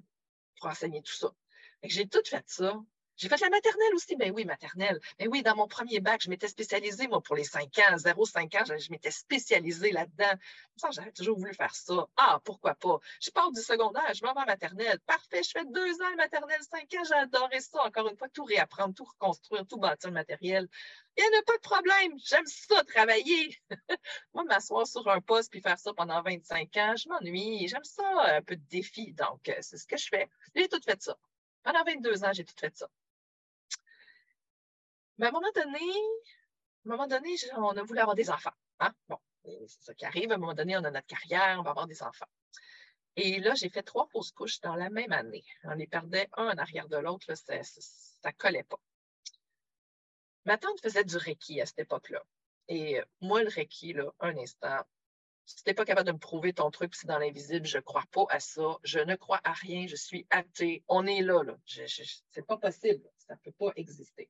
pour 0.60 0.70
enseigner 0.70 1.02
tout 1.02 1.14
ça. 1.14 1.32
J'ai 1.84 2.08
tout 2.08 2.24
fait 2.26 2.44
ça. 2.48 2.76
J'ai 3.18 3.30
fait 3.30 3.42
la 3.42 3.50
maternelle 3.50 3.96
aussi. 3.96 4.16
Ben 4.16 4.32
oui, 4.32 4.46
maternelle. 4.46 5.00
Ben 5.18 5.28
oui, 5.28 5.42
dans 5.42 5.56
mon 5.56 5.68
premier 5.68 6.00
bac, 6.00 6.22
je 6.24 6.30
m'étais 6.30 6.48
spécialisée, 6.48 7.08
moi, 7.08 7.20
pour 7.22 7.36
les 7.36 7.44
5 7.44 7.64
ans, 7.80 7.96
0-5 7.96 8.58
ans, 8.58 8.78
je, 8.78 8.92
m'étais 8.92 9.10
spécialisée 9.10 9.92
là-dedans. 9.92 10.34
J'avais 10.92 11.12
toujours 11.12 11.40
voulu 11.40 11.54
faire 11.56 11.74
ça. 11.74 12.08
Ah, 12.16 12.40
pourquoi 12.44 12.76
pas? 12.76 13.00
Je 13.20 13.32
pars 13.32 13.52
du 13.52 13.62
secondaire, 13.62 14.14
je 14.14 14.22
vais 14.22 14.28
en 14.28 14.46
maternelle. 14.46 15.00
Parfait, 15.08 15.42
je 15.42 15.50
fais 15.50 15.66
deux 15.66 16.02
ans 16.02 16.16
maternelle, 16.18 16.62
5 16.62 16.82
ans, 16.82 17.04
j'ai 17.08 17.16
adoré 17.16 17.60
ça. 17.60 17.84
Encore 17.84 18.08
une 18.08 18.18
fois, 18.18 18.30
tout 18.30 18.44
réapprendre, 18.44 18.94
tout 18.94 19.06
reconstruire, 19.06 19.66
tout 19.66 19.78
bâtir 19.78 20.10
le 20.10 20.14
matériel. 20.14 20.68
Il 21.18 21.28
n'y 21.32 21.38
a 21.38 21.42
pas 21.42 21.56
de 21.56 21.62
problème. 21.62 22.20
J'aime 22.24 22.46
ça, 22.46 22.84
travailler. 22.84 23.58
moi, 24.36 24.44
m'asseoir 24.44 24.86
sur 24.86 25.08
un 25.10 25.22
poste 25.22 25.50
puis 25.50 25.62
faire 25.62 25.80
ça 25.80 25.92
pendant 25.94 26.22
25 26.22 26.78
ans, 26.78 26.94
je 26.96 27.10
m'ennuie. 27.10 27.68
J'aime 27.68 27.84
ça, 27.84 28.36
un 28.36 28.42
peu 28.44 28.56
de 28.56 28.68
défi. 28.70 29.14
Donc, 29.14 29.50
euh, 29.50 29.56
c'est 29.62 29.78
ce 29.78 29.88
que 29.88 29.98
je 29.98 30.08
fais. 30.08 30.30
J'ai 30.56 30.70
tout 30.70 30.82
fait 30.86 31.02
ça. 31.02 31.18
Pendant 31.64 31.84
22 31.84 32.24
ans, 32.24 32.32
j'ai 32.34 32.46
tout 32.46 32.56
fait 32.60 32.76
ça. 32.78 32.88
Mais 35.18 35.26
à 35.26 35.30
un 35.30 35.32
moment 35.32 35.52
donné, 35.56 35.80
à 35.80 36.90
un 36.90 36.92
moment 36.92 37.08
donné, 37.08 37.36
on 37.58 37.78
a 37.78 37.84
voulu 37.84 38.00
avoir 38.00 38.16
des 38.16 38.30
enfants. 38.30 38.54
Hein? 38.80 38.94
Bon, 39.10 39.18
c'est 39.44 39.68
ça 39.68 39.94
qui 39.94 40.06
arrive. 40.06 40.32
À 40.32 40.36
un 40.36 40.38
moment 40.38 40.54
donné, 40.54 40.78
on 40.78 40.84
a 40.84 40.92
notre 40.92 41.08
carrière, 41.08 41.58
on 41.60 41.64
va 41.64 41.72
avoir 41.72 41.88
des 41.88 42.04
enfants. 42.04 42.28
Et 43.16 43.40
là, 43.40 43.56
j'ai 43.56 43.70
fait 43.70 43.82
trois 43.82 44.08
fausses 44.08 44.32
couches 44.32 44.62
dans 44.62 44.76
la 44.76 44.90
même 44.92 45.12
année. 45.12 45.44
On 45.64 45.74
les 45.74 45.88
perdait 45.88 46.30
un 46.34 46.50
en 46.50 46.58
arrière 46.58 46.88
de 46.88 46.98
l'autre, 46.98 47.34
ça 47.34 47.56
ne 47.56 48.32
collait 48.38 48.64
pas. 48.64 48.80
Ma 50.46 50.58
tante 50.58 50.80
faisait 50.82 51.04
du 51.04 51.18
Reiki 51.18 51.60
à 51.60 51.66
cette 51.66 51.80
époque-là. 51.80 52.24
Et 52.68 53.02
moi, 53.22 53.42
le 53.42 53.50
Reiki, 53.50 53.94
là, 53.94 54.14
un 54.20 54.38
instant, 54.38 54.84
si 55.46 55.56
tu 55.56 55.64
n'es 55.66 55.74
pas 55.74 55.86
capable 55.86 56.08
de 56.08 56.12
me 56.12 56.20
prouver 56.20 56.54
ton 56.54 56.70
truc, 56.70 56.94
c'est 56.94 57.08
dans 57.08 57.18
l'invisible, 57.18 57.66
je 57.66 57.78
ne 57.78 57.82
crois 57.82 58.04
pas 58.12 58.26
à 58.30 58.40
ça. 58.40 58.78
Je 58.84 59.00
ne 59.00 59.16
crois 59.16 59.42
à 59.44 59.54
rien, 59.54 59.88
je 59.88 59.96
suis 59.96 60.28
athée. 60.30 60.84
On 60.88 61.08
est 61.08 61.22
là, 61.22 61.42
là. 61.44 61.58
Ce 61.66 61.82
n'est 62.36 62.46
pas 62.46 62.58
possible. 62.58 63.04
Ça 63.18 63.34
ne 63.34 63.40
peut 63.40 63.54
pas 63.58 63.72
exister. 63.78 64.30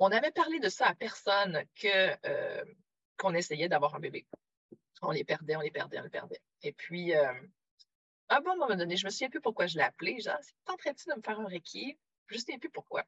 On 0.00 0.10
avait 0.10 0.30
parlé 0.30 0.58
de 0.60 0.68
ça 0.68 0.86
à 0.88 0.94
personne 0.94 1.64
euh, 1.84 2.64
qu'on 3.16 3.34
essayait 3.34 3.68
d'avoir 3.68 3.94
un 3.94 4.00
bébé. 4.00 4.26
On 5.02 5.10
les 5.10 5.24
perdait, 5.24 5.56
on 5.56 5.60
les 5.60 5.70
perdait, 5.70 6.00
on 6.00 6.02
les 6.02 6.10
perdait. 6.10 6.40
Et 6.62 6.72
puis, 6.72 7.14
euh, 7.14 7.32
à 8.28 8.38
un 8.38 8.40
bon 8.40 8.56
moment 8.56 8.74
donné, 8.74 8.96
je 8.96 9.06
me 9.06 9.10
souviens 9.10 9.30
plus 9.30 9.40
pourquoi 9.40 9.66
je 9.66 9.76
l'ai 9.76 9.84
appelé. 9.84 10.20
Genre, 10.20 10.36
tenterais-tu 10.64 11.08
de 11.08 11.14
me 11.14 11.22
faire 11.22 11.38
un 11.38 11.46
reiki? 11.46 11.96
Je 12.26 12.34
ne 12.34 12.40
souviens 12.40 12.58
plus 12.58 12.70
pourquoi. 12.70 13.04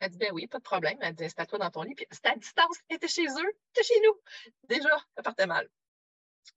Elle 0.00 0.10
dit, 0.10 0.18
ben 0.18 0.32
oui, 0.32 0.46
pas 0.46 0.58
de 0.58 0.64
problème. 0.64 0.98
Elle 1.00 1.14
dit, 1.14 1.24
installe-toi 1.24 1.58
dans 1.58 1.70
ton 1.70 1.82
lit. 1.82 1.94
Puis 1.94 2.06
c'était 2.10 2.30
à 2.30 2.36
distance. 2.36 2.78
Elle 2.88 2.96
était 2.96 3.08
chez 3.08 3.26
eux, 3.26 3.58
était 3.70 3.84
chez 3.84 4.00
nous. 4.04 4.20
Déjà, 4.64 4.98
ça 5.16 5.22
partait 5.22 5.46
mal. 5.46 5.68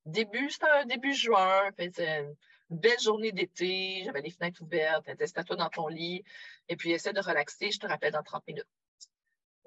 Début, 0.05 0.49
c'était 0.49 0.67
un 0.69 0.85
début 0.85 1.13
juin. 1.13 1.69
C'était 1.77 2.21
une 2.21 2.35
belle 2.69 2.99
journée 2.99 3.31
d'été. 3.31 4.01
J'avais 4.05 4.21
les 4.21 4.31
fenêtres 4.31 4.63
ouvertes. 4.63 5.03
Elle 5.07 5.17
dit, 5.17 5.23
installe-toi 5.23 5.55
dans 5.55 5.69
ton 5.69 5.87
lit. 5.87 6.23
Et 6.67 6.75
puis, 6.75 6.91
essaie 6.91 7.13
de 7.13 7.21
relaxer. 7.21 7.71
Je 7.71 7.79
te 7.79 7.87
rappelle 7.87 8.13
dans 8.13 8.23
30 8.23 8.45
minutes. 8.47 8.67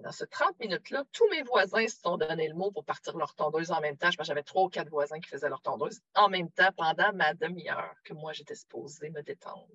Dans 0.03 0.13
ces 0.13 0.27
30 0.27 0.59
minutes-là, 0.61 1.05
tous 1.13 1.29
mes 1.31 1.43
voisins 1.43 1.87
se 1.87 2.01
sont 2.01 2.17
donné 2.17 2.49
le 2.49 2.55
mot 2.55 2.71
pour 2.71 2.85
partir 2.85 3.17
leur 3.17 3.35
tondeuse 3.35 3.71
en 3.71 3.81
même 3.81 3.97
temps. 3.97 4.11
Je 4.11 4.17
pense 4.17 4.27
que 4.27 4.29
j'avais 4.29 4.43
trois 4.43 4.65
ou 4.65 4.69
quatre 4.69 4.89
voisins 4.89 5.21
qui 5.21 5.29
faisaient 5.29 5.49
leur 5.49 5.61
tondeuse 5.63 6.01
en 6.15 6.29
même 6.29 6.51
temps 6.51 6.71
pendant 6.77 7.13
ma 7.13 7.35
demi-heure 7.35 7.95
que 8.05 8.15
moi, 8.15 8.33
j'étais 8.33 8.55
supposée 8.55 9.11
me 9.11 9.23
détendre. 9.23 9.69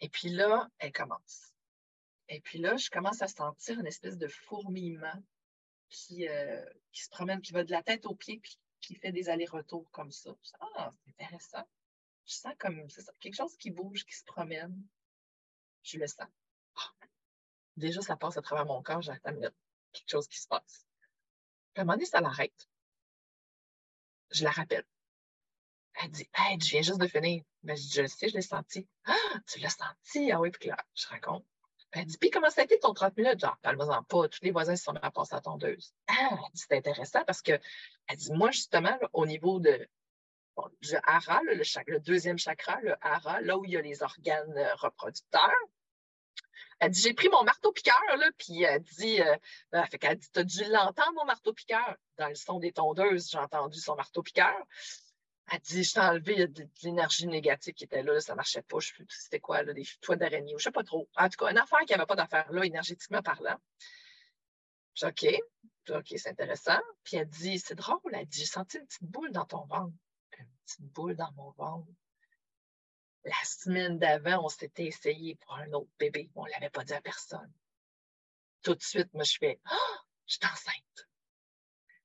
Et 0.00 0.08
puis 0.08 0.30
là, 0.30 0.68
elle 0.78 0.92
commence. 0.92 1.52
Et 2.28 2.40
puis 2.40 2.58
là, 2.58 2.76
je 2.76 2.90
commence 2.90 3.22
à 3.22 3.28
sentir 3.28 3.78
une 3.78 3.86
espèce 3.86 4.18
de 4.18 4.26
fourmillement 4.26 5.22
qui, 5.88 6.28
euh, 6.28 6.64
qui 6.92 7.02
se 7.02 7.10
promène, 7.10 7.40
qui 7.40 7.52
va 7.52 7.62
de 7.62 7.70
la 7.70 7.82
tête 7.82 8.06
aux 8.06 8.14
pieds, 8.14 8.40
puis 8.40 8.58
qui 8.80 8.94
fait 8.96 9.12
des 9.12 9.28
allers-retours 9.28 9.88
comme 9.92 10.10
ça. 10.10 10.34
Ah, 10.60 10.90
c'est 10.90 11.10
intéressant. 11.10 11.64
Je 12.26 12.34
sens 12.34 12.54
comme 12.58 12.86
quelque 13.20 13.36
chose 13.36 13.56
qui 13.56 13.70
bouge, 13.70 14.04
qui 14.04 14.14
se 14.14 14.24
promène. 14.24 14.74
Je 15.82 15.98
le 15.98 16.06
sens. 16.06 16.28
Déjà, 17.76 18.00
ça 18.00 18.16
passe 18.16 18.36
à 18.36 18.42
travers 18.42 18.66
mon 18.66 18.82
corps, 18.82 19.02
j'ai 19.02 19.12
quelque 19.22 20.10
chose 20.10 20.28
qui 20.28 20.40
se 20.40 20.48
passe. 20.48 20.86
Puis 21.72 21.80
à 21.80 21.82
un 21.82 21.84
moment 21.84 21.94
donné, 21.94 22.06
ça 22.06 22.20
l'arrête. 22.20 22.68
Je 24.30 24.44
la 24.44 24.50
rappelle. 24.50 24.84
Elle 26.02 26.10
dit 26.10 26.28
Hey, 26.34 26.60
je 26.60 26.70
viens 26.70 26.82
juste 26.82 27.00
de 27.00 27.06
finir. 27.06 27.42
Ben, 27.62 27.76
je 27.76 27.82
dis, 27.82 27.92
je 27.92 28.02
le 28.02 28.08
sais, 28.08 28.28
je 28.28 28.34
l'ai 28.34 28.42
senti. 28.42 28.88
Ah, 29.04 29.14
tu 29.46 29.60
l'as 29.60 29.70
senti? 29.70 30.32
Ah 30.32 30.40
oui, 30.40 30.50
puis 30.50 30.68
là, 30.68 30.76
je 30.94 31.06
raconte. 31.08 31.44
Elle 31.92 32.06
dit 32.06 32.18
Puis 32.18 32.30
comment 32.30 32.50
ça 32.50 32.62
a 32.62 32.64
été 32.64 32.78
ton 32.78 32.94
30 32.94 33.16
minutes? 33.16 33.40
Genre, 33.40 33.56
parle-moi-en 33.62 34.02
pas. 34.04 34.28
Tous 34.28 34.42
les 34.42 34.50
voisins 34.50 34.76
se 34.76 34.84
sont 34.84 34.92
mis 34.92 34.98
à 35.02 35.10
passer 35.10 35.34
à 35.34 35.40
tondeuse. 35.40 35.94
Ah, 36.08 36.14
elle 36.30 36.38
dit 36.54 36.62
C'est 36.68 36.76
intéressant 36.76 37.24
parce 37.24 37.42
que, 37.42 37.58
elle 38.06 38.16
dit 38.16 38.32
Moi, 38.32 38.50
justement, 38.50 38.98
au 39.12 39.26
niveau 39.26 39.60
de, 39.60 39.88
du 40.80 40.94
hara, 41.04 41.42
le, 41.42 41.54
le, 41.86 42.00
deuxième 42.00 42.38
chakra, 42.38 42.80
le 42.80 42.94
hara, 43.00 43.40
là 43.40 43.56
où 43.58 43.64
il 43.64 43.72
y 43.72 43.76
a 43.76 43.82
les 43.82 44.02
organes 44.02 44.56
euh, 44.56 44.74
reproducteurs, 44.76 45.50
elle 46.82 46.90
dit, 46.90 47.00
j'ai 47.00 47.14
pris 47.14 47.28
mon 47.28 47.44
marteau-piqueur, 47.44 48.02
là, 48.18 48.28
puis 48.36 48.64
elle 48.64 48.82
dit, 48.82 49.22
euh, 49.22 49.36
ben, 49.70 49.86
fait 49.86 49.98
qu'elle 49.98 50.18
dit, 50.18 50.28
t'as 50.32 50.42
dû 50.42 50.64
l'entendre, 50.64 51.12
mon 51.14 51.24
marteau-piqueur? 51.24 51.96
Dans 52.18 52.26
le 52.26 52.34
son 52.34 52.58
des 52.58 52.72
tondeuses, 52.72 53.30
j'ai 53.30 53.38
entendu 53.38 53.78
son 53.78 53.94
marteau-piqueur. 53.94 54.56
Elle 55.52 55.60
dit, 55.60 55.84
je 55.84 55.92
t'ai 55.92 56.00
enlevé 56.00 56.48
de, 56.48 56.68
l'énergie 56.82 57.28
négative 57.28 57.72
qui 57.74 57.84
était 57.84 58.02
là, 58.02 58.18
ça 58.20 58.32
ne 58.32 58.38
marchait 58.38 58.62
pas. 58.62 58.80
Je 58.80 58.88
sais 58.88 58.94
plus 58.94 59.06
c'était 59.10 59.38
quoi, 59.38 59.62
là, 59.62 59.72
des 59.72 59.86
toits 60.00 60.16
d'araignée, 60.16 60.50
je 60.50 60.54
ne 60.54 60.58
sais 60.58 60.72
pas 60.72 60.82
trop. 60.82 61.08
En 61.14 61.28
tout 61.28 61.44
cas, 61.44 61.52
une 61.52 61.58
affaire 61.58 61.78
qui 61.86 61.92
n'avait 61.92 62.04
pas 62.06 62.16
d'affaire 62.16 62.50
là, 62.50 62.64
énergétiquement 62.64 63.22
parlant. 63.22 63.60
Dis, 64.96 65.04
OK, 65.04 65.24
OK, 65.90 66.14
c'est 66.16 66.30
intéressant. 66.30 66.80
Puis 67.04 67.16
elle 67.16 67.28
dit, 67.28 67.60
c'est 67.60 67.76
drôle, 67.76 68.00
elle 68.12 68.26
dit, 68.26 68.40
j'ai 68.40 68.46
senti 68.46 68.78
une 68.78 68.86
petite 68.86 69.04
boule 69.04 69.30
dans 69.30 69.46
ton 69.46 69.64
ventre. 69.66 69.94
Une 70.36 70.46
petite 70.66 70.92
boule 70.92 71.14
dans 71.14 71.30
mon 71.36 71.52
ventre. 71.52 71.86
La 73.24 73.44
semaine 73.44 73.98
d'avant, 73.98 74.44
on 74.44 74.48
s'était 74.48 74.86
essayé 74.86 75.36
pour 75.36 75.54
un 75.56 75.72
autre 75.72 75.90
bébé. 75.98 76.30
On 76.34 76.44
ne 76.44 76.50
l'avait 76.50 76.70
pas 76.70 76.84
dit 76.84 76.92
à 76.92 77.00
personne. 77.00 77.52
Tout 78.62 78.74
de 78.74 78.82
suite, 78.82 79.12
moi, 79.14 79.24
je 79.24 79.36
fais 79.38 79.60
Ah, 79.64 80.04
je 80.26 80.34
suis 80.34 80.46
enceinte. 80.46 81.08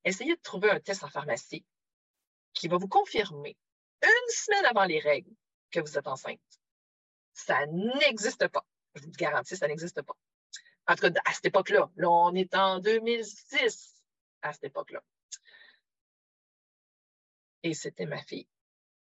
Essayez 0.04 0.36
de 0.36 0.42
trouver 0.42 0.70
un 0.70 0.80
test 0.80 1.04
en 1.04 1.10
pharmacie 1.10 1.66
qui 2.54 2.68
va 2.68 2.78
vous 2.78 2.88
confirmer 2.88 3.58
une 4.02 4.30
semaine 4.30 4.66
avant 4.66 4.86
les 4.86 5.00
règles 5.00 5.34
que 5.72 5.80
vous 5.80 5.98
êtes 5.98 6.08
enceinte. 6.08 6.40
Ça 7.34 7.66
n'existe 7.68 8.48
pas. 8.48 8.66
Je 8.96 9.04
vous 9.04 9.12
garantis, 9.12 9.58
ça 9.58 9.68
n'existe 9.68 10.02
pas. 10.02 10.16
En 10.88 10.96
tout 10.96 11.12
cas, 11.12 11.22
à 11.26 11.34
cette 11.34 11.46
époque-là. 11.48 11.90
Là, 11.96 12.10
on 12.10 12.34
est 12.34 12.56
en 12.56 12.80
2006 12.80 14.02
à 14.42 14.54
cette 14.54 14.66
époque-là. 14.66 15.04
Et 17.64 17.74
c'était 17.74 18.06
ma 18.06 18.22
fille. 18.24 18.48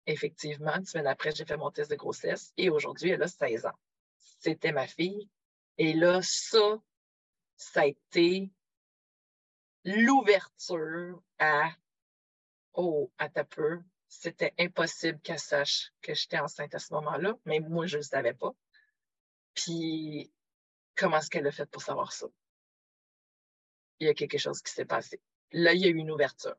Effectivement, 0.08 0.76
une 0.76 0.86
semaine 0.86 1.08
après, 1.08 1.32
j'ai 1.32 1.46
fait 1.46 1.58
mon 1.58 1.72
test 1.72 1.90
de 1.90 1.96
grossesse 1.96 2.54
et 2.58 2.70
aujourd'hui, 2.70 3.10
elle 3.12 3.24
a 3.24 3.28
16 3.28 3.66
ans. 3.66 3.80
C'était 4.40 4.72
ma 4.72 4.88
fille. 4.88 5.30
Et 5.78 5.94
là, 5.94 6.22
ça, 6.22 6.80
ça 7.58 7.82
a 7.82 7.86
été 7.86 8.52
l'ouverture 9.84 11.22
à 11.40 11.72
Oh, 12.76 13.10
à 13.18 13.30
ta 13.30 13.46
peu. 13.46 13.82
C'était 14.08 14.54
impossible 14.60 15.20
qu'elle 15.22 15.40
sache 15.40 15.92
que 16.02 16.14
j'étais 16.14 16.40
enceinte 16.40 16.76
à 16.76 16.80
ce 16.80 16.94
moment-là, 16.94 17.34
mais 17.46 17.60
moi, 17.60 17.86
je 17.86 17.96
ne 17.96 18.02
le 18.02 18.06
savais 18.06 18.34
pas. 18.34 18.52
Puis, 19.54 20.32
comment 20.96 21.18
est-ce 21.18 21.30
qu'elle 21.30 21.48
a 21.48 21.52
fait 21.52 21.70
pour 21.70 21.82
savoir 21.82 22.12
ça? 22.12 22.28
Il 24.00 24.08
y 24.08 24.10
a 24.10 24.14
quelque 24.14 24.38
chose 24.38 24.62
qui 24.62 24.74
s'est 24.74 24.86
passé. 24.86 25.22
Là, 25.52 25.74
il 25.74 25.82
y 25.82 25.86
a 25.86 25.88
eu 25.88 25.96
une 25.96 26.12
ouverture. 26.12 26.56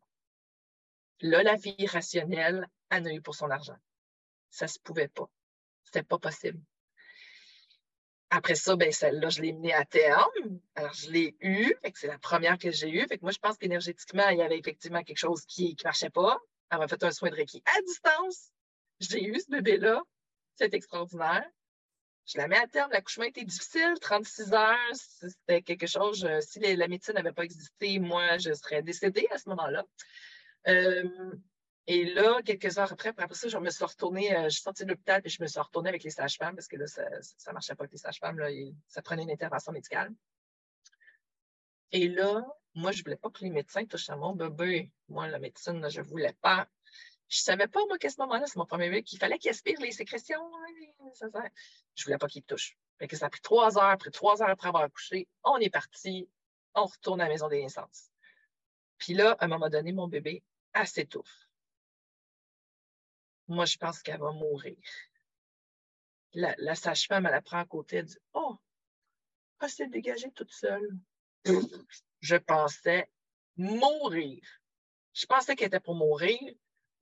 Là, 1.21 1.43
la 1.43 1.57
vie 1.57 1.87
rationnelle 1.87 2.69
en 2.91 3.05
a 3.05 3.13
eu 3.13 3.23
pour 3.23 3.35
son 3.35 3.51
argent. 3.51 3.77
Ça 4.51 4.69
se 4.69 4.79
pouvait 4.79 5.09
pas. 5.09 5.29
C'était 5.85 6.03
pas 6.03 6.19
possible. 6.19 6.61
après 8.31 8.55
ça, 8.55 8.77
ben, 8.77 8.93
celle-là, 8.93 9.29
je 9.29 9.41
l'ai 9.41 9.53
menée 9.53 9.73
à 9.73 9.85
terme. 9.85 10.61
Alors, 10.75 10.93
je 10.93 11.11
l'ai 11.11 11.37
eue. 11.41 11.75
C'est 11.95 12.09
la 12.09 12.19
première 12.19 12.59
que 12.59 12.71
j'ai 12.71 12.91
eue. 12.91 13.07
Moi, 13.23 13.31
je 13.31 13.39
pense 13.39 13.57
qu'énergétiquement, 13.57 14.29
il 14.29 14.39
y 14.39 14.43
avait 14.43 14.59
effectivement 14.59 15.03
quelque 15.03 15.19
chose 15.19 15.45
qui 15.47 15.77
ne 15.79 15.85
marchait 15.85 16.11
pas. 16.11 16.39
Elle 16.71 16.79
m'a 16.79 16.89
fait 16.89 17.03
un 17.05 17.13
soin 17.13 17.31
de 17.31 17.37
Reiki 17.37 17.63
à 17.65 17.81
distance. 17.83 18.51
J'ai 19.01 19.25
eu 19.25 19.39
ce 19.39 19.51
bébé-là. 19.51 20.03
C'est 20.57 20.75
extraordinaire. 20.75 21.49
Je 22.27 22.39
la 22.39 22.49
mets 22.49 22.59
à 22.59 22.67
terme. 22.67 22.91
L'accouchement 22.91 23.25
était 23.25 23.45
difficile, 23.45 23.95
36 24.01 24.53
heures. 24.53 24.77
C'était 24.93 25.63
quelque 25.63 25.87
chose. 25.87 26.25
Euh, 26.25 26.41
si 26.41 26.59
la 26.59 26.89
médecine 26.89 27.15
n'avait 27.15 27.33
pas 27.33 27.45
existé, 27.45 28.01
moi, 28.01 28.39
je 28.39 28.53
serais 28.53 28.83
décédée 28.83 29.29
à 29.31 29.39
ce 29.39 29.49
moment-là. 29.51 29.85
Euh, 30.69 31.35
et 31.87 32.05
là, 32.15 32.43
quelques 32.45 32.79
heures 32.79 32.93
après, 32.93 33.11
après 33.11 33.35
ça, 33.35 33.49
je 33.49 33.59
me 33.59 33.71
suis 33.71 33.85
retournée, 33.85 34.37
euh, 34.37 34.45
je 34.45 34.49
suis 34.51 34.63
sortie 34.63 34.85
de 34.85 34.89
l'hôpital 34.91 35.23
et 35.25 35.29
je 35.29 35.41
me 35.41 35.47
suis 35.47 35.61
retournée 35.61 35.89
avec 35.89 36.03
les 36.03 36.11
sages-femmes 36.11 36.57
parce 36.57 36.67
que 36.67 36.77
là, 36.77 36.87
ça 36.87 37.05
ne 37.05 37.53
marchait 37.53 37.75
pas 37.77 37.85
avec 37.85 37.93
les 37.93 37.99
sages-femmes. 37.99 38.41
Ça 38.89 39.03
prenait 39.03 39.23
une 39.23 39.31
intervention 39.31 39.73
médicale. 39.73 40.13
Et 41.93 42.09
là, 42.09 42.45
moi, 42.75 42.91
je 42.91 42.99
ne 42.99 43.05
voulais 43.05 43.17
pas 43.17 43.31
que 43.31 43.45
les 43.45 43.51
médecins 43.51 43.85
touchent 43.85 44.11
à 44.11 44.17
mon 44.17 44.35
bébé. 44.35 44.93
Moi, 45.09 45.29
la 45.29 45.39
médecine, 45.39 45.89
je 45.89 46.01
ne 46.01 46.07
voulais 46.07 46.35
pas. 46.41 46.69
Je 47.29 47.39
ne 47.41 47.43
savais 47.43 47.69
pas, 47.69 47.81
moi, 47.87 47.99
qu'à 47.99 48.11
ce 48.11 48.21
moment-là, 48.21 48.47
c'est 48.47 48.57
mon 48.57 48.67
premier 48.67 48.89
bébé, 48.89 49.03
qu'il 49.05 49.19
fallait 49.19 49.39
qu'il 49.39 49.51
aspire 49.51 49.81
les 49.81 49.93
sécrétions. 49.93 50.51
Je 51.21 51.27
ne 51.27 52.05
voulais 52.05 52.19
pas 52.19 52.27
qu'il 52.27 52.43
touche. 52.43 52.77
Fait 52.99 53.07
que 53.07 53.17
ça 53.17 53.27
a 53.27 53.31
pris 53.31 53.41
trois 53.41 53.79
heures. 53.79 53.85
Après 53.85 54.11
trois 54.11 54.43
heures 54.43 54.51
après 54.51 54.69
avoir 54.69 54.83
accouché, 54.83 55.29
on 55.45 55.57
est 55.59 55.71
parti. 55.71 56.29
On 56.75 56.87
retourne 56.87 57.21
à 57.21 57.25
la 57.25 57.31
maison 57.31 57.49
des 57.49 57.63
naissances. 57.63 58.11
Puis 58.99 59.15
là, 59.15 59.37
à 59.39 59.45
un 59.45 59.49
moment 59.49 59.69
donné, 59.69 59.93
mon 59.93 60.09
bébé, 60.09 60.43
elle 60.77 60.87
s'étouffe. 60.87 61.49
Moi, 63.49 63.65
je 63.65 63.77
pense 63.79 64.03
qu'elle 64.03 64.21
va 64.21 64.33
mourir. 64.33 64.77
La, 66.35 66.75
sage-femme, 66.75 67.27
elle 67.27 67.35
apprend 67.35 67.59
à 67.59 67.65
côté, 67.65 67.97
elle 67.97 68.05
dit 68.07 68.19
Oh, 68.35 68.59
elle 69.61 69.71
s'est 69.71 69.87
dégagée 69.87 70.31
toute 70.33 70.53
seule. 70.53 70.99
je 72.21 72.37
pensais 72.37 73.11
mourir. 73.57 74.43
Je 75.15 75.25
pensais 75.27 75.57
qu'elle 75.57 75.69
était 75.69 75.81
pour 75.81 75.95
mourir. 75.95 76.39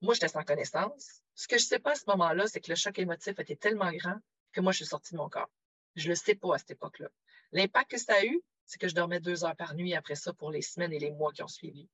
Moi, 0.01 0.13
j'étais 0.13 0.29
sans 0.29 0.43
connaissance. 0.43 1.21
Ce 1.33 1.47
que 1.47 1.57
je 1.57 1.63
ne 1.63 1.67
sais 1.67 1.79
pas 1.79 1.91
à 1.91 1.95
ce 1.95 2.05
moment-là, 2.07 2.47
c'est 2.47 2.61
que 2.61 2.71
le 2.71 2.75
choc 2.75 2.97
émotif 2.97 3.37
était 3.39 3.57
tellement 3.57 3.91
grand 3.91 4.17
que 4.53 4.61
moi, 4.61 4.71
je 4.71 4.77
suis 4.77 4.85
sortie 4.85 5.13
de 5.13 5.17
mon 5.17 5.29
corps. 5.29 5.51
Je 5.95 6.05
ne 6.05 6.09
le 6.09 6.15
sais 6.15 6.35
pas 6.35 6.55
à 6.55 6.57
cette 6.57 6.71
époque-là. 6.71 7.09
L'impact 7.51 7.91
que 7.91 7.97
ça 7.97 8.13
a 8.13 8.25
eu, 8.25 8.41
c'est 8.65 8.79
que 8.79 8.87
je 8.87 8.95
dormais 8.95 9.19
deux 9.19 9.43
heures 9.43 9.55
par 9.55 9.75
nuit 9.75 9.95
après 9.95 10.15
ça 10.15 10.33
pour 10.33 10.51
les 10.51 10.61
semaines 10.61 10.93
et 10.93 10.99
les 10.99 11.11
mois 11.11 11.33
qui 11.33 11.43
ont 11.43 11.47
suivi. 11.47 11.89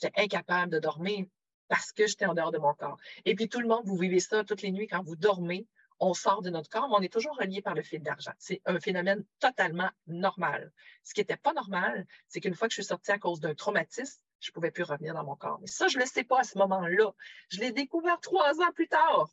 J'étais 0.00 0.20
incapable 0.22 0.72
de 0.72 0.78
dormir 0.78 1.26
parce 1.68 1.92
que 1.92 2.06
j'étais 2.06 2.26
en 2.26 2.34
dehors 2.34 2.52
de 2.52 2.58
mon 2.58 2.72
corps. 2.74 2.98
Et 3.24 3.34
puis 3.34 3.48
tout 3.48 3.60
le 3.60 3.68
monde, 3.68 3.82
vous 3.84 3.96
vivez 3.96 4.20
ça 4.20 4.44
toutes 4.44 4.62
les 4.62 4.70
nuits 4.70 4.86
quand 4.86 5.02
vous 5.02 5.16
dormez. 5.16 5.66
On 6.00 6.14
sort 6.14 6.42
de 6.42 6.50
notre 6.50 6.70
corps, 6.70 6.88
mais 6.88 6.94
on 6.96 7.02
est 7.02 7.12
toujours 7.12 7.36
relié 7.36 7.60
par 7.60 7.74
le 7.74 7.82
fil 7.82 8.00
d'argent. 8.00 8.30
C'est 8.38 8.62
un 8.66 8.78
phénomène 8.78 9.24
totalement 9.40 9.90
normal. 10.06 10.72
Ce 11.02 11.12
qui 11.12 11.20
n'était 11.20 11.36
pas 11.36 11.52
normal, 11.52 12.06
c'est 12.28 12.40
qu'une 12.40 12.54
fois 12.54 12.68
que 12.68 12.72
je 12.72 12.80
suis 12.80 12.88
sortie 12.88 13.10
à 13.10 13.18
cause 13.18 13.40
d'un 13.40 13.54
traumatisme, 13.54 14.22
je 14.38 14.50
ne 14.50 14.52
pouvais 14.52 14.70
plus 14.70 14.84
revenir 14.84 15.14
dans 15.14 15.24
mon 15.24 15.34
corps. 15.34 15.58
Mais 15.60 15.66
ça, 15.66 15.88
je 15.88 15.98
ne 15.98 16.04
le 16.04 16.08
sais 16.08 16.22
pas 16.22 16.40
à 16.40 16.44
ce 16.44 16.56
moment-là. 16.58 17.12
Je 17.48 17.58
l'ai 17.58 17.72
découvert 17.72 18.20
trois 18.20 18.60
ans 18.60 18.72
plus 18.72 18.86
tard. 18.86 19.28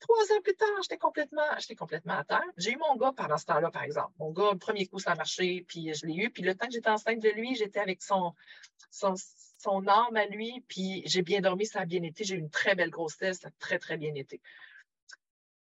Trois 0.00 0.36
ans 0.36 0.40
plus 0.42 0.54
tard, 0.54 0.68
j'étais 0.82 0.98
complètement, 0.98 1.42
j'étais 1.58 1.76
complètement 1.76 2.18
à 2.18 2.24
terre. 2.24 2.44
J'ai 2.56 2.72
eu 2.72 2.76
mon 2.76 2.96
gars 2.96 3.12
pendant 3.16 3.38
ce 3.38 3.46
temps-là, 3.46 3.70
par 3.70 3.84
exemple. 3.84 4.12
Mon 4.18 4.32
gars, 4.32 4.50
le 4.52 4.58
premier 4.58 4.86
coup, 4.86 4.98
ça 4.98 5.12
a 5.12 5.14
marché, 5.14 5.64
puis 5.66 5.94
je 5.94 6.06
l'ai 6.06 6.14
eu. 6.14 6.30
Puis 6.30 6.42
le 6.42 6.54
temps 6.54 6.66
que 6.66 6.72
j'étais 6.72 6.90
enceinte 6.90 7.20
de 7.20 7.30
lui, 7.30 7.54
j'étais 7.54 7.80
avec 7.80 8.02
son, 8.02 8.34
son, 8.90 9.14
son 9.58 9.86
âme 9.86 10.16
à 10.16 10.26
lui, 10.26 10.62
puis 10.68 11.02
j'ai 11.06 11.22
bien 11.22 11.40
dormi, 11.40 11.64
ça 11.64 11.80
a 11.80 11.84
bien 11.86 12.02
été. 12.02 12.24
J'ai 12.24 12.34
eu 12.34 12.38
une 12.38 12.50
très 12.50 12.74
belle 12.74 12.90
grossesse, 12.90 13.40
ça 13.40 13.48
a 13.48 13.50
très, 13.58 13.78
très 13.78 13.96
bien 13.96 14.14
été. 14.14 14.40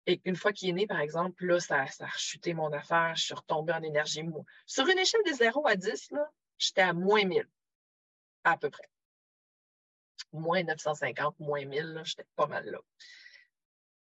Et 0.08 0.22
une 0.26 0.36
fois 0.36 0.54
qu'il 0.54 0.70
est 0.70 0.74
né, 0.74 0.86
par 0.86 1.00
exemple, 1.00 1.46
là, 1.46 1.60
ça, 1.60 1.88
ça 1.88 2.06
a 2.06 2.08
rechuté 2.08 2.54
mon 2.54 2.72
affaire, 2.74 3.16
je 3.16 3.24
suis 3.24 3.34
retombée 3.34 3.74
en 3.74 3.82
énergie. 3.82 4.24
Sur 4.66 4.88
une 4.88 5.00
échelle 5.00 5.24
de 5.26 5.34
0 5.34 5.68
à 5.68 5.76
10, 5.76 6.12
j'étais 6.60 6.82
à 6.82 6.94
moins 6.94 7.24
1000, 7.24 7.48
à 8.44 8.58
peu 8.58 8.70
près. 8.70 8.88
Moins 10.32 10.64
950, 10.64 11.40
moins 11.40 11.66
1000, 11.66 12.02
j'étais 12.04 12.26
pas 12.36 12.46
mal 12.46 12.66
là. 12.66 12.80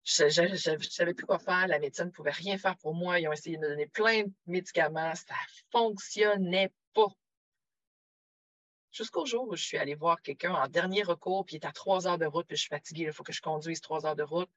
Je 0.03 0.77
ne 0.77 0.77
savais 0.77 1.13
plus 1.13 1.25
quoi 1.25 1.39
faire. 1.39 1.67
La 1.67 1.79
médecine 1.79 2.05
ne 2.05 2.11
pouvait 2.11 2.31
rien 2.31 2.57
faire 2.57 2.75
pour 2.77 2.93
moi. 2.93 3.19
Ils 3.19 3.27
ont 3.27 3.33
essayé 3.33 3.57
de 3.57 3.61
me 3.61 3.69
donner 3.69 3.87
plein 3.87 4.23
de 4.23 4.33
médicaments. 4.47 5.13
Ça 5.15 5.35
fonctionnait 5.71 6.71
pas. 6.93 7.07
Jusqu'au 8.91 9.25
jour 9.25 9.47
où 9.47 9.55
je 9.55 9.63
suis 9.63 9.77
allée 9.77 9.95
voir 9.95 10.21
quelqu'un 10.21 10.53
en 10.53 10.67
dernier 10.67 11.03
recours, 11.03 11.45
puis 11.45 11.55
il 11.55 11.59
est 11.59 11.65
à 11.65 11.71
trois 11.71 12.07
heures 12.07 12.17
de 12.17 12.25
route, 12.25 12.45
puis 12.47 12.57
je 12.57 12.61
suis 12.61 12.69
fatiguée, 12.69 13.03
il 13.03 13.13
faut 13.13 13.23
que 13.23 13.31
je 13.31 13.41
conduise 13.41 13.79
trois 13.79 14.05
heures 14.05 14.17
de 14.17 14.23
route. 14.23 14.49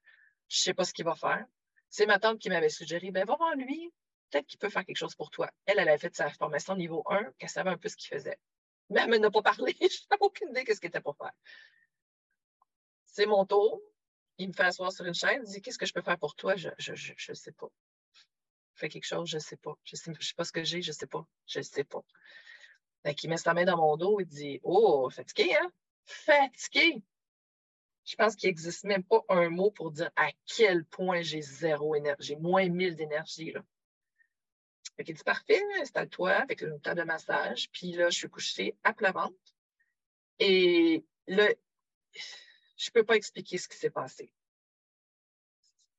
Je 0.48 0.58
ne 0.58 0.62
sais 0.62 0.74
pas 0.74 0.84
ce 0.84 0.92
qu'il 0.92 1.04
va 1.04 1.14
faire. 1.14 1.44
C'est 1.88 2.06
ma 2.06 2.18
tante 2.18 2.40
qui 2.40 2.48
m'avait 2.48 2.68
suggéré, 2.68 3.12
ben 3.12 3.24
va 3.24 3.36
voir 3.36 3.54
lui, 3.54 3.92
peut-être 4.30 4.46
qu'il 4.46 4.58
peut 4.58 4.70
faire 4.70 4.84
quelque 4.84 4.96
chose 4.96 5.14
pour 5.14 5.30
toi. 5.30 5.48
Elle, 5.66 5.78
elle 5.78 5.88
avait 5.88 5.98
fait 5.98 6.14
sa 6.16 6.28
formation 6.30 6.74
niveau 6.74 7.04
1, 7.06 7.32
qu'elle 7.38 7.48
savait 7.48 7.70
un 7.70 7.78
peu 7.78 7.88
ce 7.88 7.96
qu'il 7.96 8.08
faisait. 8.08 8.38
Mais 8.90 9.02
elle 9.02 9.10
ne 9.10 9.18
m'a 9.18 9.30
pas 9.30 9.42
parlé, 9.42 9.76
je 9.80 9.86
n'avais 10.10 10.20
aucune 10.20 10.48
idée 10.50 10.64
de 10.64 10.74
ce 10.74 10.80
qu'il 10.80 10.88
était 10.88 11.00
pour 11.00 11.16
faire. 11.16 11.32
C'est 13.04 13.26
mon 13.26 13.46
tour. 13.46 13.80
Il 14.38 14.48
me 14.48 14.52
fait 14.52 14.64
asseoir 14.64 14.92
sur 14.92 15.04
une 15.04 15.14
chaise, 15.14 15.40
il 15.46 15.52
dit 15.52 15.62
Qu'est-ce 15.62 15.78
que 15.78 15.86
je 15.86 15.92
peux 15.92 16.02
faire 16.02 16.18
pour 16.18 16.34
toi? 16.34 16.56
Je 16.56 16.70
ne 16.70 17.34
sais 17.34 17.52
pas. 17.52 17.68
Fais 18.74 18.88
quelque 18.88 19.06
chose, 19.06 19.28
je 19.28 19.36
ne 19.36 19.40
sais 19.40 19.56
pas. 19.56 19.74
Je 19.84 19.94
ne 19.94 19.98
sais, 19.98 20.12
sais, 20.20 20.34
pas 20.36 20.44
ce 20.44 20.52
que 20.52 20.64
j'ai, 20.64 20.82
je 20.82 20.90
ne 20.90 20.94
sais 20.94 21.06
pas. 21.06 21.26
Je 21.46 21.60
ne 21.60 21.64
sais 21.64 21.84
pas. 21.84 22.02
Il 23.22 23.30
met 23.30 23.36
sa 23.36 23.54
main 23.54 23.64
dans 23.64 23.76
mon 23.76 23.96
dos 23.96 24.18
et 24.20 24.24
dit 24.24 24.60
Oh, 24.62 25.08
fatigué, 25.10 25.54
hein? 25.54 25.70
Fatigué! 26.04 27.02
Je 28.04 28.16
pense 28.16 28.36
qu'il 28.36 28.48
n'existe 28.48 28.84
même 28.84 29.04
pas 29.04 29.24
un 29.28 29.48
mot 29.48 29.70
pour 29.70 29.90
dire 29.90 30.10
à 30.16 30.30
quel 30.46 30.84
point 30.84 31.22
j'ai 31.22 31.40
zéro 31.40 31.94
énergie, 31.94 32.36
moins 32.36 32.68
1000 32.68 32.96
d'énergie. 32.96 33.52
Là. 33.52 33.64
Dit 34.98 35.14
Parfait, 35.24 35.62
installe-toi 35.80 36.32
avec 36.32 36.62
une 36.62 36.80
table 36.80 37.00
de 37.00 37.04
massage. 37.04 37.70
Puis 37.72 37.92
là, 37.92 38.10
je 38.10 38.18
suis 38.18 38.28
couchée 38.28 38.76
à 38.84 38.92
plat 38.92 39.12
ventre. 39.12 39.34
Et 40.38 41.04
là, 41.26 41.48
je 42.76 42.90
ne 42.90 42.92
peux 42.92 43.04
pas 43.04 43.16
expliquer 43.16 43.58
ce 43.58 43.68
qui 43.68 43.76
s'est 43.76 43.90
passé. 43.90 44.32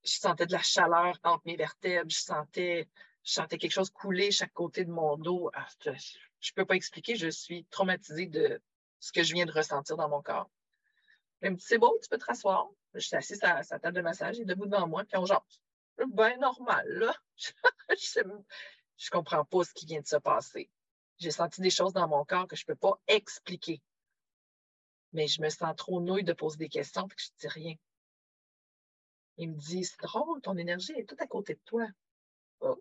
Je 0.04 0.12
sentais 0.12 0.46
de 0.46 0.52
la 0.52 0.62
chaleur 0.62 1.18
entre 1.24 1.44
mes 1.46 1.56
vertèbres, 1.56 2.10
je 2.10 2.20
sentais, 2.20 2.88
je 3.24 3.32
sentais 3.32 3.58
quelque 3.58 3.72
chose 3.72 3.90
couler 3.90 4.32
chaque 4.32 4.54
côté 4.54 4.86
de 4.86 4.92
mon 4.92 5.18
dos. 5.18 5.50
Ah, 5.54 5.68
je 5.84 5.92
ne 5.92 6.54
peux 6.56 6.66
pas 6.66 6.76
expliquer, 6.76 7.16
je 7.16 7.30
suis 7.30 7.66
traumatisée 7.66 8.28
de 8.28 8.62
ce 9.00 9.12
que 9.12 9.24
je 9.24 9.34
viens 9.34 9.46
de 9.46 9.52
ressentir 9.52 9.98
dans 9.98 10.10
mon 10.10 10.22
corps. 10.22 10.50
Elle 11.42 11.52
me 11.52 11.56
dit 11.58 11.66
C'est 11.66 11.78
beau, 11.78 11.98
tu 12.02 12.10
peux 12.10 12.18
te 12.18 12.26
rasseoir. 12.26 12.70
Je 12.94 13.00
suis 13.00 13.16
assise 13.16 13.44
à 13.44 13.64
sa 13.64 13.80
table 13.80 13.96
de 13.96 14.02
massage, 14.02 14.38
il 14.38 14.44
est 14.44 14.46
debout 14.46 14.68
devant 14.68 14.88
moi, 14.88 15.04
puis 15.04 15.18
on 15.18 15.26
jase. 15.26 15.40
Ben 16.08 16.38
normal, 16.40 16.88
là. 16.88 17.16
je 17.90 18.20
ne 18.22 19.10
comprends 19.12 19.46
pas 19.46 19.64
ce 19.64 19.74
qui 19.74 19.86
vient 19.86 20.02
de 20.02 20.08
se 20.08 20.18
passer. 20.18 20.70
J'ai 21.18 21.32
senti 21.32 21.62
des 21.62 21.70
choses 21.70 21.94
dans 21.94 22.08
mon 22.08 22.26
corps 22.26 22.48
que 22.48 22.56
je 22.56 22.64
ne 22.64 22.74
peux 22.74 22.76
pas 22.76 23.00
expliquer 23.08 23.82
mais 25.16 25.28
je 25.28 25.42
me 25.42 25.50
sens 25.50 25.74
trop 25.78 26.02
nouille 26.02 26.26
de 26.26 26.34
poser 26.34 26.58
des 26.58 26.70
questions, 26.70 27.08
puis 27.08 27.16
que 27.16 27.24
je 27.24 27.30
ne 27.32 27.40
dis 27.40 27.48
rien. 27.48 27.76
Il 29.38 29.52
me 29.52 29.58
dit, 29.58 29.86
c'est 29.86 30.02
drôle, 30.02 30.42
ton 30.42 30.58
énergie 30.58 30.92
est 30.92 31.08
tout 31.08 31.16
à 31.20 31.26
côté 31.26 31.56
de 31.56 31.62
toi. 31.66 31.88
Oh. 32.60 32.78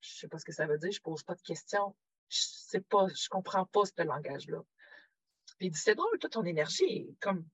Je 0.00 0.10
ne 0.10 0.14
sais 0.18 0.28
pas 0.28 0.38
ce 0.38 0.44
que 0.44 0.52
ça 0.52 0.66
veut 0.66 0.78
dire, 0.78 0.90
je 0.90 0.98
ne 0.98 1.02
pose 1.02 1.22
pas 1.22 1.36
de 1.36 1.42
questions. 1.42 1.94
Je 2.28 2.38
sais 2.40 2.80
pas, 2.80 3.06
je 3.08 3.26
ne 3.26 3.28
comprends 3.28 3.64
pas 3.66 3.84
ce 3.84 4.02
langage-là. 4.02 4.62
il 5.60 5.70
dit, 5.70 5.78
c'est 5.78 5.94
drôle, 5.94 6.18
toi, 6.18 6.30
ton 6.30 6.44
énergie 6.44 6.84
est 6.84 7.20
comme. 7.20 7.46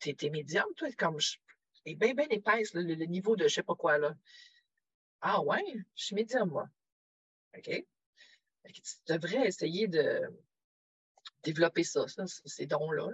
Tu 0.00 0.16
es, 0.20 0.30
médium, 0.30 0.66
toi, 0.76 0.90
comme. 0.92 1.20
Je, 1.20 1.36
est 1.84 1.94
bien, 1.94 2.14
bien 2.14 2.28
épaisse, 2.30 2.74
le, 2.74 2.82
niveau 3.06 3.36
de 3.36 3.42
je 3.42 3.44
ne 3.44 3.50
sais 3.50 3.62
pas 3.62 3.76
quoi, 3.76 3.98
là. 3.98 4.16
Ah 5.20 5.42
ouais, 5.42 5.64
je 5.94 6.04
suis 6.04 6.14
médium, 6.14 6.50
moi. 6.50 6.68
OK? 7.56 7.70
Tu 8.64 8.82
devrais 9.06 9.46
essayer 9.46 9.86
de, 9.86 10.22
développer 11.42 11.84
ça, 11.84 12.04
ces 12.26 12.66
dons-là. 12.66 13.08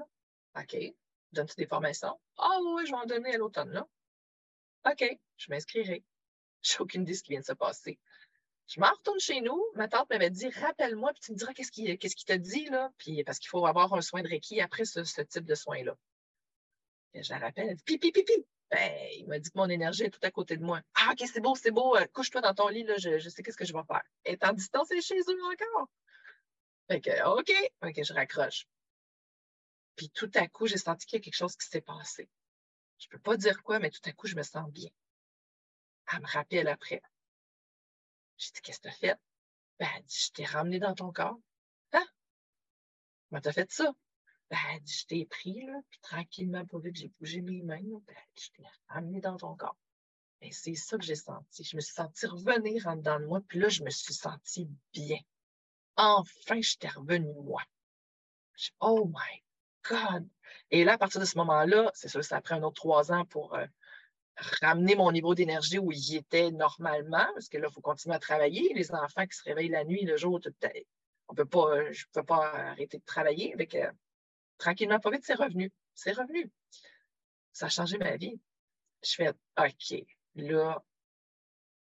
OK. 0.57 0.77
Donnes-tu 1.33 1.55
des 1.57 1.67
formations? 1.67 2.19
Ah 2.39 2.59
oui, 2.63 2.87
je 2.87 2.93
vais 2.93 2.99
en 2.99 3.07
donner 3.07 3.35
à 3.35 3.39
l'automne, 3.39 3.71
là. 3.71 3.87
OK, 4.87 5.19
je 5.37 5.51
m'inscrirai. 5.51 6.05
J'ai 6.63 6.79
aucune 6.79 7.03
idée 7.03 7.13
de 7.13 7.17
ce 7.17 7.23
qui 7.23 7.33
vient 7.33 7.41
de 7.41 7.45
se 7.45 7.53
passer. 7.53 7.99
Je 8.67 8.81
m'en 8.81 8.91
retourne 8.91 9.21
chez 9.21 9.41
nous. 9.41 9.63
Ma 9.75 9.89
tante 9.89 10.09
m'avait 10.11 10.31
dit 10.31 10.49
Rappelle-moi, 10.49 11.13
puis 11.13 11.21
tu 11.23 11.33
me 11.33 11.37
diras 11.37 11.53
qu'est-ce 11.53 11.71
qu'il 11.71 11.99
qu 11.99 12.25
t'a 12.25 12.39
dit, 12.39 12.67
là. 12.67 12.91
Puis 12.99 13.23
parce 13.25 13.39
qu'il 13.39 13.49
faut 13.49 13.67
avoir 13.67 13.93
un 13.95 14.01
soin 14.01 14.23
de 14.23 14.29
Reiki 14.29 14.61
après 14.61 14.85
ce, 14.85 15.01
type 15.23 15.45
de 15.45 15.55
soin-là. 15.55 15.97
Je 17.15 17.31
la 17.31 17.39
rappelle, 17.39 17.69
elle 17.69 17.77
dit 17.77 17.85
Pipi, 17.85 18.13
pipi. 18.13 18.47
Ben, 18.71 19.09
il 19.19 19.27
m'a 19.29 19.39
dit 19.39 19.51
que 19.51 19.59
mon 19.59 19.69
énergie 19.69 20.05
est 20.05 20.11
tout 20.11 20.21
à 20.23 20.31
côté 20.31 20.57
de 20.57 20.65
moi. 20.65 20.81
Ah, 20.95 21.11
OK, 21.13 21.29
c'est 21.31 21.41
beau, 21.41 21.55
c'est 21.55 21.71
beau. 21.71 21.97
Euh, 21.97 22.07
couche-toi 22.13 22.41
dans 22.41 22.55
ton 22.55 22.69
lit, 22.69 22.83
là, 22.85 22.97
je, 22.97 23.19
je 23.19 23.29
sais 23.29 23.43
qu'est-ce 23.43 23.57
que 23.57 23.67
je 23.67 23.73
vais 23.73 23.85
faire. 23.87 24.03
Elle 24.25 24.35
est 24.35 24.45
en 24.45 24.53
distance, 24.53 24.91
est 24.91 25.01
chez 25.01 25.19
eux 25.19 25.45
encore. 25.45 25.89
Fait 26.89 27.01
que, 27.01 27.39
OK, 27.39 27.51
OK, 27.83 28.03
je 28.03 28.13
raccroche. 28.13 28.67
Puis 29.97 30.11
tout 30.11 30.31
à 30.35 30.47
coup, 30.49 30.67
j'ai 30.67 30.77
senti 30.77 31.07
qu'il 31.07 31.19
y 31.19 31.23
a 31.23 31.25
quelque 31.25 31.37
chose 31.37 31.57
qui 31.57 31.67
s'est 31.67 31.81
passé. 31.81 32.29
Je 32.99 33.07
ne 33.07 33.11
peux 33.11 33.19
pas 33.19 33.37
dire 33.37 33.63
quoi, 33.63 33.79
mais 33.79 33.91
tout 33.91 34.01
à 34.05 34.13
coup, 34.13 34.27
je 34.27 34.37
me 34.37 34.43
sens 34.43 34.71
bien. 34.71 34.91
Elle 36.13 36.21
me 36.21 36.27
rappelle 36.27 36.69
après. 36.69 37.01
J'ai 38.37 38.51
dit, 38.55 38.61
qu'est-ce 38.63 38.79
que 38.79 38.89
tu 38.89 38.89
as 38.89 38.93
fait? 38.93 39.21
Ben, 39.79 39.89
elle 39.97 40.05
dit, 40.05 40.25
je 40.27 40.31
t'ai 40.33 40.45
ramené 40.45 40.79
dans 40.79 40.95
ton 40.95 41.13
corps. 41.13 41.39
Hein? 41.93 42.07
Comment 43.29 43.41
t'as 43.41 43.53
fait 43.53 43.71
ça? 43.71 43.93
Ben, 44.51 44.59
elle 44.73 44.83
dit, 44.83 44.93
je 44.93 45.07
t'ai 45.07 45.25
pris, 45.27 45.63
là, 45.63 45.81
puis 45.89 46.01
tranquillement, 46.01 46.67
pour 46.67 46.83
que 46.83 46.93
j'ai 46.93 47.09
bougé 47.21 47.41
mes 47.41 47.63
mains, 47.63 47.81
ben, 48.07 48.17
je 48.37 48.49
t'ai 48.51 48.65
ramené 48.89 49.21
dans 49.21 49.37
ton 49.37 49.57
corps. 49.57 49.79
Et 50.41 50.53
c'est 50.53 50.75
ça 50.75 50.99
que 50.99 51.05
j'ai 51.05 51.17
senti. 51.17 51.65
Je 51.65 51.77
me 51.77 51.81
suis 51.81 51.95
sentie 51.95 52.27
revenir 52.27 52.87
en 52.87 52.97
dedans 52.97 53.19
de 53.19 53.25
moi, 53.25 53.41
puis 53.49 53.59
là, 53.59 53.69
je 53.69 53.83
me 53.83 53.91
suis 53.91 54.13
sentie 54.13 54.69
bien. 54.93 55.19
Enfin, 55.97 56.61
j'étais 56.61 56.89
revenue 56.89 57.33
moi. 57.43 57.63
oh 58.81 59.07
my 59.07 59.43
God! 59.89 60.29
Et 60.71 60.85
là, 60.85 60.95
à 60.95 60.99
partir 60.99 61.21
de 61.21 61.27
ce 61.27 61.37
moment-là, 61.39 61.91
c'est 61.95 62.09
sûr, 62.09 62.25
ça 62.25 62.37
a 62.37 62.41
pris 62.41 62.55
un 62.55 62.63
autre 62.63 62.75
trois 62.75 63.13
ans 63.13 63.25
pour 63.27 63.55
euh, 63.55 63.67
ramener 64.63 64.97
mon 64.97 65.13
niveau 65.13 65.35
d'énergie 65.35 65.79
où 65.79 65.93
il 65.93 66.17
était 66.17 66.51
normalement, 66.51 67.27
parce 67.35 67.49
que 67.49 67.59
là, 67.59 67.69
il 67.71 67.73
faut 67.73 67.81
continuer 67.81 68.17
à 68.17 68.19
travailler. 68.19 68.73
Les 68.75 68.93
enfants 68.93 69.27
qui 69.27 69.37
se 69.37 69.45
réveillent 69.45 69.69
la 69.69 69.85
nuit, 69.85 70.05
le 70.05 70.17
jour, 70.17 70.41
on 71.29 71.35
peut 71.35 71.45
pas, 71.45 71.77
euh, 71.77 71.93
je 71.93 72.05
ne 72.05 72.13
peux 72.13 72.27
pas 72.27 72.53
arrêter 72.71 72.99
de 72.99 73.05
travailler. 73.05 73.53
Avec, 73.55 73.75
euh, 73.75 73.91
tranquillement, 74.59 74.99
pas 74.99 75.11
vite, 75.11 75.25
c'est 75.25 75.35
revenu. 75.35 75.71
C'est 75.95 76.13
revenu. 76.13 76.51
Ça 77.53 77.67
a 77.67 77.69
changé 77.69 77.99
ma 77.99 78.17
vie. 78.17 78.41
Je 79.05 79.15
fais 79.15 79.29
OK, 79.29 80.05
là, 80.35 80.83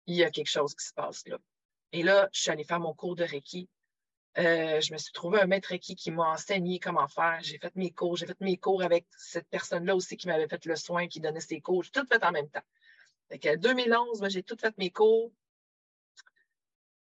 il 0.07 0.15
y 0.15 0.23
a 0.23 0.31
quelque 0.31 0.49
chose 0.49 0.73
qui 0.75 0.85
se 0.85 0.93
passe 0.93 1.25
là. 1.27 1.37
Et 1.93 2.03
là, 2.03 2.29
je 2.33 2.41
suis 2.41 2.51
allée 2.51 2.63
faire 2.63 2.79
mon 2.79 2.93
cours 2.93 3.15
de 3.15 3.23
Reiki. 3.23 3.69
Euh, 4.37 4.79
je 4.79 4.93
me 4.93 4.97
suis 4.97 5.11
trouvé 5.11 5.41
un 5.41 5.45
maître 5.45 5.69
Reiki 5.69 5.95
qui 5.95 6.09
m'a 6.09 6.31
enseigné 6.31 6.79
comment 6.79 7.07
faire. 7.07 7.39
J'ai 7.41 7.57
fait 7.57 7.75
mes 7.75 7.91
cours. 7.91 8.15
J'ai 8.15 8.25
fait 8.25 8.39
mes 8.39 8.57
cours 8.57 8.81
avec 8.81 9.05
cette 9.17 9.47
personne-là 9.49 9.95
aussi 9.95 10.15
qui 10.15 10.27
m'avait 10.27 10.47
fait 10.47 10.65
le 10.65 10.75
soin, 10.75 11.07
qui 11.07 11.19
donnait 11.19 11.41
ses 11.41 11.59
cours. 11.59 11.83
J'ai 11.83 11.91
tout 11.91 12.05
fait 12.05 12.23
en 12.23 12.31
même 12.31 12.49
temps. 12.49 12.63
En 13.33 13.57
2011, 13.57 14.23
j'ai 14.29 14.43
tout 14.43 14.57
fait 14.57 14.77
mes 14.77 14.89
cours. 14.89 15.31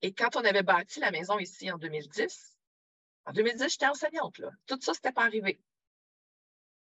Et 0.01 0.13
quand 0.13 0.35
on 0.35 0.43
avait 0.43 0.63
bâti 0.63 0.99
la 0.99 1.11
maison 1.11 1.37
ici 1.37 1.69
en 1.69 1.77
2010, 1.77 2.57
en 3.25 3.33
2010, 3.33 3.71
j'étais 3.71 3.87
enseignante. 3.87 4.41
Tout 4.65 4.79
ça, 4.81 4.93
c'était 4.93 5.11
pas 5.11 5.25
arrivé. 5.25 5.59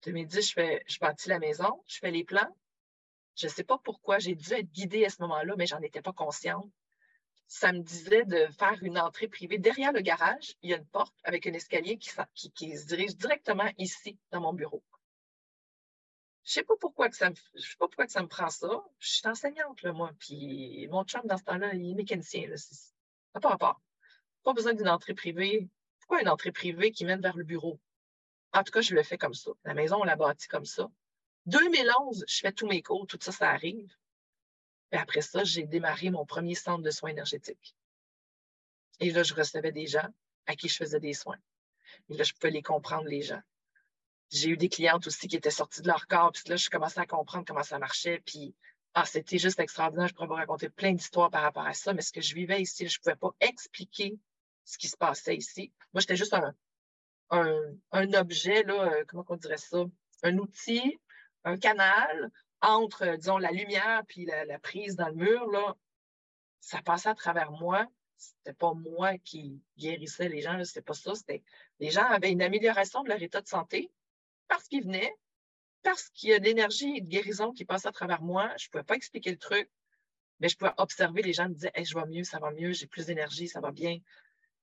En 0.07 0.11
2010, 0.11 0.49
je, 0.49 0.53
fais, 0.53 0.83
je 0.87 0.99
bâtis 1.01 1.29
la 1.29 1.39
maison, 1.39 1.83
je 1.87 1.99
fais 1.99 2.11
les 2.11 2.25
plans. 2.25 2.57
Je 3.37 3.47
ne 3.47 3.51
sais 3.51 3.65
pas 3.65 3.79
pourquoi 3.79 4.19
j'ai 4.19 4.35
dû 4.35 4.53
être 4.53 4.71
guidée 4.71 5.05
à 5.05 5.11
ce 5.11 5.21
moment-là, 5.23 5.55
mais 5.59 5.67
j'en 5.67 5.81
étais 5.81 6.03
pas 6.03 6.13
consciente 6.13 6.71
ça 7.51 7.73
me 7.73 7.81
disait 7.81 8.25
de 8.25 8.47
faire 8.59 8.79
une 8.81 8.97
entrée 8.97 9.27
privée. 9.27 9.59
Derrière 9.59 9.93
le 9.93 10.03
garage, 10.03 10.55
il 10.63 10.71
y 10.71 10.73
a 10.73 10.77
une 10.77 10.87
porte 10.87 11.17
avec 11.25 11.49
un 11.49 11.53
escalier 11.53 11.99
qui, 11.99 12.09
se 12.09 12.87
dirige 12.87 13.17
directement 13.17 13.69
ici, 13.77 14.17
dans 14.31 14.41
mon 14.41 14.53
bureau. 14.53 14.85
Je 16.45 16.51
ne 16.51 16.53
sais 16.53 16.63
pas 16.63 16.75
pourquoi 16.81 17.09
que 17.09 17.17
ça 17.17 17.29
me, 17.29 17.35
je 17.57 17.61
sais 17.63 17.77
pas 17.77 17.89
pourquoi 17.89 18.07
que 18.07 18.13
ça 18.13 18.23
me 18.23 18.29
prend 18.29 18.51
ça. 18.51 18.69
Je 19.01 19.09
suis 19.09 19.27
enseignante, 19.27 19.83
là, 19.83 19.93
moi. 19.93 20.13
Puis 20.21 20.87
mon 20.93 21.03
chum, 21.03 21.23
dans 21.25 21.37
ce 21.37 21.43
temps-là, 21.43 21.75
il 21.75 21.91
est 21.91 21.95
mécanicien. 21.95 22.47
Là. 22.47 22.57
Ça 22.57 22.77
n'a 23.35 23.41
pas 23.41 23.49
rapport. 23.49 23.83
Pas 24.45 24.53
besoin 24.53 24.73
d'une 24.73 24.89
entrée 24.89 25.15
privée. 25.15 25.69
Pourquoi 25.99 26.23
une 26.23 26.29
entrée 26.29 26.53
privée 26.53 26.93
qui 26.93 27.05
mène 27.05 27.21
vers 27.21 27.37
le 27.37 27.43
bureau? 27.43 27.81
En 28.53 28.63
tout 28.63 28.71
cas, 28.71 28.81
je 28.81 28.95
le 28.95 29.03
fais 29.03 29.19
comme 29.19 29.35
ça. 29.35 29.51
La 29.65 29.75
maison, 29.75 29.97
on 30.01 30.05
l'a 30.05 30.15
bâtie 30.15 30.47
comme 30.47 30.67
ça. 30.67 30.89
2011, 31.47 32.25
je 32.29 32.39
fais 32.39 32.53
tous 32.53 32.69
mes 32.69 32.81
cours, 32.81 33.09
tout 33.09 33.19
ça, 33.21 33.33
ça 33.33 33.51
arrive. 33.51 33.93
Et 34.93 34.97
après 34.97 35.23
ça, 35.23 35.45
j'ai 35.45 35.65
démarré 35.65 36.11
mon 36.11 36.27
premier 36.27 36.55
centre 36.55 36.83
de 36.83 36.91
soins 36.91 37.11
énergétiques. 37.11 37.77
Et 38.99 39.11
là, 39.11 39.23
je 39.23 39.35
recevais 39.35 39.73
des 39.73 39.87
gens 39.87 40.09
à 40.47 40.57
qui 40.57 40.69
je 40.69 40.77
faisais 40.77 41.01
des 41.01 41.15
soins. 41.15 41.39
Et 42.09 42.15
là, 42.15 42.25
je 42.25 42.33
pouvais 42.33 42.51
les 42.51 42.63
comprendre, 42.63 43.07
les 43.07 43.23
gens. 43.23 43.41
J'ai 44.31 44.51
eu 44.51 44.57
des 44.57 44.69
clientes 44.69 45.07
aussi 45.07 45.27
qui 45.27 45.37
étaient 45.37 45.51
sorties 45.51 45.83
de 45.83 45.89
leur 45.89 46.07
corps, 46.07 46.33
puis 46.33 46.43
là, 46.47 46.57
je 46.57 46.71
commençais 46.71 47.01
à 47.01 47.07
comprendre 47.07 47.45
comment 47.47 47.63
ça 47.63 47.79
marchait, 47.79 48.23
puis 48.25 48.55
ah, 48.95 49.07
c'était 49.07 49.39
juste 49.39 49.61
extraordinaire. 49.61 50.09
Je 50.09 50.15
pourrais 50.15 50.27
vous 50.27 50.35
raconter 50.35 50.69
plein 50.69 50.93
d'histoires 50.93 51.31
par 51.31 51.43
rapport 51.43 51.67
à 51.67 51.75
ça, 51.75 51.95
mais 51.95 52.03
ce 52.03 52.13
que 52.13 52.21
je 52.21 52.35
vivais 52.35 52.61
ici, 52.61 52.87
je 52.89 52.99
ne 52.99 53.03
pouvais 53.03 53.17
pas 53.17 53.31
expliquer 53.41 54.19
ce 54.65 54.79
qui 54.79 54.89
se 54.89 54.97
passait 54.97 55.37
ici. 55.37 55.73
Moi, 55.93 56.01
j'étais 56.01 56.17
juste 56.17 56.35
un, 57.31 58.13
objet, 58.15 58.63
là, 58.65 58.93
euh, 58.93 59.05
comment 59.07 59.25
on 59.29 59.37
dirait 59.37 59.57
ça? 59.57 59.85
Un 60.23 60.39
outil, 60.39 60.99
un 61.45 61.57
canal 61.57 62.31
entre, 62.63 63.17
disons, 63.17 63.39
la 63.39 63.51
lumière 63.51 64.03
puis 64.07 64.27
la, 64.27 64.59
prise 64.59 64.97
dans 64.97 65.09
le 65.09 65.15
mur, 65.15 65.77
ça 66.61 66.83
passait 66.83 67.09
à 67.09 67.15
travers 67.15 67.51
moi. 67.53 67.87
C'était 68.17 68.53
pas 68.53 68.75
moi 68.75 69.17
qui 69.19 69.63
guérissais 69.79 70.29
les 70.29 70.43
gens, 70.43 70.63
c'était 70.65 70.83
pas 70.83 70.95
ça. 70.95 71.15
C'était 71.15 71.43
les 71.79 71.91
gens 71.91 72.05
avaient 72.05 72.31
une 72.31 72.43
amélioration 72.43 73.03
de 73.03 73.09
leur 73.09 73.23
état 73.23 73.41
de 73.41 73.49
santé 73.49 73.91
parce 74.47 74.69
qu'ils 74.69 74.85
venaient, 74.85 75.15
parce 75.83 76.11
qu'il 76.11 76.31
y 76.31 76.33
a 76.35 76.39
de 76.39 76.45
l'énergie 76.45 76.99
et 76.99 77.01
de 77.01 77.09
guérison 77.09 77.53
qui 77.53 77.65
passe 77.65 77.87
à 77.87 77.93
travers 77.93 78.21
moi. 78.21 78.53
Je 78.59 78.67
ne 78.67 78.71
pouvais 78.71 78.85
pas 78.85 78.97
expliquer 78.97 79.31
le 79.31 79.39
truc, 79.39 79.71
mais 80.41 80.49
je 80.49 80.57
pouvais 80.57 80.73
observer 80.77 81.23
les 81.23 81.33
gens 81.33 81.49
me 81.49 81.55
disaient 81.55 81.73
je 81.83 81.95
vais 81.95 82.07
mieux, 82.07 82.25
ça 82.25 82.39
va 82.39 82.51
mieux, 82.51 82.73
j'ai 82.73 82.87
plus 82.87 83.07
d'énergie, 83.07 83.49
ça 83.49 83.61
va 83.61 83.71
bien. 83.71 83.99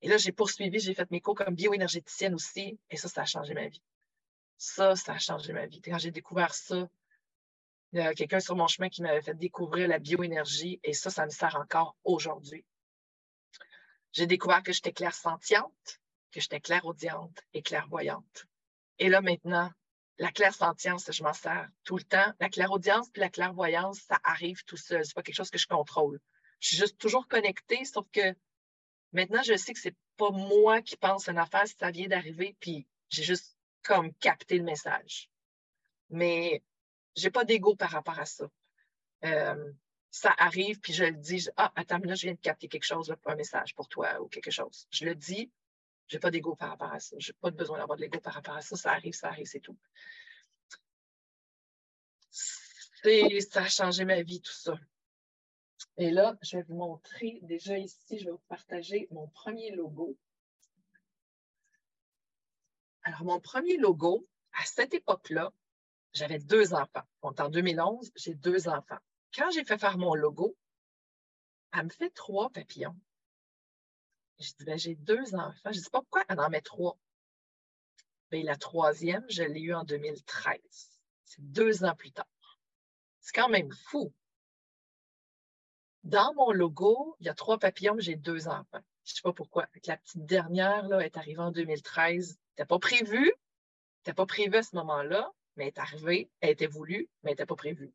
Et 0.02 0.10
là, 0.10 0.18
j'ai 0.18 0.32
poursuivi, 0.32 0.80
j'ai 0.80 0.94
fait 0.94 1.10
mes 1.10 1.22
cours 1.22 1.36
comme 1.36 1.56
bioénergéticienne 1.56 2.36
aussi, 2.36 2.80
et 2.90 2.98
ça, 2.98 3.08
ça 3.08 3.22
a 3.22 3.26
changé 3.26 3.54
ma 3.56 3.68
vie. 3.68 3.82
Ça, 4.58 4.96
ça 4.96 5.14
a 5.14 5.18
changé 5.18 5.54
ma 5.54 5.66
vie. 5.66 5.82
Quand 5.82 5.98
j'ai 5.98 6.12
découvert 6.12 6.54
ça, 6.54 6.88
il 7.94 8.00
y 8.00 8.02
a 8.02 8.14
quelqu'un 8.14 8.40
sur 8.40 8.56
mon 8.56 8.68
chemin 8.68 8.90
qui 8.90 9.02
m'avait 9.02 9.22
fait 9.22 9.34
découvrir 9.34 9.88
la 9.88 10.00
bioénergie 10.00 10.80
et 10.84 10.94
ça, 10.94 11.10
ça 11.10 11.26
me 11.26 11.30
sert 11.30 11.56
encore 11.56 11.96
aujourd'hui. 12.04 12.66
J'ai 14.12 14.28
découvert 14.28 14.64
que 14.64 14.74
j'étais 14.74 14.92
claire 14.92 15.14
sentiente, 15.14 16.00
que 16.32 16.42
j'étais 16.42 16.60
claire 16.60 16.86
audiente 16.86 17.40
et 17.54 17.62
clairvoyante. 17.62 18.46
Et 19.00 19.10
là, 19.10 19.22
maintenant, 19.22 19.72
la 20.18 20.32
claire 20.32 20.54
sentience, 20.54 21.12
je 21.12 21.24
m'en 21.24 21.34
sers 21.34 21.70
tout 21.84 21.98
le 21.98 22.04
temps. 22.04 22.34
La 22.40 22.50
claire 22.50 22.72
audience 22.72 23.10
puis 23.10 23.22
la 23.22 23.30
clairvoyance, 23.30 24.00
ça 24.00 24.20
arrive 24.24 24.64
tout 24.66 24.78
seul. 24.78 25.06
C'est 25.06 25.14
pas 25.14 25.22
quelque 25.22 25.36
chose 25.36 25.52
que 25.52 25.60
je 25.60 25.68
contrôle. 25.68 26.20
Je 26.60 26.70
suis 26.70 26.78
juste 26.78 26.98
toujours 26.98 27.28
connectée, 27.28 27.86
sauf 27.86 28.08
que 28.12 28.36
maintenant, 29.12 29.44
je 29.44 29.56
sais 29.56 29.74
que 29.74 29.80
c'est 29.80 29.96
pas 30.18 30.32
moi 30.32 30.82
qui 30.82 30.98
pense 30.98 31.30
une 31.30 31.38
affaire, 31.38 31.68
ça 31.68 31.92
vient 31.92 32.08
d'arriver, 32.08 32.56
puis 32.60 32.88
j'ai 33.10 33.24
juste 33.24 33.56
comme 33.84 34.12
capté 34.16 34.58
le 34.58 34.64
message. 34.64 35.30
Mais 36.10 36.64
j'ai 37.18 37.32
pas 37.32 37.44
d'ego 37.44 37.76
par 37.76 37.92
rapport 37.92 38.20
à 38.20 38.26
ça. 38.26 38.50
Euh, 39.26 39.72
ça 40.12 40.34
arrive, 40.38 40.80
puis 40.80 40.94
je 40.94 41.04
le 41.04 41.12
dis, 41.12 41.48
ah, 41.58 41.72
attends, 41.76 41.98
là, 42.00 42.16
je 42.16 42.24
viens 42.24 42.34
de 42.34 42.40
capter 42.40 42.68
quelque 42.68 42.86
chose, 42.86 43.14
un 43.26 43.36
message 43.36 43.76
pour 43.76 43.88
toi 43.88 44.22
ou 44.22 44.28
quelque 44.28 44.52
chose. 44.52 44.88
Je 44.92 45.06
le 45.06 45.16
dis, 45.16 45.52
j'ai 46.08 46.20
pas 46.20 46.32
d'ego 46.32 46.56
par 46.56 46.70
rapport 46.70 46.94
à 46.94 47.00
ça. 47.00 47.16
J'ai 47.20 47.34
pas 47.34 47.52
besoin 47.52 47.80
d'avoir 47.80 47.98
de 47.98 48.04
l'ego 48.04 48.20
par 48.20 48.34
rapport 48.34 48.56
à 48.56 48.62
ça. 48.62 48.76
Ça 48.76 48.92
arrive, 48.92 49.14
ça 49.14 49.28
arrive, 49.28 49.46
c'est 49.46 49.60
tout. 49.60 49.78
Ça 52.32 53.62
a 53.62 53.70
changé 53.70 54.06
ma 54.06 54.22
vie, 54.22 54.42
tout 54.42 54.54
ça. 54.54 54.80
Et 55.98 56.12
là, 56.12 56.38
je 56.42 56.58
vais 56.58 56.64
vous 56.64 56.76
montrer, 56.76 57.40
déjà 57.44 57.78
ici, 57.78 58.20
je 58.20 58.26
vais 58.26 58.32
vous 58.32 58.42
partager 58.48 59.08
mon 59.12 59.28
premier 59.28 59.72
logo. 59.72 60.18
Alors, 63.04 63.24
mon 63.24 63.40
premier 63.40 63.78
logo, 63.78 64.28
à 64.54 64.66
cette 64.66 64.94
époque-là, 64.94 65.52
j'avais 66.18 66.40
deux 66.40 66.74
enfants. 66.74 67.04
en 67.22 67.50
2011, 67.50 68.12
j'ai 68.16 68.34
deux 68.34 68.68
enfants. 68.68 69.00
Quand 69.36 69.50
j'ai 69.52 69.64
fait 69.64 69.78
faire 69.78 69.98
mon 69.98 70.16
logo, 70.16 70.58
elle 71.74 71.86
me 71.86 71.90
fait 71.90 72.10
trois 72.10 72.50
papillons. 72.50 72.98
Je 74.40 74.52
dis, 74.58 74.66
ben, 74.66 74.78
j'ai 74.78 74.96
deux 74.96 75.36
enfants. 75.36 75.72
Je 75.72 75.78
ne 75.78 75.84
sais 75.84 75.90
pas 75.90 76.02
pourquoi 76.02 76.24
elle 76.28 76.40
en 76.40 76.50
met 76.50 76.62
trois? 76.62 76.98
Ben, 78.32 78.44
la 78.46 78.56
troisième, 78.56 79.26
je 79.30 79.44
l'ai 79.44 79.62
eue 79.62 79.74
en 79.74 79.84
2013. 79.84 80.60
C'est 81.24 81.42
deux 81.42 81.84
ans 81.84 81.96
plus 81.96 82.12
tard. 82.12 82.26
C'est 83.22 83.34
quand 83.34 83.50
même 83.50 83.72
fou. 83.72 84.14
Dans 86.04 86.34
mon 86.36 86.52
logo, 86.52 87.16
il 87.20 87.26
y 87.26 87.30
a 87.30 87.34
trois 87.34 87.60
papillons, 87.60 87.96
j'ai 88.00 88.16
deux 88.16 88.48
enfants. 88.48 88.84
Je 89.04 89.12
ne 89.12 89.16
sais 89.16 89.22
pas 89.24 89.34
pourquoi. 89.34 89.68
La 89.86 89.98
petite 89.98 90.26
dernière 90.26 90.88
là, 90.88 91.00
est 91.06 91.18
arrivée 91.18 91.42
en 91.42 91.52
2013. 91.52 92.38
C'était 92.50 92.66
pas 92.66 92.80
prévu? 92.80 93.34
C'était 93.98 94.14
pas 94.14 94.26
prévu 94.26 94.56
à 94.56 94.64
ce 94.64 94.76
moment-là? 94.76 95.32
Mais 95.58 95.66
elle 95.66 95.70
est 95.70 95.80
arrivée, 95.80 96.30
elle 96.40 96.52
était 96.52 96.68
voulue, 96.68 97.10
mais 97.22 97.32
elle 97.32 97.34
n'était 97.34 97.46
pas 97.46 97.56
prévue. 97.56 97.92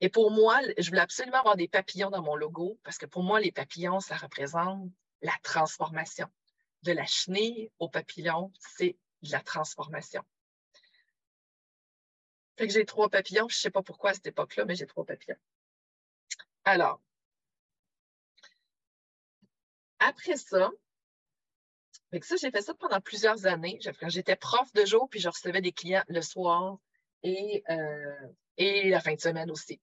Et 0.00 0.08
pour 0.08 0.30
moi, 0.30 0.60
je 0.78 0.88
voulais 0.88 1.00
absolument 1.00 1.38
avoir 1.38 1.56
des 1.56 1.68
papillons 1.68 2.10
dans 2.10 2.22
mon 2.22 2.34
logo 2.34 2.78
parce 2.82 2.98
que 2.98 3.06
pour 3.06 3.22
moi, 3.22 3.40
les 3.40 3.52
papillons, 3.52 4.00
ça 4.00 4.16
représente 4.16 4.90
la 5.20 5.34
transformation. 5.42 6.28
De 6.82 6.90
la 6.90 7.06
chenille 7.06 7.70
au 7.78 7.88
papillon, 7.88 8.52
c'est 8.58 8.96
de 9.22 9.30
la 9.30 9.40
transformation. 9.40 10.24
Fait 12.58 12.66
que 12.66 12.72
j'ai 12.72 12.84
trois 12.84 13.08
papillons. 13.08 13.48
Je 13.48 13.56
ne 13.56 13.60
sais 13.60 13.70
pas 13.70 13.82
pourquoi 13.82 14.10
à 14.10 14.14
cette 14.14 14.26
époque-là, 14.26 14.64
mais 14.64 14.74
j'ai 14.74 14.86
trois 14.86 15.04
papillons. 15.04 15.38
Alors, 16.64 17.00
après 20.00 20.36
ça, 20.36 20.70
ça, 22.20 22.36
j'ai 22.36 22.50
fait 22.50 22.62
ça 22.62 22.74
pendant 22.74 23.00
plusieurs 23.00 23.46
années. 23.46 23.78
J'étais 24.08 24.36
prof 24.36 24.72
de 24.74 24.84
jour, 24.84 25.08
puis 25.08 25.20
je 25.20 25.28
recevais 25.28 25.60
des 25.60 25.72
clients 25.72 26.04
le 26.08 26.20
soir 26.20 26.78
et, 27.22 27.64
euh, 27.70 28.28
et 28.58 28.90
la 28.90 29.00
fin 29.00 29.14
de 29.14 29.20
semaine 29.20 29.50
aussi. 29.50 29.80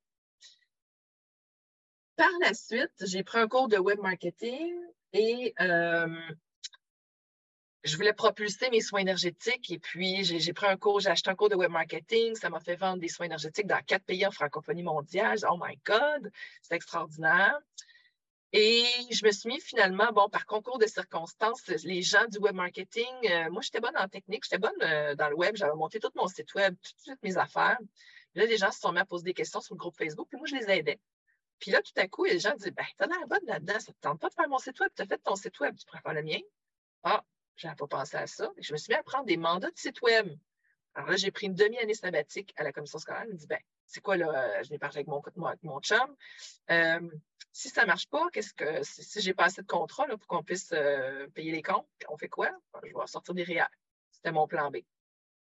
Par 2.16 2.30
la 2.42 2.54
suite, 2.54 2.92
j'ai 3.06 3.24
pris 3.24 3.40
un 3.40 3.48
cours 3.48 3.68
de 3.70 3.78
web 3.78 4.00
marketing 4.00 4.76
et 5.14 5.54
euh, 5.62 6.08
je 7.84 7.96
voulais 7.96 8.14
propulser 8.14 8.70
mes 8.70 8.82
soins 8.82 9.00
énergétiques. 9.00 9.72
Et 9.72 9.80
puis, 9.80 10.24
j'ai 10.24 10.54
pris 10.54 10.68
un 10.68 10.78
cours, 10.78 11.00
j'ai 11.00 11.10
acheté 11.10 11.30
un 11.30 11.36
cours 11.36 11.50
de 11.50 11.56
web 11.56 11.72
marketing. 11.72 12.36
Ça 12.36 12.50
m'a 12.50 12.60
fait 12.60 12.76
vendre 12.76 13.00
des 13.00 13.08
soins 13.08 13.26
énergétiques 13.26 13.68
dans 13.68 13.82
quatre 13.82 14.04
pays 14.04 14.26
en 14.28 14.32
francophonie 14.32 14.84
mondiale. 14.84 15.38
Oh 15.50 15.58
my 15.62 15.80
God, 15.86 16.30
c'est 16.62 16.76
extraordinaire. 16.76 17.58
Et 18.52 18.84
je 19.12 19.24
me 19.26 19.32
suis 19.32 19.48
mis 19.48 19.60
finalement, 19.62 20.12
bon, 20.12 20.28
par 20.28 20.46
concours 20.48 20.80
de 20.80 20.88
circonstances, 20.88 21.68
les 21.68 22.02
gens 22.02 22.26
du 22.28 22.40
web 22.40 22.56
marketing, 22.56 23.06
euh, 23.30 23.50
moi, 23.52 23.62
j'étais 23.62 23.80
bonne 23.80 23.96
en 23.96 24.08
technique, 24.08 24.44
j'étais 24.44 24.58
bonne 24.58 24.82
euh, 24.82 25.14
dans 25.14 25.30
le 25.30 25.36
web, 25.36 25.56
j'avais 25.56 25.76
monté 25.76 26.00
tout 26.00 26.10
mon 26.16 26.28
site 26.28 26.54
web, 26.56 26.76
toutes, 27.06 27.22
mes 27.22 27.38
affaires. 27.38 27.78
Là, 28.34 28.46
les 28.46 28.58
gens 28.58 28.72
se 28.72 28.80
sont 28.80 28.92
mis 28.92 29.00
à 29.00 29.06
poser 29.06 29.26
des 29.26 29.34
questions 29.36 29.62
sur 29.62 29.76
le 29.76 29.80
groupe 29.80 29.96
Facebook, 29.96 30.28
puis 30.30 30.38
moi, 30.40 30.48
je 30.48 30.56
les 30.56 30.70
aidais. 30.72 31.00
Puis 31.60 31.70
là, 31.70 31.82
tout 31.82 31.92
à 31.98 32.08
coup, 32.08 32.26
les 32.26 32.40
gens 32.40 32.56
disaient 32.56 32.72
Ben, 32.72 32.86
t'as 32.98 33.06
l'air 33.06 33.28
bonne 33.28 33.46
là-dedans, 33.46 33.80
ça 33.80 33.94
te 33.94 34.00
tente 34.02 34.20
pas 34.20 34.30
de 34.30 34.34
faire 34.34 34.50
mon 34.50 34.58
site 34.58 34.80
web, 34.80 34.90
tu 34.96 35.02
as 35.04 35.06
fait 35.06 35.20
ton 35.20 35.36
site 35.36 35.60
web, 35.60 35.76
tu 35.76 35.86
pourrais 35.86 36.02
faire 36.02 36.14
le 36.14 36.24
mien? 36.24 36.40
Ah, 37.04 37.24
je 37.56 37.68
n'avais 37.68 37.78
pas 37.78 37.88
pensé 37.88 38.18
à 38.18 38.26
ça. 38.26 38.50
Je 38.58 38.74
me 38.74 38.78
suis 38.78 38.92
mis 38.92 38.98
à 38.98 39.04
prendre 39.04 39.26
des 39.26 39.38
mandats 39.38 39.70
de 39.70 39.78
site 39.78 40.02
web. 40.02 40.28
Alors 41.00 41.12
là, 41.12 41.16
j'ai 41.16 41.32
pris 41.32 41.46
une 41.48 41.56
demi-année 41.56 41.94
sabbatique 41.94 42.54
à 42.58 42.64
la 42.66 42.74
commission 42.74 43.00
scolaire. 43.00 43.22
Elle 43.24 43.32
me 43.32 43.38
dit 43.38 43.48
Ben, 43.48 43.60
c'est 43.88 44.02
quoi 44.02 44.18
là? 44.18 44.62
Je 44.64 44.70
l'ai 44.70 44.78
parlé 44.78 44.98
avec 44.98 45.08
mon, 45.08 45.22
avec 45.48 45.64
mon 45.64 45.80
chum. 45.80 46.14
Euh, 46.72 47.10
si 47.54 47.70
ça 47.70 47.84
ne 47.84 47.88
marche 47.88 48.10
pas, 48.10 48.28
qu'est-ce 48.34 48.54
que 48.54 48.84
si, 48.84 49.22
j'ai 49.22 49.34
pas 49.34 49.46
assez 49.46 49.62
de 49.62 49.68
contrat 49.68 50.08
pour 50.08 50.28
qu'on 50.28 50.44
puisse 50.44 50.74
euh, 50.74 51.26
payer 51.30 51.54
les 51.54 51.62
comptes, 51.62 51.88
on 52.10 52.18
fait 52.18 52.28
quoi? 52.28 52.52
je 52.84 52.90
vais 52.90 53.08
sortir 53.08 53.34
des 53.34 53.44
réels. 53.44 53.66
C'était 54.12 54.34
mon 54.34 54.46
plan 54.46 54.72
B. 54.72 54.80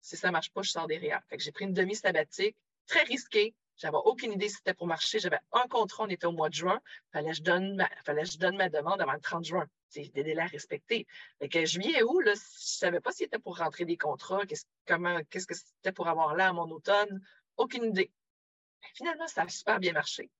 Si 0.02 0.18
ça 0.18 0.26
ne 0.28 0.32
marche 0.32 0.52
pas, 0.52 0.60
je 0.60 0.72
sors 0.72 0.86
des 0.86 0.98
réels. 0.98 1.22
Fait 1.30 1.38
que 1.38 1.42
j'ai 1.42 1.52
pris 1.52 1.64
une 1.64 1.72
demi-sabbatique, 1.72 2.58
très 2.86 3.04
risquée. 3.04 3.54
J'avais 3.76 3.98
aucune 4.04 4.32
idée 4.32 4.48
si 4.48 4.56
c'était 4.56 4.74
pour 4.74 4.86
marcher. 4.86 5.18
J'avais 5.18 5.38
un 5.52 5.66
contrat, 5.68 6.04
on 6.04 6.08
était 6.08 6.26
au 6.26 6.32
mois 6.32 6.48
de 6.48 6.54
juin. 6.54 6.80
Fallait 7.12 7.30
que 7.30 7.36
je 7.36 7.42
donne 7.42 7.76
ma, 7.76 7.88
fallait 8.04 8.22
que 8.22 8.30
je 8.30 8.38
donne 8.38 8.56
ma 8.56 8.68
demande 8.68 9.00
avant 9.00 9.12
le 9.12 9.20
30 9.20 9.44
juin. 9.44 9.66
C'est 9.88 10.12
des 10.14 10.22
délais 10.22 10.42
à 10.42 10.46
respecter. 10.46 11.06
Fait 11.38 11.48
que 11.48 11.64
juillet 11.64 11.98
et 11.98 12.02
août, 12.02 12.20
là, 12.20 12.32
je 12.34 12.40
savais 12.66 13.00
pas 13.00 13.12
si 13.12 13.24
c'était 13.24 13.38
pour 13.38 13.58
rentrer 13.58 13.84
des 13.84 13.98
contrats, 13.98 14.46
qu'est-ce, 14.46 14.64
qu'est-ce 15.30 15.46
que 15.46 15.54
c'était 15.54 15.92
pour 15.92 16.08
avoir 16.08 16.34
là 16.34 16.48
à 16.48 16.52
mon 16.52 16.70
automne. 16.70 17.22
Aucune 17.56 17.84
idée. 17.84 18.10
Finalement, 18.94 19.26
ça 19.28 19.42
a 19.42 19.48
super 19.48 19.78
bien 19.78 19.92
marché. 19.92 20.30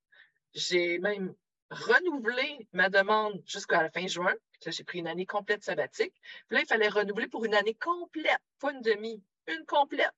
J'ai 0.55 0.99
même 0.99 1.35
renouvelé 1.71 2.67
ma 2.73 2.89
demande 2.89 3.43
jusqu'à 3.47 3.83
la 3.83 3.91
fin 3.91 4.07
juin. 4.07 4.35
J'ai 4.65 4.85
pris 4.85 5.01
une 5.01 5.09
année 5.09 5.27
complète 5.27 5.63
sabbatique. 5.63 6.15
Puis 6.49 6.57
là, 6.57 6.61
il 6.63 6.67
fallait 6.67 6.89
renouveler 6.89 7.29
pour 7.29 7.45
une 7.45 7.55
année 7.55 7.75
complète, 7.75 8.41
pas 8.61 8.73
une 8.73 8.81
demi, 8.81 9.23
une 9.47 9.65
complète. 9.67 10.13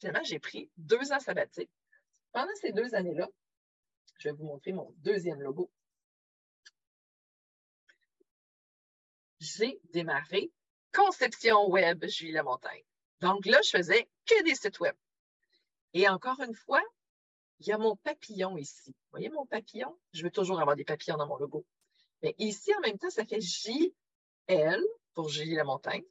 Finalement, 0.00 0.24
j'ai 0.24 0.38
pris 0.38 0.70
deux 0.76 1.12
ans 1.12 1.20
sabbatiques. 1.20 1.70
Pendant 2.32 2.54
ces 2.60 2.72
deux 2.72 2.94
années-là, 2.94 3.28
je 4.18 4.28
vais 4.28 4.34
vous 4.34 4.44
montrer 4.44 4.72
mon 4.72 4.92
deuxième 4.98 5.40
logo. 5.40 5.70
J'ai 9.38 9.80
démarré 9.92 10.50
Conception 10.92 11.68
Web 11.68 12.06
Julie 12.06 12.32
Lamontagne. 12.32 12.84
Donc 13.20 13.44
là, 13.46 13.60
je 13.62 13.70
faisais 13.70 14.08
que 14.26 14.42
des 14.44 14.54
sites 14.54 14.80
web. 14.80 14.94
Et 15.94 16.08
encore 16.08 16.40
une 16.40 16.54
fois, 16.54 16.82
il 17.58 17.66
y 17.66 17.72
a 17.72 17.78
mon 17.78 17.96
papillon 17.96 18.56
ici. 18.56 18.90
Vous 18.90 19.10
voyez 19.10 19.28
mon 19.28 19.46
papillon? 19.46 19.98
Je 20.12 20.22
veux 20.22 20.30
toujours 20.30 20.60
avoir 20.60 20.76
des 20.76 20.84
papillons 20.84 21.16
dans 21.16 21.26
mon 21.26 21.36
logo. 21.36 21.66
Mais 22.22 22.34
ici, 22.38 22.74
en 22.74 22.80
même 22.80 22.98
temps, 22.98 23.10
ça 23.10 23.24
fait 23.24 23.40
JL 23.40 24.82
pour 25.14 25.28
Julie 25.28 25.54
la 25.54 25.64
montagne. 25.64 26.04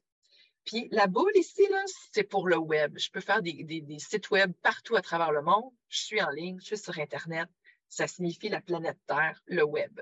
Puis 0.66 0.88
la 0.92 1.08
boule 1.08 1.36
ici, 1.36 1.68
c'est 2.12 2.24
pour 2.24 2.48
le 2.48 2.58
web. 2.58 2.98
Je 2.98 3.10
peux 3.10 3.22
faire 3.22 3.42
des, 3.42 3.86
sites 4.00 4.30
web 4.30 4.54
partout 4.62 4.96
à 4.96 5.02
travers 5.02 5.32
le 5.32 5.42
monde. 5.42 5.72
Je 5.90 6.00
suis 6.00 6.22
en 6.22 6.30
ligne, 6.30 6.60
je 6.60 6.66
suis 6.66 6.78
sur 6.78 6.98
Internet. 7.00 7.50
Ça 7.88 8.08
signifie 8.08 8.50
la 8.50 8.62
planète 8.62 9.00
Terre, 9.08 9.42
le 9.48 9.64
web. 9.64 10.00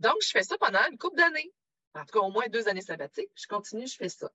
Donc, 0.00 0.16
je 0.22 0.30
fais 0.30 0.42
ça 0.42 0.58
pendant 0.58 0.80
une 0.90 0.98
couple 0.98 1.16
d'années. 1.16 1.52
En 1.94 2.04
tout 2.04 2.18
cas, 2.18 2.24
au 2.24 2.30
moins 2.30 2.48
deux 2.48 2.66
années 2.68 2.80
sabbatiques. 2.80 3.30
Je 3.36 3.46
continue, 3.46 3.86
je 3.86 3.96
fais 3.96 4.08
ça. 4.08 4.30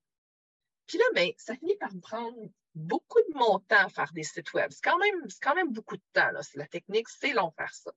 Puis 0.87 0.97
là, 0.97 1.05
bien, 1.13 1.31
ça 1.37 1.55
finit 1.55 1.75
par 1.75 1.93
me 1.93 1.99
prendre 1.99 2.37
beaucoup 2.73 3.19
de 3.21 3.37
mon 3.37 3.59
temps 3.59 3.85
à 3.85 3.89
faire 3.89 4.11
des 4.13 4.23
sites 4.23 4.53
web. 4.53 4.71
C'est 4.71 4.83
quand 4.83 4.97
même, 4.97 5.27
quand 5.41 5.55
même 5.55 5.71
beaucoup 5.71 5.97
de 5.97 6.03
temps. 6.13 6.31
Là. 6.31 6.41
La 6.55 6.67
technique, 6.67 7.09
c'est 7.09 7.33
long 7.33 7.51
faire 7.51 7.73
ça. 7.73 7.91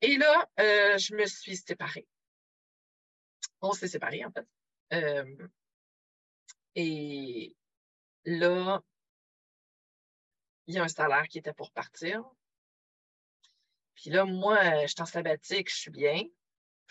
Et 0.00 0.16
là, 0.16 0.48
euh, 0.58 0.98
je 0.98 1.14
me 1.14 1.26
suis 1.26 1.56
séparée. 1.56 2.08
On 3.62 3.72
s'est 3.72 3.88
séparés, 3.88 4.24
en 4.24 4.30
fait. 4.30 4.46
Euh, 4.92 5.48
et 6.74 7.56
là, 8.24 8.82
il 10.66 10.74
y 10.74 10.78
a 10.78 10.84
un 10.84 10.88
salaire 10.88 11.28
qui 11.28 11.38
était 11.38 11.54
pour 11.54 11.70
partir. 11.72 12.22
Puis 13.94 14.10
là, 14.10 14.24
moi, 14.24 14.82
je 14.82 14.88
suis 14.88 15.02
en 15.02 15.06
sabbatique, 15.06 15.70
je 15.70 15.76
suis 15.76 15.90
bien 15.90 16.24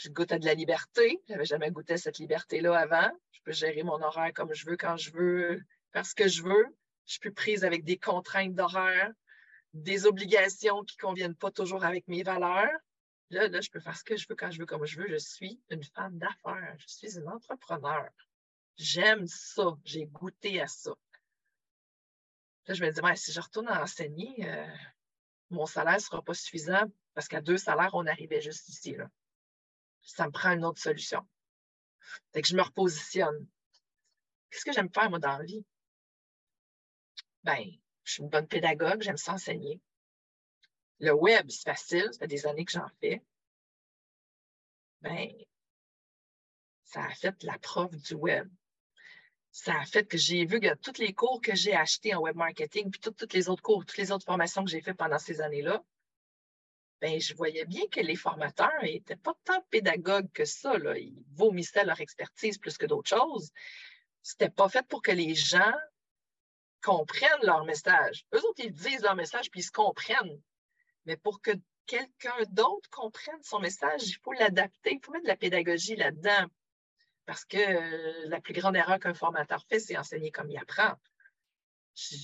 je 0.01 0.09
goûte 0.09 0.31
à 0.31 0.39
de 0.39 0.45
la 0.45 0.55
liberté. 0.55 1.21
Je 1.27 1.33
n'avais 1.33 1.45
jamais 1.45 1.69
goûté 1.69 1.97
cette 1.97 2.17
liberté-là 2.17 2.77
avant. 2.77 3.11
Je 3.31 3.39
peux 3.43 3.51
gérer 3.51 3.83
mon 3.83 4.01
horaire 4.01 4.31
comme 4.33 4.53
je 4.53 4.65
veux, 4.65 4.77
quand 4.77 4.97
je 4.97 5.11
veux, 5.11 5.61
faire 5.93 6.05
ce 6.05 6.15
que 6.15 6.27
je 6.27 6.43
veux. 6.43 6.65
Je 7.05 7.13
suis 7.13 7.19
plus 7.19 7.33
prise 7.33 7.63
avec 7.63 7.83
des 7.83 7.97
contraintes 7.97 8.55
d'horaire, 8.55 9.11
des 9.73 10.05
obligations 10.05 10.83
qui 10.83 10.95
ne 10.97 11.07
conviennent 11.07 11.35
pas 11.35 11.51
toujours 11.51 11.83
avec 11.83 12.07
mes 12.07 12.23
valeurs. 12.23 12.69
Là, 13.31 13.47
là, 13.47 13.61
je 13.61 13.69
peux 13.69 13.79
faire 13.79 13.97
ce 13.97 14.03
que 14.03 14.17
je 14.17 14.27
veux 14.27 14.35
quand 14.35 14.51
je 14.51 14.59
veux, 14.59 14.65
comme 14.65 14.85
je 14.85 14.99
veux. 14.99 15.07
Je 15.07 15.17
suis 15.17 15.59
une 15.69 15.83
femme 15.83 16.17
d'affaires. 16.17 16.75
Je 16.77 16.87
suis 16.87 17.17
une 17.17 17.27
entrepreneur. 17.27 18.09
J'aime 18.77 19.25
ça. 19.27 19.77
J'ai 19.83 20.05
goûté 20.05 20.61
à 20.61 20.67
ça. 20.67 20.91
Là, 22.67 22.73
je 22.73 22.83
me 22.83 22.91
dis, 22.91 23.19
si 23.19 23.31
je 23.31 23.39
retourne 23.39 23.67
à 23.67 23.81
enseigner, 23.81 24.47
euh, 24.47 24.67
mon 25.49 25.65
salaire 25.65 25.95
ne 25.95 25.99
sera 25.99 26.21
pas 26.21 26.33
suffisant 26.33 26.83
parce 27.13 27.27
qu'à 27.27 27.41
deux 27.41 27.57
salaires, 27.57 27.91
on 27.93 28.05
arrivait 28.05 28.41
juste 28.41 28.69
ici. 28.69 28.95
Là 28.95 29.09
ça 30.03 30.25
me 30.25 30.31
prend 30.31 30.51
une 30.51 30.65
autre 30.65 30.81
solution. 30.81 31.25
Je 32.35 32.55
me 32.55 32.61
repositionne. 32.61 33.47
Qu'est-ce 34.49 34.65
que 34.65 34.73
j'aime 34.73 34.91
faire, 34.91 35.09
moi, 35.09 35.19
dans 35.19 35.37
la 35.37 35.43
vie? 35.43 35.65
Ben, 37.43 37.63
je 38.03 38.13
suis 38.13 38.23
une 38.23 38.29
bonne 38.29 38.47
pédagogue, 38.47 39.01
j'aime 39.01 39.17
s'enseigner. 39.17 39.79
Le 41.01 41.13
web, 41.13 41.49
c'est 41.49 41.63
facile, 41.63 42.09
ça 42.11 42.19
fait 42.19 42.27
des 42.27 42.45
années 42.45 42.63
que 42.63 42.71
j'en 42.71 42.87
fais. 42.99 43.23
Ben, 45.01 45.33
ça 46.83 47.03
a 47.03 47.09
fait 47.09 47.41
la 47.41 47.57
prof 47.57 47.89
du 47.89 48.13
web. 48.13 48.47
Ça 49.51 49.73
a 49.79 49.85
fait 49.85 50.05
que 50.05 50.17
j'ai 50.17 50.45
vu 50.45 50.59
que 50.59 50.75
tous 50.75 50.99
les 50.99 51.13
cours 51.13 51.41
que 51.41 51.55
j'ai 51.55 51.73
achetés 51.73 52.13
en 52.13 52.21
web 52.21 52.35
marketing, 52.35 52.91
puis 52.91 53.01
toutes 53.01 53.33
les 53.33 53.49
autres 53.49 53.63
cours, 53.63 53.83
toutes 53.83 53.97
les 53.97 54.11
autres 54.11 54.25
formations 54.25 54.63
que 54.63 54.69
j'ai 54.69 54.79
faites 54.81 54.95
pendant 54.95 55.17
ces 55.17 55.41
années-là, 55.41 55.83
ben, 57.01 57.19
je 57.19 57.33
voyais 57.33 57.65
bien 57.65 57.87
que 57.91 57.99
les 57.99 58.15
formateurs 58.15 58.83
n'étaient 58.83 59.15
pas 59.15 59.33
tant 59.43 59.59
pédagogues 59.71 60.31
que 60.31 60.45
ça. 60.45 60.77
Là. 60.77 60.99
Ils 60.99 61.25
vomissaient 61.31 61.83
leur 61.83 61.99
expertise 61.99 62.59
plus 62.59 62.77
que 62.77 62.85
d'autres 62.85 63.09
choses. 63.09 63.49
C'était 64.21 64.51
pas 64.51 64.69
fait 64.69 64.85
pour 64.87 65.01
que 65.01 65.11
les 65.11 65.33
gens 65.33 65.73
comprennent 66.83 67.41
leur 67.41 67.65
message. 67.65 68.27
Eux 68.35 68.45
autres, 68.45 68.63
ils 68.63 68.71
disent 68.71 69.01
leur 69.01 69.15
message 69.15 69.49
puis 69.49 69.61
ils 69.61 69.63
se 69.63 69.71
comprennent. 69.71 70.39
Mais 71.05 71.17
pour 71.17 71.41
que 71.41 71.51
quelqu'un 71.85 72.35
d'autre 72.49 72.89
comprenne 72.89 73.41
son 73.43 73.59
message, 73.59 74.07
il 74.07 74.17
faut 74.23 74.33
l'adapter. 74.33 74.93
Il 74.93 74.99
faut 75.03 75.11
mettre 75.11 75.25
de 75.25 75.29
la 75.29 75.35
pédagogie 75.35 75.95
là-dedans. 75.95 76.47
Parce 77.25 77.45
que 77.45 77.57
euh, 77.57 78.29
la 78.29 78.41
plus 78.41 78.53
grande 78.53 78.75
erreur 78.75 78.99
qu'un 78.99 79.13
formateur 79.13 79.63
fait, 79.69 79.79
c'est 79.79 79.97
enseigner 79.97 80.31
comme 80.31 80.49
il 80.49 80.57
apprend 80.57 80.95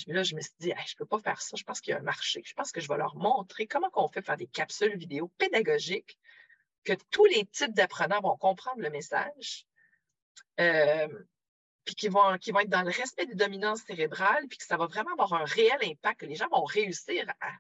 là, 0.08 0.24
je 0.24 0.36
me 0.36 0.42
suis 0.42 0.54
dit, 0.60 0.74
je 0.86 0.94
ne 0.94 0.98
peux 0.98 1.06
pas 1.06 1.20
faire 1.20 1.42
ça. 1.42 1.56
Je 1.56 1.64
pense 1.64 1.82
qu'il 1.82 1.92
y 1.92 1.94
a 1.94 2.00
un 2.00 2.04
marché. 2.04 2.42
Je 2.46 2.54
pense 2.54 2.72
que 2.72 2.82
je 2.82 2.88
vais 2.88 2.98
leur 2.98 3.16
montrer 3.16 3.68
comment 3.68 3.90
on 3.94 4.08
fait 4.08 4.22
faire 4.22 4.38
des 4.38 4.48
capsules 4.48 4.96
vidéo 4.98 5.32
pédagogiques 5.38 6.18
que 6.84 6.94
tous 7.12 7.26
les 7.26 7.46
types 7.46 7.74
d'apprenants 7.74 8.22
vont 8.22 8.38
comprendre 8.38 8.82
le 8.82 8.90
message, 8.90 9.66
euh, 10.60 11.08
puis 11.84 11.96
qui 11.96 12.08
vont, 12.08 12.32
vont 12.32 12.60
être 12.60 12.70
dans 12.70 12.84
le 12.84 12.92
respect 12.92 13.26
des 13.26 13.36
dominances 13.36 13.82
cérébrales, 13.82 14.48
puis 14.48 14.58
que 14.58 14.66
ça 14.66 14.78
va 14.78 14.88
vraiment 14.88 15.12
avoir 15.12 15.34
un 15.34 15.44
réel 15.44 15.78
impact, 15.84 16.22
que 16.22 16.26
les 16.26 16.36
gens 16.36 16.48
vont 16.50 16.64
réussir 16.64 17.30
à, 17.42 17.52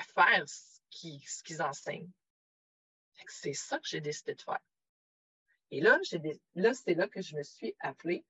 faire 0.00 0.44
ce 0.48 1.42
qu'ils 1.42 1.62
enseignent. 1.62 2.10
C'est 3.28 3.54
ça 3.54 3.78
que 3.78 3.86
j'ai 3.86 4.00
décidé 4.00 4.34
de 4.34 4.42
faire. 4.42 4.60
Et 5.70 5.80
là, 5.80 5.98
là 6.54 6.74
c'est 6.74 6.94
là 6.94 7.08
que 7.08 7.22
je 7.22 7.36
me 7.36 7.42
suis 7.42 7.74
appelée 7.80 8.24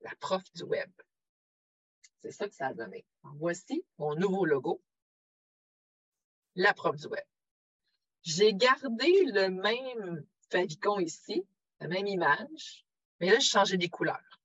la 0.00 0.14
prof 0.16 0.42
du 0.54 0.62
web. 0.62 0.90
C'est 2.20 2.32
ça 2.32 2.48
que 2.48 2.54
ça 2.54 2.68
a 2.68 2.74
donné. 2.74 3.04
voici 3.22 3.84
mon 3.98 4.14
nouveau 4.14 4.44
logo, 4.44 4.82
la 6.54 6.72
prof 6.74 6.96
du 6.96 7.06
web. 7.06 7.24
J'ai 8.22 8.54
gardé 8.54 9.24
le 9.26 9.48
même 9.48 10.24
favicon 10.50 11.00
ici, 11.00 11.46
la 11.80 11.88
même 11.88 12.06
image, 12.06 12.86
mais 13.20 13.30
là, 13.30 13.38
j'ai 13.38 13.48
changé 13.48 13.76
des 13.76 13.88
couleurs. 13.88 14.40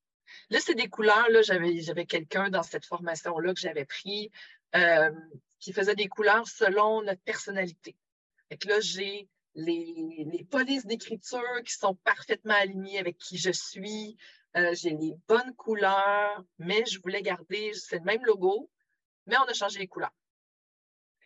Là, 0.49 0.59
c'est 0.59 0.75
des 0.75 0.89
couleurs, 0.89 1.29
là, 1.29 1.41
j'avais 1.41 2.05
quelqu'un 2.05 2.49
dans 2.49 2.63
cette 2.63 2.85
formation-là 2.85 3.53
que 3.53 3.59
j'avais 3.59 3.85
pris 3.85 4.31
euh, 4.75 5.11
qui 5.59 5.73
faisait 5.73 5.95
des 5.95 6.07
couleurs 6.07 6.47
selon 6.47 7.01
notre 7.01 7.21
personnalité. 7.21 7.95
Et 8.49 8.57
là, 8.65 8.79
j'ai 8.79 9.29
les, 9.55 10.47
polices 10.49 10.85
d'écriture 10.85 11.63
qui 11.65 11.73
sont 11.73 11.95
parfaitement 11.95 12.53
alignées 12.53 12.99
avec 12.99 13.17
qui 13.17 13.37
je 13.37 13.51
suis. 13.51 14.17
Euh, 14.55 14.73
j'ai 14.73 14.91
les 14.91 15.13
bonnes 15.27 15.53
couleurs, 15.55 16.43
mais 16.57 16.83
je 16.85 16.99
voulais 17.01 17.21
garder, 17.21 17.71
c'est 17.73 17.99
le 17.99 18.03
même 18.03 18.25
logo, 18.25 18.69
mais 19.27 19.37
on 19.37 19.43
a 19.43 19.53
changé 19.53 19.79
les 19.79 19.87
couleurs. 19.87 20.13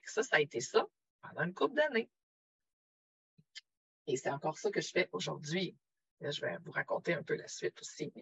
Ça, 0.06 0.24
ça 0.24 0.36
a 0.38 0.42
été 0.42 0.60
ça 0.60 0.86
pendant 1.22 1.44
une 1.44 1.54
couple 1.54 1.76
d'années. 1.76 2.10
Et 4.08 4.18
c'est 4.18 4.30
encore 4.30 4.58
ça 4.58 4.70
que 4.70 4.82
je 4.82 4.90
fais 4.90 5.08
aujourd'hui. 5.14 5.78
Je 6.20 6.42
vais 6.42 6.58
vous 6.66 6.72
raconter 6.72 7.14
un 7.14 7.24
peu 7.24 7.36
la 7.36 7.48
suite 7.48 7.80
aussi. 7.80 8.14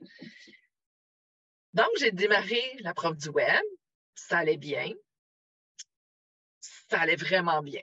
Donc, 1.74 1.90
j'ai 2.00 2.12
démarré 2.12 2.62
la 2.80 2.94
prof 2.94 3.18
du 3.18 3.30
web. 3.30 3.64
Ça 4.14 4.40
allait 4.40 4.58
bien. 4.58 4.92
Ça 6.92 7.00
allait 7.00 7.16
vraiment 7.16 7.64
bien. 7.64 7.82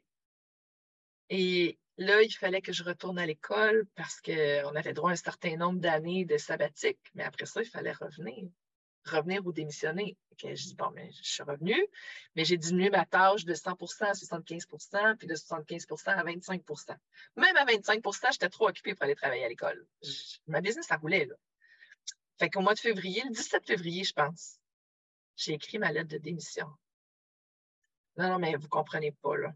Et 1.31 1.79
Là, 1.99 2.23
il 2.23 2.31
fallait 2.31 2.63
que 2.63 2.73
je 2.73 2.85
retourne 2.85 3.19
à 3.19 3.27
l'école 3.27 3.85
parce 3.97 4.21
qu'on 4.21 4.77
avait 4.77 4.93
droit 4.93 5.11
à 5.11 5.15
un 5.15 5.17
certain 5.17 5.57
nombre 5.57 5.81
d'années 5.81 6.25
de 6.25 6.39
sabbatique, 6.39 7.01
mais 7.15 7.25
après 7.25 7.45
ça, 7.45 7.61
il 7.61 7.69
fallait 7.69 7.93
revenir. 7.93 8.49
revenir 9.05 9.45
ou 9.45 9.53
démissionner. 9.53 10.17
je 10.41 10.53
dis, 10.53 10.77
bon, 10.77 10.93
mais 10.93 11.11
je 11.11 11.29
suis 11.29 11.43
revenue, 11.43 11.85
mais 12.37 12.45
j'ai 12.45 12.57
diminué 12.57 12.91
ma 12.91 13.05
tâche 13.05 13.45
de 13.45 13.53
100% 13.53 14.05
à 14.05 14.13
75% 14.13 15.17
puis 15.17 15.27
de 15.27 15.35
75% 15.35 16.09
à 16.11 16.23
25% 16.23 16.97
Même 17.35 17.57
à 17.57 17.65
25% 17.65 18.33
j'étais 18.33 18.49
trop 18.49 18.69
occupée 18.69 18.95
pour 18.95 19.03
aller 19.03 19.17
travailler 19.17 19.45
à 19.45 19.49
l'école. 19.49 19.85
Ma 20.47 20.61
business, 20.61 20.87
ça 20.87 20.99
roulait, 20.99 21.25
là. 21.25 21.35
Fait 22.39 22.49
qu'au 22.49 22.61
mois 22.61 22.75
de 22.75 22.79
février, 22.79 23.25
le 23.25 23.31
17 23.31 23.67
février, 23.67 24.05
je 24.05 24.13
pense, 24.13 24.61
j'ai 25.35 25.55
écrit 25.55 25.79
ma 25.79 25.91
lettre 25.91 26.11
de 26.11 26.19
démission. 26.19 26.69
Non, 28.19 28.31
non, 28.31 28.39
mais 28.39 28.55
vous 28.57 28.65
ne 28.65 28.69
comprenez 28.69 29.13
pas, 29.23 29.37
là. 29.37 29.55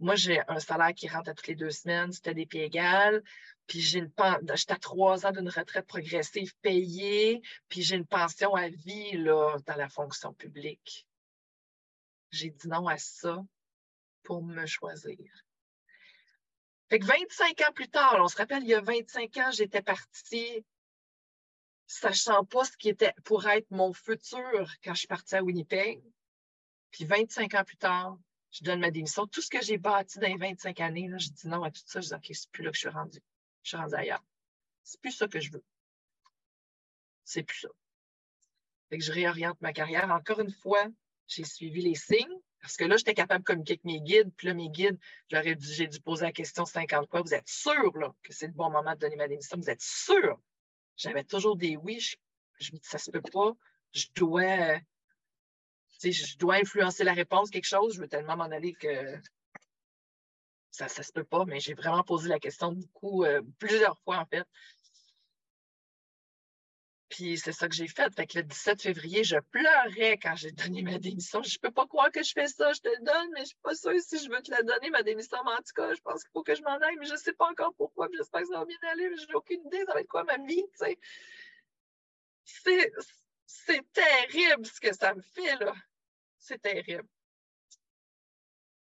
Moi, 0.00 0.16
j'ai 0.16 0.42
un 0.48 0.58
salaire 0.58 0.92
qui 0.92 1.08
rentre 1.08 1.30
à 1.30 1.34
toutes 1.34 1.46
les 1.46 1.54
deux 1.54 1.70
semaines, 1.70 2.12
c'était 2.12 2.34
des 2.34 2.46
pieds 2.46 2.64
égales. 2.64 3.22
Puis 3.66 3.80
j'ai 3.80 4.00
une 4.00 4.12
j'étais 4.54 4.72
à 4.72 4.76
trois 4.76 5.24
ans 5.24 5.30
d'une 5.30 5.48
retraite 5.48 5.86
progressive 5.86 6.54
payée, 6.60 7.40
puis 7.68 7.82
j'ai 7.82 7.96
une 7.96 8.06
pension 8.06 8.54
à 8.54 8.68
vie 8.68 9.12
là, 9.12 9.56
dans 9.66 9.76
la 9.76 9.88
fonction 9.88 10.34
publique. 10.34 11.06
J'ai 12.30 12.50
dit 12.50 12.68
non 12.68 12.88
à 12.88 12.98
ça 12.98 13.42
pour 14.24 14.42
me 14.42 14.66
choisir. 14.66 15.16
Fait 16.90 16.98
que 16.98 17.06
25 17.06 17.60
ans 17.62 17.72
plus 17.72 17.88
tard, 17.88 18.18
on 18.20 18.28
se 18.28 18.36
rappelle, 18.36 18.64
il 18.64 18.68
y 18.68 18.74
a 18.74 18.80
25 18.80 19.36
ans, 19.38 19.50
j'étais 19.52 19.80
partie 19.80 20.64
sachant 21.86 22.44
pas 22.44 22.64
ce 22.64 22.76
qui 22.76 22.88
était 22.88 23.14
pour 23.24 23.46
être 23.46 23.70
mon 23.70 23.92
futur 23.92 24.70
quand 24.82 24.92
je 24.94 24.98
suis 24.98 25.08
partie 25.08 25.36
à 25.36 25.42
Winnipeg. 25.42 26.02
Puis 26.94 27.06
25 27.06 27.52
ans 27.54 27.64
plus 27.64 27.76
tard, 27.76 28.16
je 28.52 28.62
donne 28.62 28.78
ma 28.78 28.92
démission. 28.92 29.26
Tout 29.26 29.42
ce 29.42 29.50
que 29.50 29.60
j'ai 29.60 29.78
bâti 29.78 30.20
dans 30.20 30.28
les 30.28 30.36
25 30.36 30.78
années, 30.78 31.08
là, 31.08 31.18
je 31.18 31.28
dis 31.28 31.48
non 31.48 31.64
à 31.64 31.72
tout 31.72 31.82
ça. 31.84 32.00
Je 32.00 32.06
dis 32.06 32.14
OK, 32.14 32.26
c'est 32.30 32.50
plus 32.52 32.62
là 32.62 32.70
que 32.70 32.76
je 32.76 32.82
suis 32.82 32.88
rendue. 32.88 33.20
Je 33.64 33.68
suis 33.70 33.76
rendue 33.76 33.96
ailleurs. 33.96 34.24
C'est 34.84 35.00
plus 35.00 35.10
ça 35.10 35.26
que 35.26 35.40
je 35.40 35.50
veux. 35.50 35.64
C'est 37.24 37.42
plus 37.42 37.58
ça. 37.62 37.68
Fait 38.90 38.98
que 38.98 39.02
je 39.02 39.10
réoriente 39.10 39.60
ma 39.60 39.72
carrière. 39.72 40.08
Encore 40.12 40.38
une 40.38 40.52
fois, 40.52 40.86
j'ai 41.26 41.42
suivi 41.42 41.82
les 41.82 41.96
signes. 41.96 42.38
Parce 42.60 42.76
que 42.76 42.84
là, 42.84 42.96
j'étais 42.96 43.14
capable 43.14 43.40
de 43.40 43.46
communiquer 43.46 43.72
avec 43.72 43.84
mes 43.84 44.00
guides. 44.00 44.32
Puis 44.36 44.46
là, 44.46 44.54
mes 44.54 44.68
guides, 44.68 44.98
j'ai 45.30 45.56
dû, 45.56 45.88
dû 45.88 46.00
poser 46.00 46.26
la 46.26 46.32
question 46.32 46.64
50 46.64 47.10
fois. 47.10 47.22
Vous 47.22 47.34
êtes 47.34 47.48
sûr 47.48 47.98
là, 47.98 48.14
que 48.22 48.32
c'est 48.32 48.46
le 48.46 48.52
bon 48.52 48.70
moment 48.70 48.94
de 48.94 49.00
donner 49.00 49.16
ma 49.16 49.26
démission? 49.26 49.56
Vous 49.56 49.68
êtes 49.68 49.82
sûr? 49.82 50.40
J'avais 50.96 51.24
toujours 51.24 51.56
des 51.56 51.76
oui. 51.76 51.98
Je, 51.98 52.14
je 52.60 52.72
me 52.72 52.78
dis, 52.78 52.86
ça 52.86 52.98
se 52.98 53.10
peut 53.10 53.20
pas. 53.20 53.50
Je 53.92 54.06
dois 54.14 54.78
je 56.12 56.36
dois 56.38 56.56
influencer 56.56 57.04
la 57.04 57.12
réponse, 57.12 57.50
quelque 57.50 57.66
chose, 57.66 57.94
je 57.94 58.00
veux 58.00 58.08
tellement 58.08 58.36
m'en 58.36 58.44
aller 58.44 58.74
que 58.74 59.18
ça 60.70 60.86
ne 60.86 61.04
se 61.04 61.12
peut 61.12 61.24
pas, 61.24 61.44
mais 61.44 61.60
j'ai 61.60 61.74
vraiment 61.74 62.02
posé 62.02 62.28
la 62.28 62.40
question 62.40 62.72
beaucoup, 62.72 63.24
euh, 63.24 63.42
plusieurs 63.58 63.98
fois 64.00 64.18
en 64.18 64.26
fait. 64.26 64.44
Puis 67.08 67.38
c'est 67.38 67.52
ça 67.52 67.68
que 67.68 67.74
j'ai 67.76 67.86
fait. 67.86 68.12
Fait 68.12 68.26
que 68.26 68.38
le 68.38 68.44
17 68.44 68.82
février, 68.82 69.22
je 69.22 69.36
pleurais 69.52 70.18
quand 70.20 70.34
j'ai 70.34 70.50
donné 70.50 70.82
ma 70.82 70.98
démission. 70.98 71.44
Je 71.44 71.58
peux 71.60 71.70
pas 71.70 71.86
croire 71.86 72.10
que 72.10 72.24
je 72.24 72.32
fais 72.32 72.48
ça, 72.48 72.72
je 72.72 72.80
te 72.80 72.88
le 72.88 73.04
donne, 73.04 73.30
mais 73.34 73.42
je 73.42 73.46
suis 73.46 73.58
pas 73.62 73.74
sûre 73.76 73.92
si 74.00 74.18
je 74.18 74.28
veux 74.28 74.42
te 74.42 74.50
la 74.50 74.62
donner, 74.62 74.90
ma 74.90 75.04
démission. 75.04 75.38
Mais 75.44 75.52
en 75.52 75.58
tout 75.58 75.74
cas, 75.76 75.94
je 75.94 76.00
pense 76.00 76.24
qu'il 76.24 76.32
faut 76.32 76.42
que 76.42 76.56
je 76.56 76.62
m'en 76.62 76.76
aille, 76.76 76.96
mais 76.98 77.06
je 77.06 77.12
ne 77.12 77.18
sais 77.18 77.34
pas 77.34 77.48
encore 77.48 77.72
pourquoi. 77.76 78.08
J'espère 78.16 78.40
que 78.40 78.48
ça 78.48 78.58
va 78.58 78.64
bien 78.64 78.78
aller, 78.90 79.08
mais 79.10 79.16
je 79.16 79.28
n'ai 79.28 79.34
aucune 79.34 79.64
idée, 79.66 79.84
ça 79.86 79.92
va 79.92 80.00
être 80.00 80.08
quoi 80.08 80.24
ma 80.24 80.38
vie, 80.38 80.64
C'est 83.46 83.92
terrible 83.92 84.66
ce 84.66 84.80
que 84.80 84.92
ça 84.92 85.14
me 85.14 85.22
fait, 85.22 85.56
là. 85.60 85.72
C'est 86.44 86.60
terrible. 86.60 87.08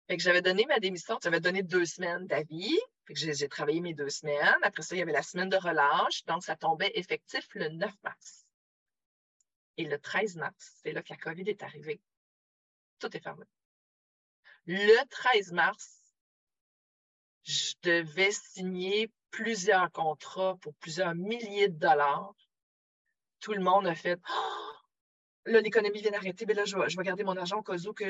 Fait 0.07 0.17
que 0.17 0.21
j'avais 0.21 0.41
donné 0.41 0.65
ma 0.65 0.79
démission, 0.79 1.17
j'avais 1.23 1.39
donné 1.39 1.63
deux 1.63 1.85
semaines 1.85 2.27
d'avis. 2.27 2.77
Que 3.05 3.15
j'ai 3.15 3.47
travaillé 3.47 3.79
mes 3.79 3.93
deux 3.93 4.09
semaines. 4.09 4.59
Après 4.63 4.83
ça, 4.83 4.95
il 4.95 4.99
y 4.99 5.01
avait 5.01 5.13
la 5.13 5.23
semaine 5.23 5.47
de 5.47 5.55
relâche. 5.55 6.25
Donc, 6.25 6.43
ça 6.43 6.57
tombait 6.57 6.91
effectif 6.95 7.47
le 7.53 7.69
9 7.69 7.89
mars. 8.03 8.45
Et 9.77 9.85
le 9.85 9.97
13 9.97 10.35
mars, 10.35 10.73
c'est 10.81 10.91
là 10.91 11.01
que 11.01 11.13
la 11.13 11.17
COVID 11.17 11.49
est 11.49 11.63
arrivée. 11.63 12.01
Tout 12.99 13.15
est 13.15 13.21
fermé. 13.21 13.45
Le 14.65 15.05
13 15.09 15.53
mars, 15.53 16.01
je 17.43 17.75
devais 17.83 18.31
signer 18.31 19.09
plusieurs 19.31 19.89
contrats 19.91 20.57
pour 20.61 20.75
plusieurs 20.75 21.15
milliers 21.15 21.69
de 21.69 21.79
dollars. 21.79 22.35
Tout 23.39 23.53
le 23.53 23.63
monde 23.63 23.87
a 23.87 23.95
fait 23.95 24.19
oh, 24.29 24.73
là, 25.45 25.61
l'économie 25.61 26.01
vient 26.01 26.11
d'arrêter, 26.11 26.45
mais 26.45 26.53
là, 26.53 26.65
je 26.65 26.77
vais, 26.77 27.03
garder 27.03 27.23
mon 27.23 27.37
argent 27.37 27.57
au 27.57 27.63
cas 27.63 27.77
où 27.77 27.93
que, 27.93 28.03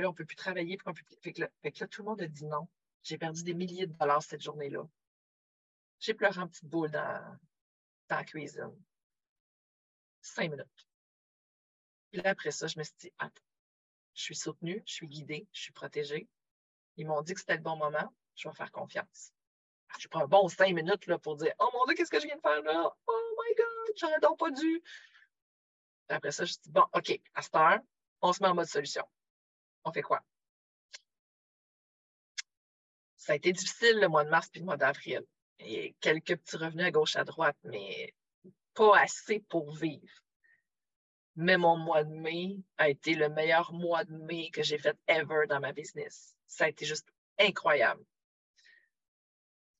là, 0.00 0.08
on 0.08 0.10
ne 0.10 0.14
peut 0.14 0.24
plus 0.24 0.36
travailler. 0.36 0.76
Peut 0.76 0.92
fait, 1.22 1.32
que 1.32 1.42
là, 1.42 1.88
tout 1.88 2.02
le 2.02 2.08
monde 2.08 2.22
a 2.22 2.26
dit 2.26 2.44
non. 2.46 2.68
J'ai 3.02 3.18
perdu 3.18 3.42
des 3.42 3.54
milliers 3.54 3.86
de 3.86 3.92
dollars 3.94 4.22
cette 4.22 4.42
journée-là. 4.42 4.86
J'ai 6.00 6.14
pleuré 6.14 6.40
en 6.40 6.48
petite 6.48 6.66
boule 6.66 6.90
dans, 6.90 7.38
dans 8.08 8.16
la 8.16 8.24
cuisine. 8.24 8.74
Cinq 10.22 10.50
minutes. 10.50 10.86
Puis 12.10 12.20
là, 12.20 12.30
après 12.30 12.50
ça, 12.50 12.66
je 12.66 12.78
me 12.78 12.84
suis 12.84 12.94
dit, 12.98 13.12
attends, 13.18 13.42
je 14.14 14.22
suis 14.22 14.34
soutenue, 14.34 14.82
je 14.86 14.92
suis 14.92 15.06
guidée, 15.06 15.46
je 15.52 15.62
suis 15.62 15.72
protégée. 15.72 16.28
Ils 16.96 17.06
m'ont 17.06 17.22
dit 17.22 17.34
que 17.34 17.40
c'était 17.40 17.56
le 17.56 17.62
bon 17.62 17.76
moment, 17.76 18.12
je 18.34 18.48
vais 18.48 18.54
faire 18.54 18.72
confiance. 18.72 19.32
Ah, 19.90 19.96
je 19.98 20.08
prends 20.08 20.24
un 20.24 20.26
bon 20.26 20.48
cinq 20.48 20.74
minutes 20.74 21.06
là, 21.06 21.18
pour 21.18 21.36
dire, 21.36 21.52
oh 21.58 21.68
mon 21.72 21.84
Dieu, 21.86 21.94
qu'est-ce 21.94 22.10
que 22.10 22.20
je 22.20 22.26
viens 22.26 22.36
de 22.36 22.40
faire 22.40 22.62
là? 22.62 22.94
Oh 23.06 23.36
my 23.38 23.54
God, 23.56 23.96
j'aurais 23.96 24.20
donc 24.20 24.38
pas 24.38 24.50
dû. 24.50 24.82
Après 26.10 26.32
ça, 26.32 26.44
je 26.44 26.54
dis, 26.54 26.70
bon, 26.70 26.84
OK, 26.92 27.20
à 27.34 27.42
cette 27.42 27.54
heure, 27.54 27.78
on 28.20 28.32
se 28.32 28.42
met 28.42 28.48
en 28.48 28.54
mode 28.54 28.66
solution. 28.66 29.04
On 29.84 29.92
fait 29.92 30.02
quoi? 30.02 30.22
Ça 33.16 33.32
a 33.32 33.36
été 33.36 33.52
difficile 33.52 33.98
le 34.00 34.08
mois 34.08 34.24
de 34.24 34.30
mars 34.30 34.48
puis 34.48 34.60
le 34.60 34.66
mois 34.66 34.76
d'avril. 34.76 35.24
Et 35.60 35.94
quelques 36.00 36.36
petits 36.36 36.56
revenus 36.56 36.86
à 36.86 36.90
gauche, 36.90 37.16
à 37.16 37.24
droite, 37.24 37.56
mais 37.64 38.14
pas 38.74 38.98
assez 38.98 39.40
pour 39.40 39.72
vivre. 39.74 40.12
Mais 41.36 41.56
mon 41.56 41.76
mois 41.76 42.02
de 42.02 42.12
mai 42.12 42.58
a 42.76 42.88
été 42.88 43.14
le 43.14 43.28
meilleur 43.28 43.72
mois 43.72 44.04
de 44.04 44.16
mai 44.16 44.50
que 44.50 44.62
j'ai 44.62 44.78
fait 44.78 44.98
ever 45.06 45.46
dans 45.48 45.60
ma 45.60 45.72
business. 45.72 46.34
Ça 46.46 46.64
a 46.64 46.68
été 46.68 46.86
juste 46.86 47.08
incroyable. 47.38 48.04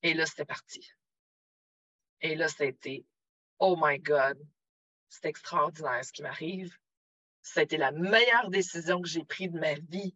Et 0.03 0.13
là, 0.13 0.25
c'était 0.25 0.45
parti. 0.45 0.87
Et 2.21 2.35
là, 2.35 2.47
ça 2.47 2.63
a 2.63 2.67
été, 2.67 3.05
oh 3.59 3.75
my 3.79 3.99
God, 3.99 4.39
c'est 5.11 5.25
extraordinaire 5.25 6.03
ce 6.03 6.13
qui 6.13 6.23
m'arrive. 6.23 6.75
Ça 7.43 7.59
a 7.59 7.63
été 7.63 7.77
la 7.77 7.91
meilleure 7.91 8.49
décision 8.49 9.01
que 9.01 9.09
j'ai 9.09 9.25
prise 9.25 9.51
de 9.51 9.59
ma 9.59 9.73
vie 9.73 10.15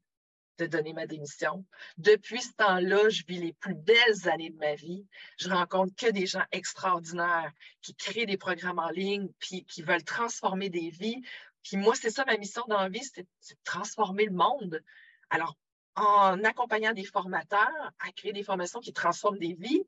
de 0.58 0.68
donner 0.68 0.94
ma 0.94 1.06
démission. 1.06 1.66
Depuis 1.98 2.42
ce 2.42 2.54
temps-là, 2.54 3.10
je 3.10 3.24
vis 3.28 3.40
les 3.40 3.52
plus 3.52 3.76
belles 3.76 4.30
années 4.30 4.52
de 4.52 4.58
ma 4.58 4.76
vie. 4.76 5.06
Je 5.38 5.50
rencontre 5.50 5.94
que 5.96 6.10
des 6.10 6.26
gens 6.26 6.46
extraordinaires 6.54 7.52
qui 7.82 7.94
créent 7.94 8.26
des 8.26 8.38
programmes 8.38 8.80
en 8.80 8.90
ligne, 8.90 9.28
puis 9.40 9.66
qui 9.66 9.82
veulent 9.82 10.06
transformer 10.06 10.70
des 10.70 10.90
vies. 10.92 11.22
Puis 11.62 11.76
moi, 11.76 11.94
c'est 11.96 12.10
ça 12.10 12.24
ma 12.24 12.38
mission 12.38 12.64
dans 12.70 12.80
la 12.80 12.88
vie, 12.88 13.04
c'est 13.04 13.24
de 13.24 13.60
transformer 13.66 14.26
le 14.28 14.32
monde. 14.32 14.82
Alors, 15.30 15.58
en 15.96 16.42
accompagnant 16.46 16.94
des 16.94 17.04
formateurs 17.04 17.92
à 18.00 18.12
créer 18.14 18.32
des 18.32 18.44
formations 18.44 18.80
qui 18.80 18.94
transforment 18.94 19.40
des 19.40 19.56
vies, 19.60 19.84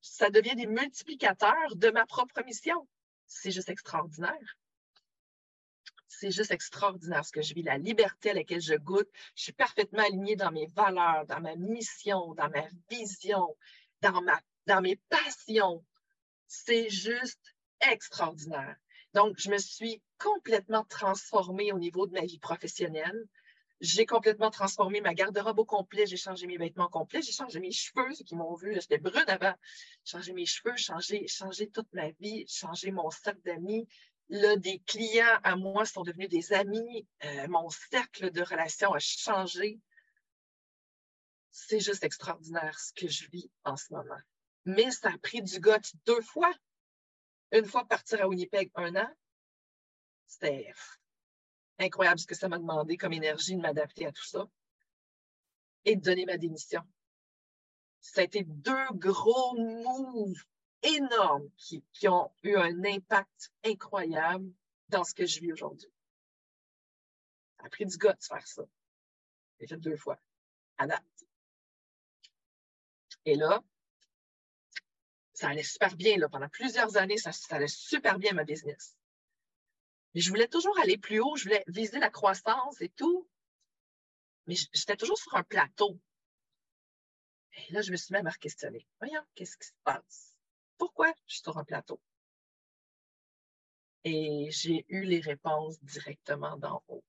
ça 0.00 0.30
devient 0.30 0.56
des 0.56 0.66
multiplicateurs 0.66 1.76
de 1.76 1.90
ma 1.90 2.06
propre 2.06 2.42
mission 2.44 2.88
c'est 3.26 3.50
juste 3.50 3.68
extraordinaire. 3.68 4.58
C'est 6.08 6.30
juste 6.30 6.52
extraordinaire 6.52 7.24
ce 7.24 7.32
que 7.32 7.42
je 7.42 7.54
vis, 7.54 7.62
la 7.62 7.78
liberté 7.78 8.30
à 8.30 8.34
laquelle 8.34 8.60
je 8.60 8.74
goûte. 8.74 9.08
Je 9.34 9.42
suis 9.42 9.52
parfaitement 9.52 10.02
alignée 10.02 10.36
dans 10.36 10.52
mes 10.52 10.66
valeurs, 10.66 11.26
dans 11.26 11.40
ma 11.40 11.56
mission, 11.56 12.34
dans 12.34 12.48
ma 12.48 12.66
vision, 12.88 13.56
dans, 14.00 14.22
ma, 14.22 14.40
dans 14.66 14.80
mes 14.80 14.96
passions. 15.08 15.84
C'est 16.46 16.88
juste 16.88 17.54
extraordinaire. 17.80 18.76
Donc, 19.12 19.36
je 19.38 19.50
me 19.50 19.58
suis 19.58 20.02
complètement 20.18 20.84
transformée 20.84 21.72
au 21.72 21.78
niveau 21.78 22.06
de 22.06 22.12
ma 22.12 22.24
vie 22.24 22.38
professionnelle. 22.38 23.26
J'ai 23.84 24.06
complètement 24.06 24.50
transformé 24.50 25.02
ma 25.02 25.12
garde-robe 25.12 25.58
au 25.58 25.66
complet. 25.66 26.06
J'ai 26.06 26.16
changé 26.16 26.46
mes 26.46 26.56
vêtements 26.56 26.88
complets. 26.88 27.20
J'ai 27.20 27.32
changé 27.32 27.60
mes 27.60 27.70
cheveux, 27.70 28.14
ceux 28.14 28.24
qui 28.24 28.34
m'ont 28.34 28.54
vu. 28.54 28.72
J'étais 28.80 28.96
brune 28.96 29.28
avant. 29.28 29.52
Changé 30.06 30.32
mes 30.32 30.46
cheveux, 30.46 30.74
changé, 30.74 31.28
changé 31.28 31.68
toute 31.68 31.92
ma 31.92 32.08
vie, 32.12 32.46
changé 32.48 32.90
mon 32.92 33.10
cercle 33.10 33.42
d'amis. 33.44 33.86
Là, 34.30 34.56
des 34.56 34.78
clients 34.86 35.38
à 35.42 35.56
moi 35.56 35.84
sont 35.84 36.02
devenus 36.02 36.30
des 36.30 36.54
amis. 36.54 37.06
Euh, 37.24 37.46
mon 37.48 37.68
cercle 37.68 38.30
de 38.30 38.40
relations 38.40 38.94
a 38.94 38.98
changé. 38.98 39.78
C'est 41.50 41.80
juste 41.80 42.04
extraordinaire 42.04 42.80
ce 42.80 42.94
que 42.94 43.06
je 43.06 43.28
vis 43.28 43.50
en 43.64 43.76
ce 43.76 43.92
moment. 43.92 44.20
Mais 44.64 44.90
ça 44.92 45.10
a 45.10 45.18
pris 45.18 45.42
du 45.42 45.60
goût 45.60 45.72
deux 46.06 46.22
fois. 46.22 46.54
Une 47.52 47.66
fois 47.66 47.84
partir 47.84 48.22
à 48.22 48.28
Winnipeg 48.28 48.70
un 48.76 48.96
an, 48.96 49.10
c'était 50.26 50.72
incroyable 51.78 52.18
ce 52.18 52.26
que 52.26 52.34
ça 52.34 52.48
m'a 52.48 52.58
demandé 52.58 52.96
comme 52.96 53.12
énergie 53.12 53.56
de 53.56 53.60
m'adapter 53.60 54.06
à 54.06 54.12
tout 54.12 54.24
ça 54.24 54.48
et 55.84 55.96
de 55.96 56.00
donner 56.00 56.24
ma 56.24 56.36
démission. 56.36 56.82
Ça 58.00 58.20
a 58.20 58.24
été 58.24 58.44
deux 58.44 58.86
gros 58.92 59.56
moves 59.56 60.44
énormes 60.82 61.48
qui, 61.56 61.82
ont 62.08 62.30
eu 62.42 62.56
un 62.56 62.84
impact 62.84 63.52
incroyable 63.64 64.52
dans 64.88 65.04
ce 65.04 65.14
que 65.14 65.26
je 65.26 65.40
vis 65.40 65.52
aujourd'hui. 65.52 65.90
Ça 67.58 67.66
a 67.66 67.68
pris 67.70 67.86
du 67.86 67.96
gars 67.96 68.12
de 68.12 68.22
faire 68.22 68.46
ça. 68.46 68.62
J'ai 69.58 69.66
fait 69.66 69.76
deux 69.76 69.96
fois, 69.96 70.20
à 70.78 70.86
date. 70.86 71.02
Et 73.24 73.36
là, 73.36 73.62
ça 75.32 75.48
allait 75.48 75.62
super 75.62 75.96
bien. 75.96 76.18
Là. 76.18 76.28
Pendant 76.28 76.48
plusieurs 76.48 76.96
années, 76.96 77.16
ça, 77.16 77.32
ça 77.32 77.56
allait 77.56 77.68
super 77.68 78.18
bien 78.18 78.32
ma 78.32 78.44
business. 78.44 78.96
Mais 80.14 80.20
je 80.20 80.30
voulais 80.30 80.48
toujours 80.48 80.78
aller 80.78 80.96
plus 80.96 81.20
haut, 81.20 81.36
je 81.36 81.44
voulais 81.44 81.64
viser 81.66 81.98
la 81.98 82.10
croissance 82.10 82.80
et 82.80 82.88
tout. 82.90 83.28
Mais 84.46 84.54
j'étais 84.72 84.96
toujours 84.96 85.18
sur 85.18 85.34
un 85.34 85.42
plateau. 85.42 85.98
Et 87.56 87.72
là, 87.72 87.82
je 87.82 87.90
me 87.90 87.96
suis 87.96 88.12
même 88.12 88.26
à 88.26 88.32
questionner. 88.32 88.86
Voyons, 89.00 89.22
qu'est-ce 89.34 89.56
qui 89.56 89.66
se 89.66 89.72
passe? 89.84 90.36
Pourquoi 90.78 91.12
je 91.26 91.34
suis 91.34 91.42
sur 91.42 91.56
un 91.56 91.64
plateau? 91.64 92.00
Et 94.04 94.48
j'ai 94.50 94.84
eu 94.88 95.02
les 95.04 95.20
réponses 95.20 95.82
directement 95.82 96.56
d'en 96.58 96.82
haut. 96.88 97.04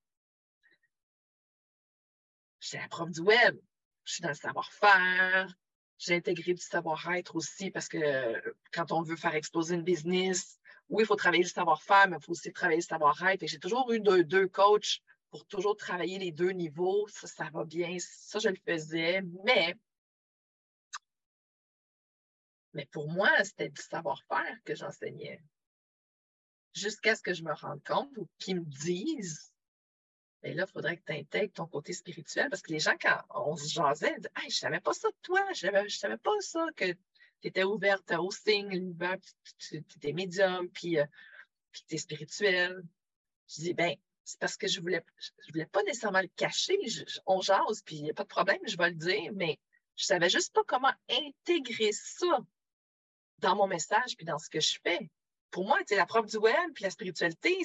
J'étais 2.60 2.80
la 2.80 2.88
prof 2.88 3.12
du 3.12 3.20
web, 3.20 3.60
je 4.06 4.14
suis 4.14 4.22
dans 4.22 4.30
le 4.30 4.36
savoir-faire, 4.36 5.54
j'ai 5.98 6.16
intégré 6.16 6.54
du 6.54 6.62
savoir-être 6.62 7.36
aussi 7.36 7.70
parce 7.70 7.88
que 7.88 8.56
quand 8.72 8.92
on 8.92 9.02
veut 9.02 9.16
faire 9.16 9.36
exploser 9.36 9.76
une 9.76 9.84
business, 9.84 10.60
oui, 10.90 11.04
il 11.04 11.06
faut 11.06 11.16
travailler 11.16 11.44
le 11.44 11.50
savoir-faire, 11.50 12.08
mais 12.08 12.18
il 12.18 12.24
faut 12.24 12.32
aussi 12.32 12.52
travailler 12.54 12.80
le 12.80 12.86
savoir-être. 12.86 13.46
J'ai 13.48 13.60
toujours 13.60 13.92
eu 13.92 14.00
deux, 14.00 14.48
coachs 14.48 15.02
pour 15.32 15.46
toujours 15.48 15.76
travailler 15.76 16.20
les 16.20 16.32
deux 16.32 16.52
niveaux. 16.52 17.08
Ça, 17.08 17.28
ça 17.28 17.50
va 17.52 17.66
bien. 17.66 17.98
Ça, 18.00 18.40
je 18.40 18.50
le 18.50 18.58
faisais. 18.66 19.22
Mais, 19.44 19.76
mais 22.74 22.86
pour 22.92 23.10
moi, 23.10 23.30
c'était 23.44 23.70
du 23.70 23.82
savoir-faire 23.82 24.58
que 24.64 24.76
j'enseignais. 24.76 25.42
Jusqu'à 26.74 27.16
ce 27.16 27.22
que 27.22 27.34
je 27.34 27.44
me 27.44 27.54
rende 27.54 27.84
compte 27.84 28.16
ou 28.18 28.28
qu'ils 28.38 28.60
me 28.60 28.66
disent 28.66 29.52
et 30.46 30.50
ben 30.50 30.58
là, 30.58 30.66
il 30.68 30.72
faudrait 30.72 30.98
que 30.98 31.04
tu 31.04 31.14
intègres 31.14 31.54
ton 31.54 31.66
côté 31.66 31.92
spirituel 31.92 32.50
parce 32.52 32.62
que 32.62 32.72
les 32.72 32.78
gens, 32.78 32.96
quand 33.02 33.20
on 33.34 33.56
se 33.56 33.74
jasait, 33.74 34.16
disaient 34.18 34.30
hey, 34.36 34.50
Je 34.52 34.58
ne 34.58 34.60
savais 34.60 34.80
pas 34.80 34.94
ça 34.94 35.08
de 35.08 35.16
toi, 35.24 35.42
je 35.54 35.66
ne 35.66 35.90
savais, 35.90 36.18
pas 36.18 36.40
ça, 36.42 36.68
que 36.76 36.86
tu 37.42 37.48
étais 37.48 37.64
ouverte 37.64 38.12
au 38.12 38.32
signe, 38.32 38.96
tu 39.58 39.78
étais 39.78 40.14
médium, 40.14 40.70
puis, 40.70 41.00
euh, 41.00 41.06
tu 41.72 41.96
es 41.96 41.98
spirituel. 41.98 42.84
Je 43.48 43.62
dis 43.62 43.74
Ben, 43.74 43.96
c'est 44.24 44.40
parce 44.40 44.58
que 44.58 44.68
je 44.68 44.82
voulais, 44.82 45.04
je 45.20 45.52
voulais 45.52 45.68
pas 45.68 45.84
nécessairement 45.84 46.22
le 46.22 46.30
cacher. 46.36 46.78
on 47.26 47.42
jase, 47.42 47.82
puis 47.84 47.98
il 47.98 48.04
n'y 48.04 48.12
a 48.12 48.14
pas 48.14 48.24
de 48.24 48.30
problème, 48.30 48.60
je 48.68 48.78
vais 48.78 48.90
le 48.90 48.96
dire, 48.96 49.32
mais 49.34 49.60
je 49.96 50.06
savais 50.06 50.30
juste 50.30 50.54
pas 50.54 50.64
comment 50.68 50.94
intégrer 51.10 51.92
ça 51.92 52.40
dans 53.40 53.56
mon 53.56 53.68
message 53.68 54.16
puis 54.18 54.26
dans 54.26 54.40
ce 54.40 54.50
que 54.50 54.60
je 54.60 54.80
fais. 54.84 55.10
Pour 55.52 55.66
moi, 55.66 55.80
la 55.92 56.06
prof 56.06 56.26
du 56.26 56.38
web 56.38 56.74
puis 56.74 56.84
la 56.84 56.90
spiritualité, 56.90 57.58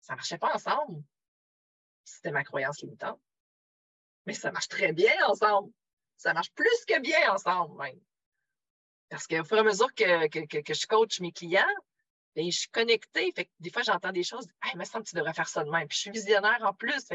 ça 0.00 0.14
marchait 0.14 0.38
pas 0.38 0.54
ensemble 0.54 1.02
c'était 2.06 2.30
ma 2.30 2.44
croyance 2.44 2.80
limitante. 2.80 3.20
Mais 4.24 4.32
ça 4.32 4.50
marche 4.50 4.68
très 4.68 4.92
bien 4.92 5.12
ensemble. 5.28 5.72
Ça 6.16 6.32
marche 6.32 6.50
plus 6.52 6.84
que 6.86 6.98
bien 7.00 7.32
ensemble, 7.32 7.76
même. 7.82 8.00
Parce 9.08 9.26
qu'au 9.26 9.44
fur 9.44 9.58
et 9.58 9.60
à 9.60 9.62
mesure 9.62 9.92
que, 9.94 10.04
je 10.04 10.86
coach 10.86 11.20
mes 11.20 11.32
clients, 11.32 11.64
bien, 12.34 12.50
je 12.50 12.58
suis 12.58 12.68
connectée. 12.68 13.32
Des 13.60 13.70
fois, 13.70 13.82
j'entends 13.82 14.12
des 14.12 14.22
choses. 14.22 14.46
Hey, 14.62 14.72
il 14.74 14.78
me 14.78 14.84
semble 14.84 15.04
que 15.04 15.10
tu 15.10 15.16
devrais 15.16 15.34
faire 15.34 15.48
ça 15.48 15.64
de 15.64 15.70
même. 15.70 15.86
Puis 15.88 15.96
je 15.96 16.00
suis 16.02 16.10
visionnaire 16.10 16.60
en 16.62 16.74
plus. 16.74 17.06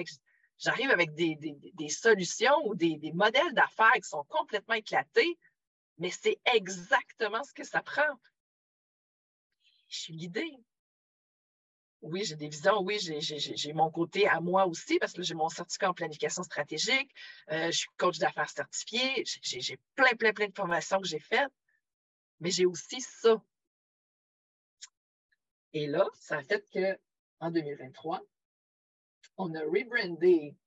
J'arrive 0.57 0.91
avec 0.91 1.13
des, 1.13 1.89
solutions 1.89 2.55
ou 2.65 2.75
des, 2.75 2.97
des 2.97 3.11
modèles 3.11 3.53
d'affaires 3.53 3.93
qui 3.93 4.07
sont 4.07 4.23
complètement 4.29 4.75
éclatés. 4.75 5.37
Mais 5.97 6.11
c'est 6.11 6.39
exactement 6.53 7.43
ce 7.43 7.53
que 7.53 7.63
ça 7.63 7.81
prend. 7.81 8.19
Je 9.89 9.99
suis 9.99 10.15
guidée 10.15 10.57
oui, 12.01 12.23
j'ai 12.25 12.35
des 12.35 12.47
visions, 12.47 12.81
oui, 12.81 12.97
j'ai 12.99 13.73
mon 13.73 13.91
côté 13.91 14.27
à 14.27 14.39
moi 14.39 14.65
aussi, 14.65 14.97
parce 14.97 15.13
que 15.13 15.21
j'ai 15.21 15.35
mon 15.35 15.49
certificat 15.49 15.89
en 15.89 15.93
planification 15.93 16.43
stratégique, 16.43 17.11
euh, 17.51 17.67
je 17.67 17.77
suis 17.77 17.89
coach 17.97 18.17
d'affaires 18.17 18.49
certifié, 18.49 19.23
j'ai 19.25 19.77
plein, 19.95 20.13
plein, 20.17 20.33
plein 20.33 20.47
de 20.47 20.55
formations 20.55 20.99
que 20.99 21.07
j'ai 21.07 21.19
faites, 21.19 21.51
mais 22.41 22.51
j'ai 22.51 22.65
aussi 22.65 22.99
ça. 22.99 23.41
Et 25.73 25.87
là, 25.87 26.05
ça 26.15 26.37
a 26.39 26.43
fait 26.43 26.65
qu'en 26.73 27.51
2023, 27.51 28.21
on 29.37 29.55
a 29.55 29.61
rebrandé 29.61 30.57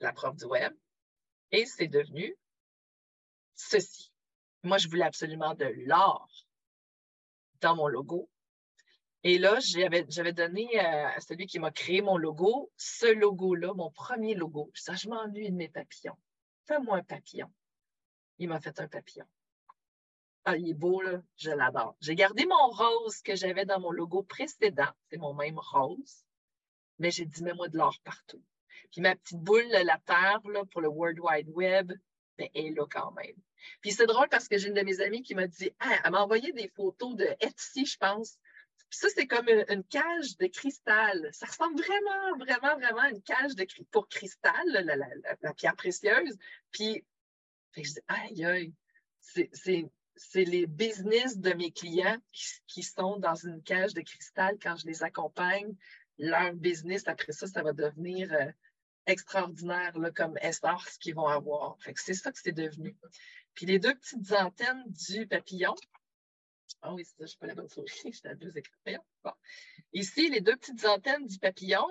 la 0.00 0.12
prof 0.12 0.34
du 0.36 0.46
web 0.46 0.74
et 1.50 1.66
c'est 1.66 1.88
devenu 1.88 2.34
ceci. 3.54 4.10
Moi, 4.62 4.78
je 4.78 4.88
voulais 4.88 5.04
absolument 5.04 5.54
de 5.54 5.66
l'or 5.66 6.26
dans 7.60 7.76
mon 7.76 7.86
logo 7.86 8.30
et 9.26 9.38
là, 9.38 9.58
j'avais 9.58 10.32
donné 10.34 10.68
euh, 10.78 11.06
à 11.08 11.18
celui 11.20 11.46
qui 11.46 11.58
m'a 11.58 11.70
créé 11.70 12.02
mon 12.02 12.18
logo, 12.18 12.70
ce 12.76 13.06
logo-là, 13.06 13.72
mon 13.72 13.90
premier 13.90 14.34
logo. 14.34 14.70
Ça, 14.74 14.94
je 14.94 15.08
m'ennuie 15.08 15.50
de 15.50 15.56
mes 15.56 15.70
papillons. 15.70 16.18
Fais-moi 16.66 16.98
un 16.98 17.02
papillon. 17.02 17.50
Il 18.38 18.48
m'a 18.50 18.60
fait 18.60 18.78
un 18.80 18.86
papillon. 18.86 19.24
Ah, 20.44 20.56
il 20.56 20.70
est 20.70 20.74
beau, 20.74 21.00
là. 21.00 21.22
Je 21.36 21.50
l'adore. 21.50 21.96
J'ai 22.00 22.14
gardé 22.14 22.44
mon 22.46 22.68
rose 22.68 23.22
que 23.22 23.34
j'avais 23.34 23.64
dans 23.64 23.80
mon 23.80 23.90
logo 23.90 24.22
précédent. 24.22 24.90
C'est 25.10 25.16
mon 25.16 25.34
même 25.34 25.58
rose. 25.58 26.24
Mais 26.98 27.10
j'ai 27.10 27.24
dit, 27.24 27.42
mets-moi 27.42 27.68
de 27.68 27.78
l'or 27.78 27.98
partout. 28.04 28.42
Puis 28.92 29.00
ma 29.00 29.16
petite 29.16 29.40
boule, 29.40 29.66
la 29.68 29.98
terre, 30.06 30.40
là, 30.44 30.64
pour 30.70 30.80
le 30.80 30.88
World 30.88 31.18
Wide 31.20 31.48
Web, 31.48 31.92
ben, 32.38 32.48
elle 32.54 32.66
est 32.66 32.70
là 32.70 32.84
quand 32.90 33.12
même. 33.12 33.36
Puis 33.80 33.92
c'est 33.92 34.06
drôle 34.06 34.28
parce 34.28 34.48
que 34.48 34.58
j'ai 34.58 34.68
une 34.68 34.74
de 34.74 34.82
mes 34.82 35.00
amies 35.00 35.22
qui 35.22 35.34
m'a 35.34 35.46
dit, 35.46 35.70
ah, 35.80 35.98
elle 36.04 36.10
m'a 36.12 36.22
envoyé 36.22 36.52
des 36.52 36.68
photos 36.68 37.16
de 37.16 37.26
Etsy, 37.40 37.86
je 37.86 37.96
pense, 37.96 38.38
ça, 38.94 39.08
c'est 39.14 39.26
comme 39.26 39.48
une, 39.48 39.84
cage 39.84 40.36
de 40.38 40.46
cristal. 40.46 41.28
Ça 41.32 41.46
ressemble 41.46 41.80
vraiment, 41.80 42.38
vraiment, 42.38 42.76
vraiment 42.76 43.00
à 43.00 43.10
une 43.10 43.22
cage 43.22 43.54
de, 43.56 43.66
pour 43.90 44.08
cristal, 44.08 44.52
la, 45.42 45.54
pierre 45.54 45.76
précieuse. 45.76 46.36
Puis, 46.70 47.04
je 47.76 47.82
dis, 47.82 48.00
aïe, 48.08 48.44
aïe, 48.44 48.72
c'est 49.20 49.90
les 50.34 50.66
business 50.66 51.38
de 51.38 51.52
mes 51.52 51.70
clients 51.70 52.18
qui, 52.66 52.82
sont 52.82 53.18
dans 53.18 53.34
une 53.34 53.62
cage 53.62 53.94
de 53.94 54.00
cristal 54.00 54.58
quand 54.62 54.76
je 54.76 54.86
les 54.86 55.02
accompagne. 55.02 55.74
Leur 56.18 56.54
business, 56.54 57.08
après 57.08 57.32
ça, 57.32 57.46
ça 57.46 57.62
va 57.62 57.72
devenir 57.72 58.32
euh, 58.32 58.50
extraordinaire 59.06 59.98
là, 59.98 60.10
comme 60.10 60.38
ce 60.40 60.98
qu'ils 60.98 61.14
vont 61.14 61.26
avoir. 61.26 61.76
c'est 61.96 62.14
ça 62.14 62.30
que 62.30 62.38
c'est 62.40 62.52
devenu. 62.52 62.96
Puis 63.54 63.66
les 63.66 63.78
deux 63.78 63.94
petites 63.94 64.32
antennes 64.32 64.84
du 64.86 65.26
papillon, 65.26 65.74
ah 66.82 66.92
oui, 66.92 67.04
c'est 67.04 67.16
ça, 67.16 67.24
je 67.24 67.26
suis 67.26 67.38
pas 67.38 67.46
la 67.46 67.54
bonne 67.54 67.68
souris, 67.68 67.88
j'étais 68.04 68.28
à 68.28 68.34
deux 68.34 68.56
écrans. 68.56 69.04
Bon. 69.24 69.32
Ici, 69.92 70.28
les 70.28 70.40
deux 70.40 70.56
petites 70.56 70.84
antennes 70.84 71.26
du 71.26 71.38
papillon, 71.38 71.86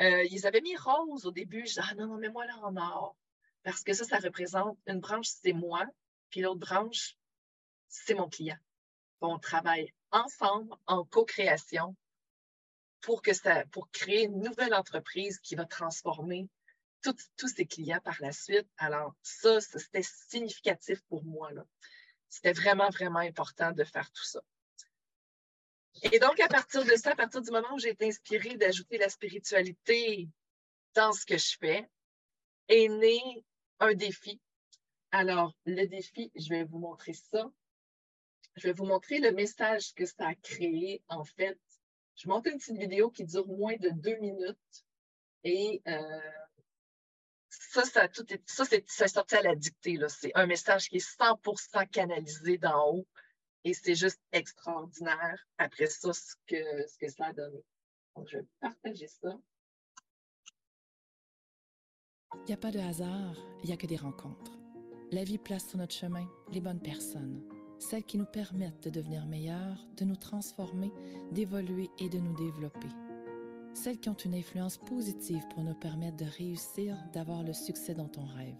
euh, 0.00 0.24
ils 0.30 0.46
avaient 0.46 0.60
mis 0.60 0.76
rose 0.76 1.26
au 1.26 1.30
début. 1.30 1.66
Je 1.66 1.74
dis, 1.74 1.80
ah 1.80 1.94
non, 1.94 2.06
non, 2.06 2.16
mets-moi 2.16 2.46
là 2.46 2.58
en 2.62 2.76
or. 2.76 3.16
Parce 3.62 3.82
que 3.82 3.92
ça, 3.92 4.04
ça 4.04 4.18
représente 4.18 4.78
une 4.86 5.00
branche, 5.00 5.28
c'est 5.28 5.52
moi, 5.52 5.84
puis 6.30 6.40
l'autre 6.40 6.60
branche, 6.60 7.16
c'est 7.88 8.14
mon 8.14 8.28
client. 8.28 8.58
On 9.20 9.38
travaille 9.38 9.92
ensemble 10.10 10.74
en 10.86 11.04
co-création 11.04 11.96
pour, 13.00 13.22
créer 13.92 14.24
une 14.24 14.40
nouvelle 14.40 14.74
entreprise 14.74 15.38
qui 15.40 15.54
va 15.54 15.64
transformer 15.64 16.48
tous 17.02 17.48
ses 17.48 17.66
clients 17.66 18.00
par 18.00 18.16
la 18.20 18.32
suite. 18.32 18.68
Alors, 18.76 19.14
ça, 19.22 19.60
c'était 19.60 20.02
significatif 20.02 21.00
pour 21.08 21.24
moi. 21.24 21.50
C'était 22.28 22.52
vraiment, 22.52 22.90
vraiment 22.90 23.20
important 23.20 23.72
de 23.72 23.84
faire 23.84 24.10
tout 24.10 24.24
ça. 24.24 24.42
Et 26.12 26.18
donc, 26.18 26.38
à 26.40 26.48
partir 26.48 26.84
de 26.84 26.94
ça, 26.96 27.12
à 27.12 27.16
partir 27.16 27.40
du 27.40 27.50
moment 27.50 27.74
où 27.74 27.78
j'ai 27.78 27.90
été 27.90 28.06
inspirée 28.06 28.56
d'ajouter 28.56 28.98
la 28.98 29.08
spiritualité 29.08 30.28
dans 30.94 31.12
ce 31.12 31.24
que 31.24 31.38
je 31.38 31.56
fais, 31.58 31.88
est 32.68 32.88
né 32.88 33.44
un 33.80 33.94
défi. 33.94 34.40
Alors, 35.10 35.54
le 35.64 35.86
défi, 35.86 36.30
je 36.34 36.48
vais 36.50 36.64
vous 36.64 36.78
montrer 36.78 37.14
ça. 37.14 37.50
Je 38.58 38.66
vais 38.66 38.72
vous 38.72 38.86
montrer 38.86 39.18
le 39.18 39.30
message 39.32 39.94
que 39.94 40.04
ça 40.04 40.28
a 40.28 40.34
créé. 40.34 41.02
En 41.08 41.24
fait, 41.24 41.58
je 42.16 42.28
monte 42.28 42.46
une 42.46 42.58
petite 42.58 42.76
vidéo 42.76 43.10
qui 43.10 43.24
dure 43.24 43.46
moins 43.46 43.76
de 43.76 43.90
deux 43.90 44.16
minutes 44.16 44.84
et 45.44 45.80
euh, 45.86 46.20
ça, 47.48 47.84
ça, 47.84 48.08
tout 48.08 48.30
est, 48.32 48.42
ça, 48.48 48.64
c'est, 48.64 48.84
sorti 49.08 49.36
à 49.36 49.42
la 49.42 49.54
dictée. 49.54 49.96
C'est 50.08 50.32
un 50.34 50.46
message 50.46 50.88
qui 50.88 50.96
est 50.96 51.18
100% 51.20 51.88
canalisé 51.88 52.58
d'en 52.58 52.92
haut 52.92 53.06
et 53.62 53.74
c'est 53.74 53.94
juste 53.94 54.20
extraordinaire 54.32 55.46
après 55.58 55.86
ça, 55.86 56.12
ce 56.12 56.34
que, 56.46 56.86
ce 56.88 56.98
que 56.98 57.08
ça 57.08 57.26
a 57.26 57.32
donné. 57.32 57.64
Donc, 58.16 58.28
je 58.28 58.38
vais 58.38 58.46
partager 58.60 59.06
ça. 59.06 59.38
Il 62.34 62.44
n'y 62.48 62.54
a 62.54 62.58
pas 62.58 62.72
de 62.72 62.80
hasard, 62.80 63.36
il 63.62 63.66
n'y 63.66 63.72
a 63.72 63.76
que 63.76 63.86
des 63.86 63.96
rencontres. 63.96 64.58
La 65.12 65.24
vie 65.24 65.38
place 65.38 65.68
sur 65.68 65.78
notre 65.78 65.94
chemin 65.94 66.28
les 66.50 66.60
bonnes 66.60 66.82
personnes, 66.82 67.42
celles 67.78 68.04
qui 68.04 68.18
nous 68.18 68.24
permettent 68.24 68.84
de 68.84 68.90
devenir 68.90 69.26
meilleurs, 69.26 69.86
de 69.96 70.04
nous 70.04 70.16
transformer, 70.16 70.92
d'évoluer 71.32 71.90
et 71.98 72.08
de 72.08 72.18
nous 72.18 72.34
développer 72.34 72.88
celles 73.78 73.98
qui 73.98 74.08
ont 74.08 74.14
une 74.14 74.34
influence 74.34 74.76
positive 74.76 75.42
pour 75.54 75.62
nous 75.62 75.74
permettre 75.74 76.16
de 76.16 76.24
réussir, 76.24 76.96
d'avoir 77.12 77.44
le 77.44 77.52
succès 77.52 77.94
dont 77.94 78.10
on 78.16 78.24
rêve. 78.24 78.56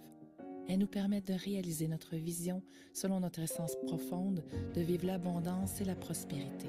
Elles 0.69 0.79
nous 0.79 0.87
permettent 0.87 1.29
de 1.29 1.35
réaliser 1.35 1.89
notre 1.89 2.15
vision 2.15 2.63
selon 2.93 3.21
notre 3.21 3.41
essence 3.41 3.75
profonde, 3.87 4.45
de 4.75 4.81
vivre 4.81 5.07
l'abondance 5.07 5.81
et 5.81 5.85
la 5.85 5.97
prospérité. 5.97 6.69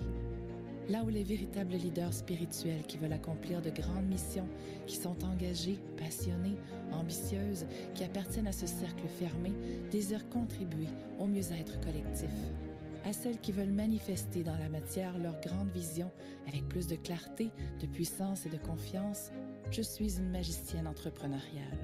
Là 0.90 1.04
où 1.04 1.10
les 1.10 1.24
véritables 1.24 1.74
leaders 1.74 2.14
spirituels 2.14 2.82
qui 2.88 2.98
veulent 2.98 3.14
accomplir 3.14 3.62
de 3.62 3.70
grandes 3.70 4.08
missions, 4.08 4.48
qui 4.88 4.96
sont 4.96 5.24
engagés, 5.24 5.78
passionnés, 5.98 6.58
ambitieuses, 6.92 7.68
qui 7.94 8.04
appartiennent 8.04 8.48
à 8.48 8.52
ce 8.52 8.66
cercle 8.66 9.08
fermé, 9.20 9.52
désirent 9.92 10.28
contribuer 10.30 10.88
au 11.20 11.28
mieux-être 11.28 11.80
collectif. 11.82 12.32
à 13.06 13.14
celles 13.14 13.40
qui 13.40 13.52
veulent 13.52 13.72
manifester 13.72 14.44
dans 14.44 14.58
la 14.58 14.68
matière 14.68 15.18
leur 15.20 15.40
grande 15.40 15.70
vision 15.72 16.12
avec 16.48 16.68
plus 16.68 16.88
de 16.88 16.96
clarté, 16.96 17.50
de 17.80 17.88
puissance 17.88 18.46
et 18.46 18.50
de 18.50 18.58
confiance, 18.58 19.32
je 19.72 19.82
suis 19.82 20.18
une 20.18 20.30
magicienne 20.30 20.88
entrepreneuriale. 20.88 21.78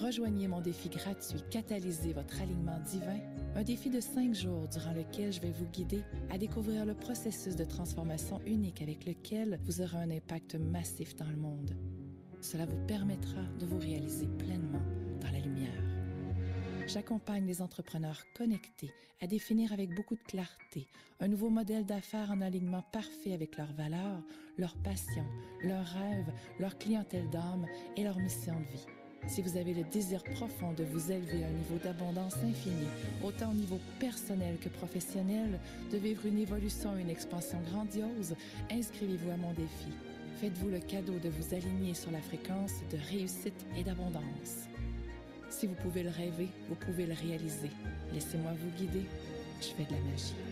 Rejoignez 0.00 0.48
mon 0.48 0.60
défi 0.60 0.88
gratuit 0.88 1.44
Catalyser 1.50 2.14
votre 2.14 2.40
alignement 2.40 2.80
divin, 2.84 3.20
un 3.56 3.62
défi 3.62 3.90
de 3.90 4.00
cinq 4.00 4.34
jours 4.34 4.68
durant 4.68 4.92
lequel 4.92 5.32
je 5.32 5.40
vais 5.40 5.50
vous 5.50 5.66
guider 5.66 6.02
à 6.30 6.38
découvrir 6.38 6.86
le 6.86 6.94
processus 6.94 7.56
de 7.56 7.64
transformation 7.64 8.40
unique 8.46 8.82
avec 8.82 9.04
lequel 9.04 9.58
vous 9.64 9.80
aurez 9.80 9.98
un 9.98 10.10
impact 10.10 10.54
massif 10.54 11.16
dans 11.16 11.28
le 11.28 11.36
monde. 11.36 11.76
Cela 12.40 12.66
vous 12.66 12.86
permettra 12.86 13.42
de 13.58 13.66
vous 13.66 13.78
réaliser 13.78 14.26
pleinement 14.38 14.82
dans 15.20 15.30
la 15.30 15.40
lumière. 15.40 15.82
J'accompagne 16.86 17.46
les 17.46 17.60
entrepreneurs 17.60 18.24
connectés 18.34 18.92
à 19.20 19.26
définir 19.26 19.72
avec 19.72 19.94
beaucoup 19.94 20.16
de 20.16 20.22
clarté 20.22 20.86
un 21.20 21.28
nouveau 21.28 21.50
modèle 21.50 21.84
d'affaires 21.84 22.30
en 22.30 22.40
alignement 22.40 22.82
parfait 22.92 23.34
avec 23.34 23.56
leurs 23.58 23.72
valeurs, 23.74 24.22
leurs 24.56 24.76
passions, 24.76 25.26
leurs 25.62 25.86
rêves, 25.86 26.32
leur 26.58 26.78
clientèle 26.78 27.28
d'âme 27.30 27.66
et 27.96 28.04
leur 28.04 28.16
mission 28.16 28.58
de 28.58 28.76
vie. 28.76 28.99
Si 29.28 29.42
vous 29.42 29.56
avez 29.56 29.74
le 29.74 29.84
désir 29.84 30.22
profond 30.22 30.72
de 30.72 30.84
vous 30.84 31.12
élever 31.12 31.44
à 31.44 31.46
un 31.46 31.50
niveau 31.50 31.78
d'abondance 31.82 32.36
infinie, 32.36 32.88
autant 33.22 33.50
au 33.50 33.54
niveau 33.54 33.78
personnel 33.98 34.56
que 34.60 34.68
professionnel, 34.68 35.58
de 35.92 35.98
vivre 35.98 36.26
une 36.26 36.38
évolution 36.38 36.96
et 36.96 37.02
une 37.02 37.10
expansion 37.10 37.58
grandiose, 37.70 38.34
inscrivez-vous 38.70 39.30
à 39.30 39.36
mon 39.36 39.52
défi. 39.52 39.92
Faites-vous 40.40 40.68
le 40.68 40.80
cadeau 40.80 41.18
de 41.22 41.28
vous 41.28 41.54
aligner 41.54 41.94
sur 41.94 42.10
la 42.10 42.20
fréquence 42.20 42.72
de 42.90 42.98
réussite 43.10 43.66
et 43.76 43.84
d'abondance. 43.84 44.68
Si 45.50 45.66
vous 45.66 45.74
pouvez 45.74 46.02
le 46.02 46.10
rêver, 46.10 46.48
vous 46.68 46.76
pouvez 46.76 47.06
le 47.06 47.14
réaliser. 47.14 47.70
Laissez-moi 48.12 48.52
vous 48.58 48.70
guider. 48.78 49.04
Je 49.60 49.66
fais 49.66 49.84
de 49.84 49.92
la 49.92 50.00
magie. 50.10 50.49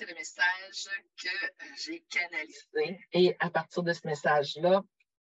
C'est 0.00 0.06
le 0.06 0.14
message 0.14 0.88
que 1.22 1.28
j'ai 1.84 2.00
canalisé. 2.08 2.98
Et 3.12 3.36
à 3.38 3.50
partir 3.50 3.82
de 3.82 3.92
ce 3.92 4.06
message-là, 4.06 4.82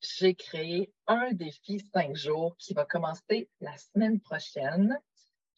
j'ai 0.01 0.35
créé 0.35 0.93
un 1.07 1.33
défi 1.33 1.79
cinq 1.95 2.17
jours 2.17 2.57
qui 2.59 2.75
va 2.75 2.85
commencer 2.85 3.49
la 3.61 3.77
semaine 3.79 4.21
prochaine. 4.21 4.99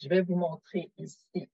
Je 0.02 0.10
vais 0.10 0.20
vous 0.20 0.36
montrer 0.36 0.92
ici 0.98 1.48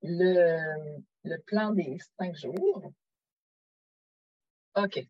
le, 0.00 1.02
le 1.24 1.38
plan 1.42 1.72
des 1.72 1.98
cinq 2.18 2.34
jours. 2.34 2.90
OK. 4.74 5.06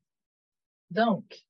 Donc, 0.91 1.47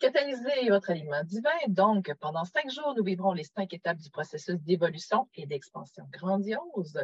catalyser 0.00 0.70
votre 0.70 0.90
alignement 0.90 1.22
divin. 1.24 1.50
Donc, 1.68 2.12
pendant 2.20 2.44
cinq 2.44 2.70
jours, 2.70 2.94
nous 2.96 3.04
vivrons 3.04 3.32
les 3.32 3.44
cinq 3.44 3.72
étapes 3.74 3.98
du 3.98 4.10
processus 4.10 4.58
d'évolution 4.62 5.28
et 5.34 5.46
d'expansion 5.46 6.06
grandiose. 6.10 6.98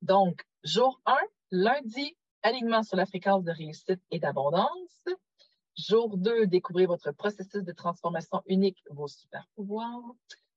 Donc, 0.00 0.42
jour 0.64 1.00
1, 1.06 1.16
lundi, 1.50 2.16
alignement 2.42 2.82
sur 2.82 2.96
la 2.96 3.04
fréquence 3.04 3.44
de 3.44 3.52
réussite 3.52 4.00
et 4.10 4.18
d'abondance. 4.18 5.04
Jour 5.76 6.16
2, 6.16 6.46
découvrez 6.46 6.86
votre 6.86 7.12
processus 7.12 7.62
de 7.62 7.72
transformation 7.72 8.42
unique, 8.46 8.82
vos 8.90 9.08
super 9.08 9.46
pouvoirs. 9.54 10.02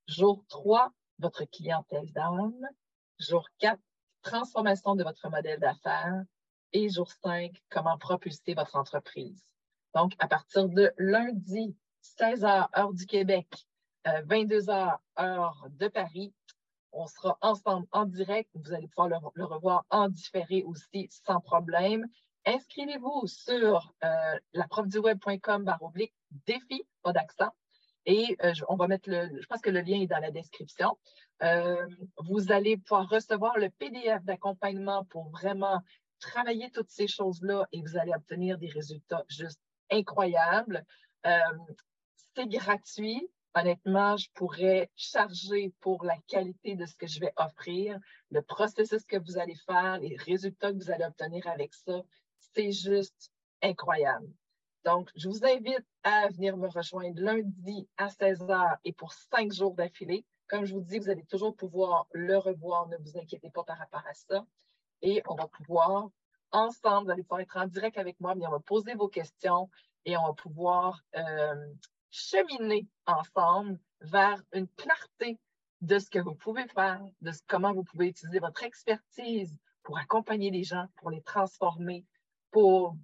Jour 0.08 0.44
3, 0.48 0.92
votre 1.20 1.44
clientèle 1.44 2.12
d'âme. 2.14 2.68
Jour 3.20 3.48
4, 3.60 3.78
transformation 4.22 4.96
de 4.96 5.04
votre 5.04 5.30
modèle 5.30 5.60
d'affaires. 5.60 6.24
Et 6.74 6.90
jour 6.90 7.12
5, 7.12 7.52
comment 7.70 7.98
propulser 7.98 8.54
votre 8.54 8.78
entreprise. 8.78 9.44
Donc, 9.94 10.14
à 10.20 10.28
partir 10.28 10.70
de 10.70 10.92
lundi, 10.98 11.76
16 12.02 12.44
h, 12.44 12.68
heure 12.78 12.94
du 12.94 13.06
Québec, 13.06 13.48
22 14.06 14.70
euh, 14.70 14.74
h, 14.74 14.98
heure 15.20 15.68
de 15.70 15.88
Paris, 15.88 16.34
on 16.92 17.08
sera 17.08 17.38
ensemble 17.42 17.88
en 17.92 18.06
direct. 18.06 18.50
Vous 18.54 18.74
allez 18.74 18.88
pouvoir 18.88 19.22
le, 19.36 19.46
revoir 19.46 19.86
en 19.90 20.10
différé 20.10 20.64
aussi 20.64 21.08
sans 21.10 21.40
problème. 21.40 22.06
Inscrivez-vous 22.46 23.28
sur 23.28 23.94
euh, 24.04 24.40
laprofduweb.com 24.54 25.74
oblique 25.82 26.14
défi, 26.48 26.84
pas 27.04 27.14
d'accent. 27.14 27.52
Et 28.06 28.36
euh, 28.44 28.54
on 28.68 28.76
va 28.76 28.88
mettre 28.88 29.10
le, 29.10 29.30
je 29.40 29.46
pense 29.46 29.62
que 29.62 29.70
le 29.70 29.82
lien 29.82 30.02
est 30.02 30.08
dans 30.08 30.20
la 30.20 30.32
description. 30.32 30.98
Euh, 31.44 31.88
vous 32.18 32.52
allez 32.52 32.78
pouvoir 32.78 33.08
recevoir 33.10 33.58
le 33.58 33.70
PDF 33.70 34.24
d'accompagnement 34.24 35.06
pour 35.06 35.30
vraiment 35.30 35.82
travailler 36.20 36.70
toutes 36.72 36.90
ces 36.90 37.08
choses-là 37.08 37.68
et 37.72 37.82
vous 37.82 37.98
allez 37.98 38.14
obtenir 38.14 38.58
des 38.58 38.70
résultats 38.70 39.24
juste 39.28 39.62
incroyables. 39.92 40.86
Euh, 41.26 41.58
c'est 42.36 42.48
gratuit 42.48 43.30
honnêtement, 43.54 44.18
je 44.18 44.30
pourrais 44.34 44.90
charger 44.96 45.74
pour 45.80 46.04
la 46.04 46.18
qualité 46.28 46.76
de 46.76 46.86
ce 46.86 46.96
que 46.96 47.08
je 47.08 47.20
vais 47.20 47.34
offrir, 47.38 48.00
le 48.30 48.42
processus 48.42 49.04
que 49.06 49.18
vous 49.18 49.38
allez 49.38 49.56
faire, 49.66 50.00
les 50.00 50.16
résultats 50.18 50.72
que 50.72 50.78
vous 50.78 50.92
allez 50.92 51.06
obtenir 51.06 51.48
avec 51.48 51.74
ça. 51.74 52.02
C'est 52.54 52.72
juste 52.72 53.32
incroyable. 53.62 54.28
Donc, 54.84 55.10
je 55.16 55.30
vous 55.30 55.46
invite 55.46 55.86
à 56.04 56.30
venir 56.30 56.58
me 56.58 56.68
rejoindre 56.68 57.22
lundi 57.22 57.88
à 57.98 58.08
16h 58.08 58.78
et 58.84 58.94
pour 58.94 59.14
cinq 59.14 59.52
jours 59.52 59.76
d'affilée. 59.76 60.26
Comme 60.48 60.66
je 60.66 60.74
vous 60.74 60.82
dis, 60.82 61.00
vous 61.00 61.10
allez 61.10 61.26
toujours 61.26 61.56
pouvoir 61.56 62.08
le 62.14 62.38
revoir, 62.38 62.88
ne 62.88 62.98
vous 62.98 63.18
inquiétez 63.18 63.52
pas 63.52 63.64
par 63.64 63.78
rapport 63.78 64.04
à 64.08 64.14
ça. 64.14 64.46
Et 65.02 65.22
on 65.28 65.36
va 65.36 65.48
pouvoir, 65.48 66.10
ensemble, 66.52 67.06
vous 67.06 67.12
allez 67.12 67.24
pouvoir 67.24 67.42
être 67.42 67.58
en 67.58 67.68
direct 67.68 67.98
avec 67.98 68.20
moi, 68.20 68.34
mais 68.36 68.48
on 68.48 68.52
va 68.52 68.60
poser 68.60 68.96
vos 68.96 69.08
questions 69.08 69.70
et 70.06 70.18
on 70.18 70.28
va 70.28 70.34
pouvoir 70.34 71.02
euh, 71.16 71.68
cheminer 72.10 72.88
ensemble 73.06 73.80
vers 74.02 74.42
une 74.54 74.68
clarté 74.70 75.40
de 75.82 76.00
ce 76.00 76.10
que 76.10 76.20
vous 76.20 76.36
pouvez 76.36 76.68
faire, 76.68 77.02
de 77.22 77.32
comment 77.48 77.74
vous 77.74 77.84
pouvez 77.84 78.08
utiliser 78.08 78.40
votre 78.40 78.64
expertise 78.64 79.58
pour 79.84 79.98
accompagner 79.98 80.52
les 80.52 80.64
gens, 80.64 80.86
pour 80.98 81.10
les 81.10 81.22
transformer, 81.22 82.06
pour 82.52 82.96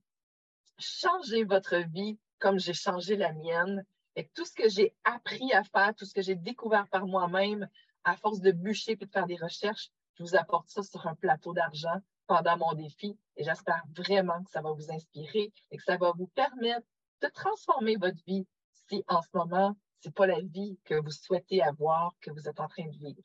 changer 0.78 1.44
votre 1.44 1.78
vie 1.78 2.20
comme 2.40 2.60
j'ai 2.60 2.74
changé 2.74 3.16
la 3.16 3.34
mienne. 3.34 3.84
Et 4.16 4.28
tout 4.36 4.46
ce 4.46 4.54
que 4.54 4.70
j'ai 4.70 4.96
appris 5.04 5.52
à 5.54 5.64
faire, 5.64 5.96
tout 5.96 6.06
ce 6.06 6.14
que 6.14 6.22
j'ai 6.22 6.36
découvert 6.36 6.88
par 6.88 7.08
moi-même, 7.08 7.68
à 8.04 8.16
force 8.16 8.42
de 8.42 8.52
bûcher 8.52 8.92
et 8.92 8.96
de 8.96 9.06
faire 9.12 9.26
des 9.26 9.36
recherches, 9.38 9.90
je 10.16 10.24
vous 10.24 10.36
apporte 10.36 10.70
ça 10.70 10.84
sur 10.84 11.06
un 11.08 11.16
plateau 11.16 11.54
d'argent 11.54 12.02
pendant 12.28 12.58
mon 12.58 12.74
défi. 12.74 13.18
Et 13.36 13.44
j'espère 13.44 13.84
vraiment 13.96 14.44
que 14.44 14.52
ça 14.52 14.62
va 14.62 14.72
vous 14.72 14.92
inspirer 14.92 15.52
et 15.72 15.78
que 15.78 15.84
ça 15.84 15.98
va 15.98 16.12
vous 16.12 16.28
permettre 16.28 16.86
de 17.22 17.28
transformer 17.30 17.96
votre 17.96 18.24
vie 18.26 18.46
si 18.90 19.04
en 19.08 19.22
ce 19.22 19.30
moment, 19.34 19.76
ce 20.02 20.08
n'est 20.08 20.14
pas 20.14 20.28
la 20.28 20.40
vie 20.42 20.78
que 20.86 20.96
vous 20.96 21.12
souhaitez 21.12 21.62
avoir, 21.62 22.14
que 22.22 22.32
vous 22.32 22.48
êtes 22.48 22.60
en 22.60 22.68
train 22.68 22.86
de 22.86 22.98
vivre. 22.98 23.22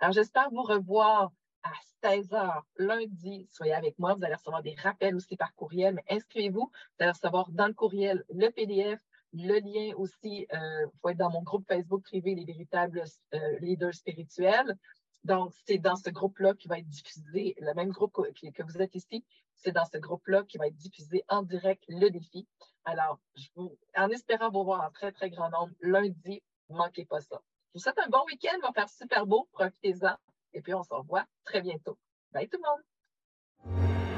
Alors, 0.00 0.12
j'espère 0.12 0.50
vous 0.50 0.62
revoir 0.62 1.30
à 1.62 1.72
16 2.02 2.30
h 2.30 2.62
lundi. 2.76 3.46
Soyez 3.50 3.74
avec 3.74 3.98
moi. 3.98 4.14
Vous 4.14 4.24
allez 4.24 4.34
recevoir 4.34 4.62
des 4.62 4.74
rappels 4.74 5.14
aussi 5.14 5.36
par 5.36 5.54
courriel, 5.54 5.94
mais 5.94 6.04
inscrivez-vous. 6.08 6.70
Vous 6.72 7.02
allez 7.02 7.10
recevoir 7.10 7.50
dans 7.50 7.66
le 7.66 7.74
courriel 7.74 8.24
le 8.30 8.48
PDF, 8.48 8.98
le 9.32 9.58
lien 9.60 9.94
aussi. 9.96 10.46
Euh, 10.52 10.86
vous 10.86 10.92
pouvez 11.00 11.12
être 11.12 11.18
dans 11.18 11.30
mon 11.30 11.42
groupe 11.42 11.66
Facebook 11.66 12.02
privé, 12.02 12.34
les 12.34 12.44
véritables 12.44 13.04
euh, 13.34 13.58
leaders 13.60 13.94
spirituels. 13.94 14.76
Donc, 15.24 15.52
c'est 15.66 15.78
dans 15.78 15.96
ce 15.96 16.10
groupe-là 16.10 16.54
qui 16.54 16.68
va 16.68 16.78
être 16.78 16.88
diffusé, 16.88 17.54
le 17.58 17.74
même 17.74 17.90
groupe 17.90 18.12
que 18.12 18.62
vous 18.62 18.80
êtes 18.80 18.94
ici, 18.94 19.24
c'est 19.54 19.72
dans 19.72 19.84
ce 19.84 19.98
groupe-là 19.98 20.44
qui 20.44 20.56
va 20.58 20.66
être 20.66 20.76
diffusé 20.76 21.24
en 21.28 21.42
direct 21.42 21.84
le 21.88 22.08
défi. 22.08 22.48
Alors, 22.84 23.18
je 23.36 23.46
vous, 23.54 23.76
en 23.96 24.08
espérant 24.08 24.50
vous 24.50 24.64
voir 24.64 24.82
en 24.82 24.90
très, 24.90 25.12
très 25.12 25.30
grand 25.30 25.50
nombre 25.50 25.74
lundi, 25.82 26.42
manquez 26.70 27.04
pas 27.04 27.20
ça. 27.20 27.40
Je 27.66 27.78
vous 27.78 27.82
souhaite 27.82 27.98
un 27.98 28.08
bon 28.08 28.24
week-end, 28.26 28.58
va 28.62 28.72
faire 28.72 28.88
super 28.88 29.26
beau, 29.26 29.46
profitez-en, 29.52 30.16
et 30.54 30.62
puis 30.62 30.74
on 30.74 30.82
se 30.82 30.94
revoit 30.94 31.26
très 31.44 31.60
bientôt. 31.60 31.98
Bye 32.32 32.48
tout 32.48 32.58
le 32.62 32.68
monde! 32.68 34.09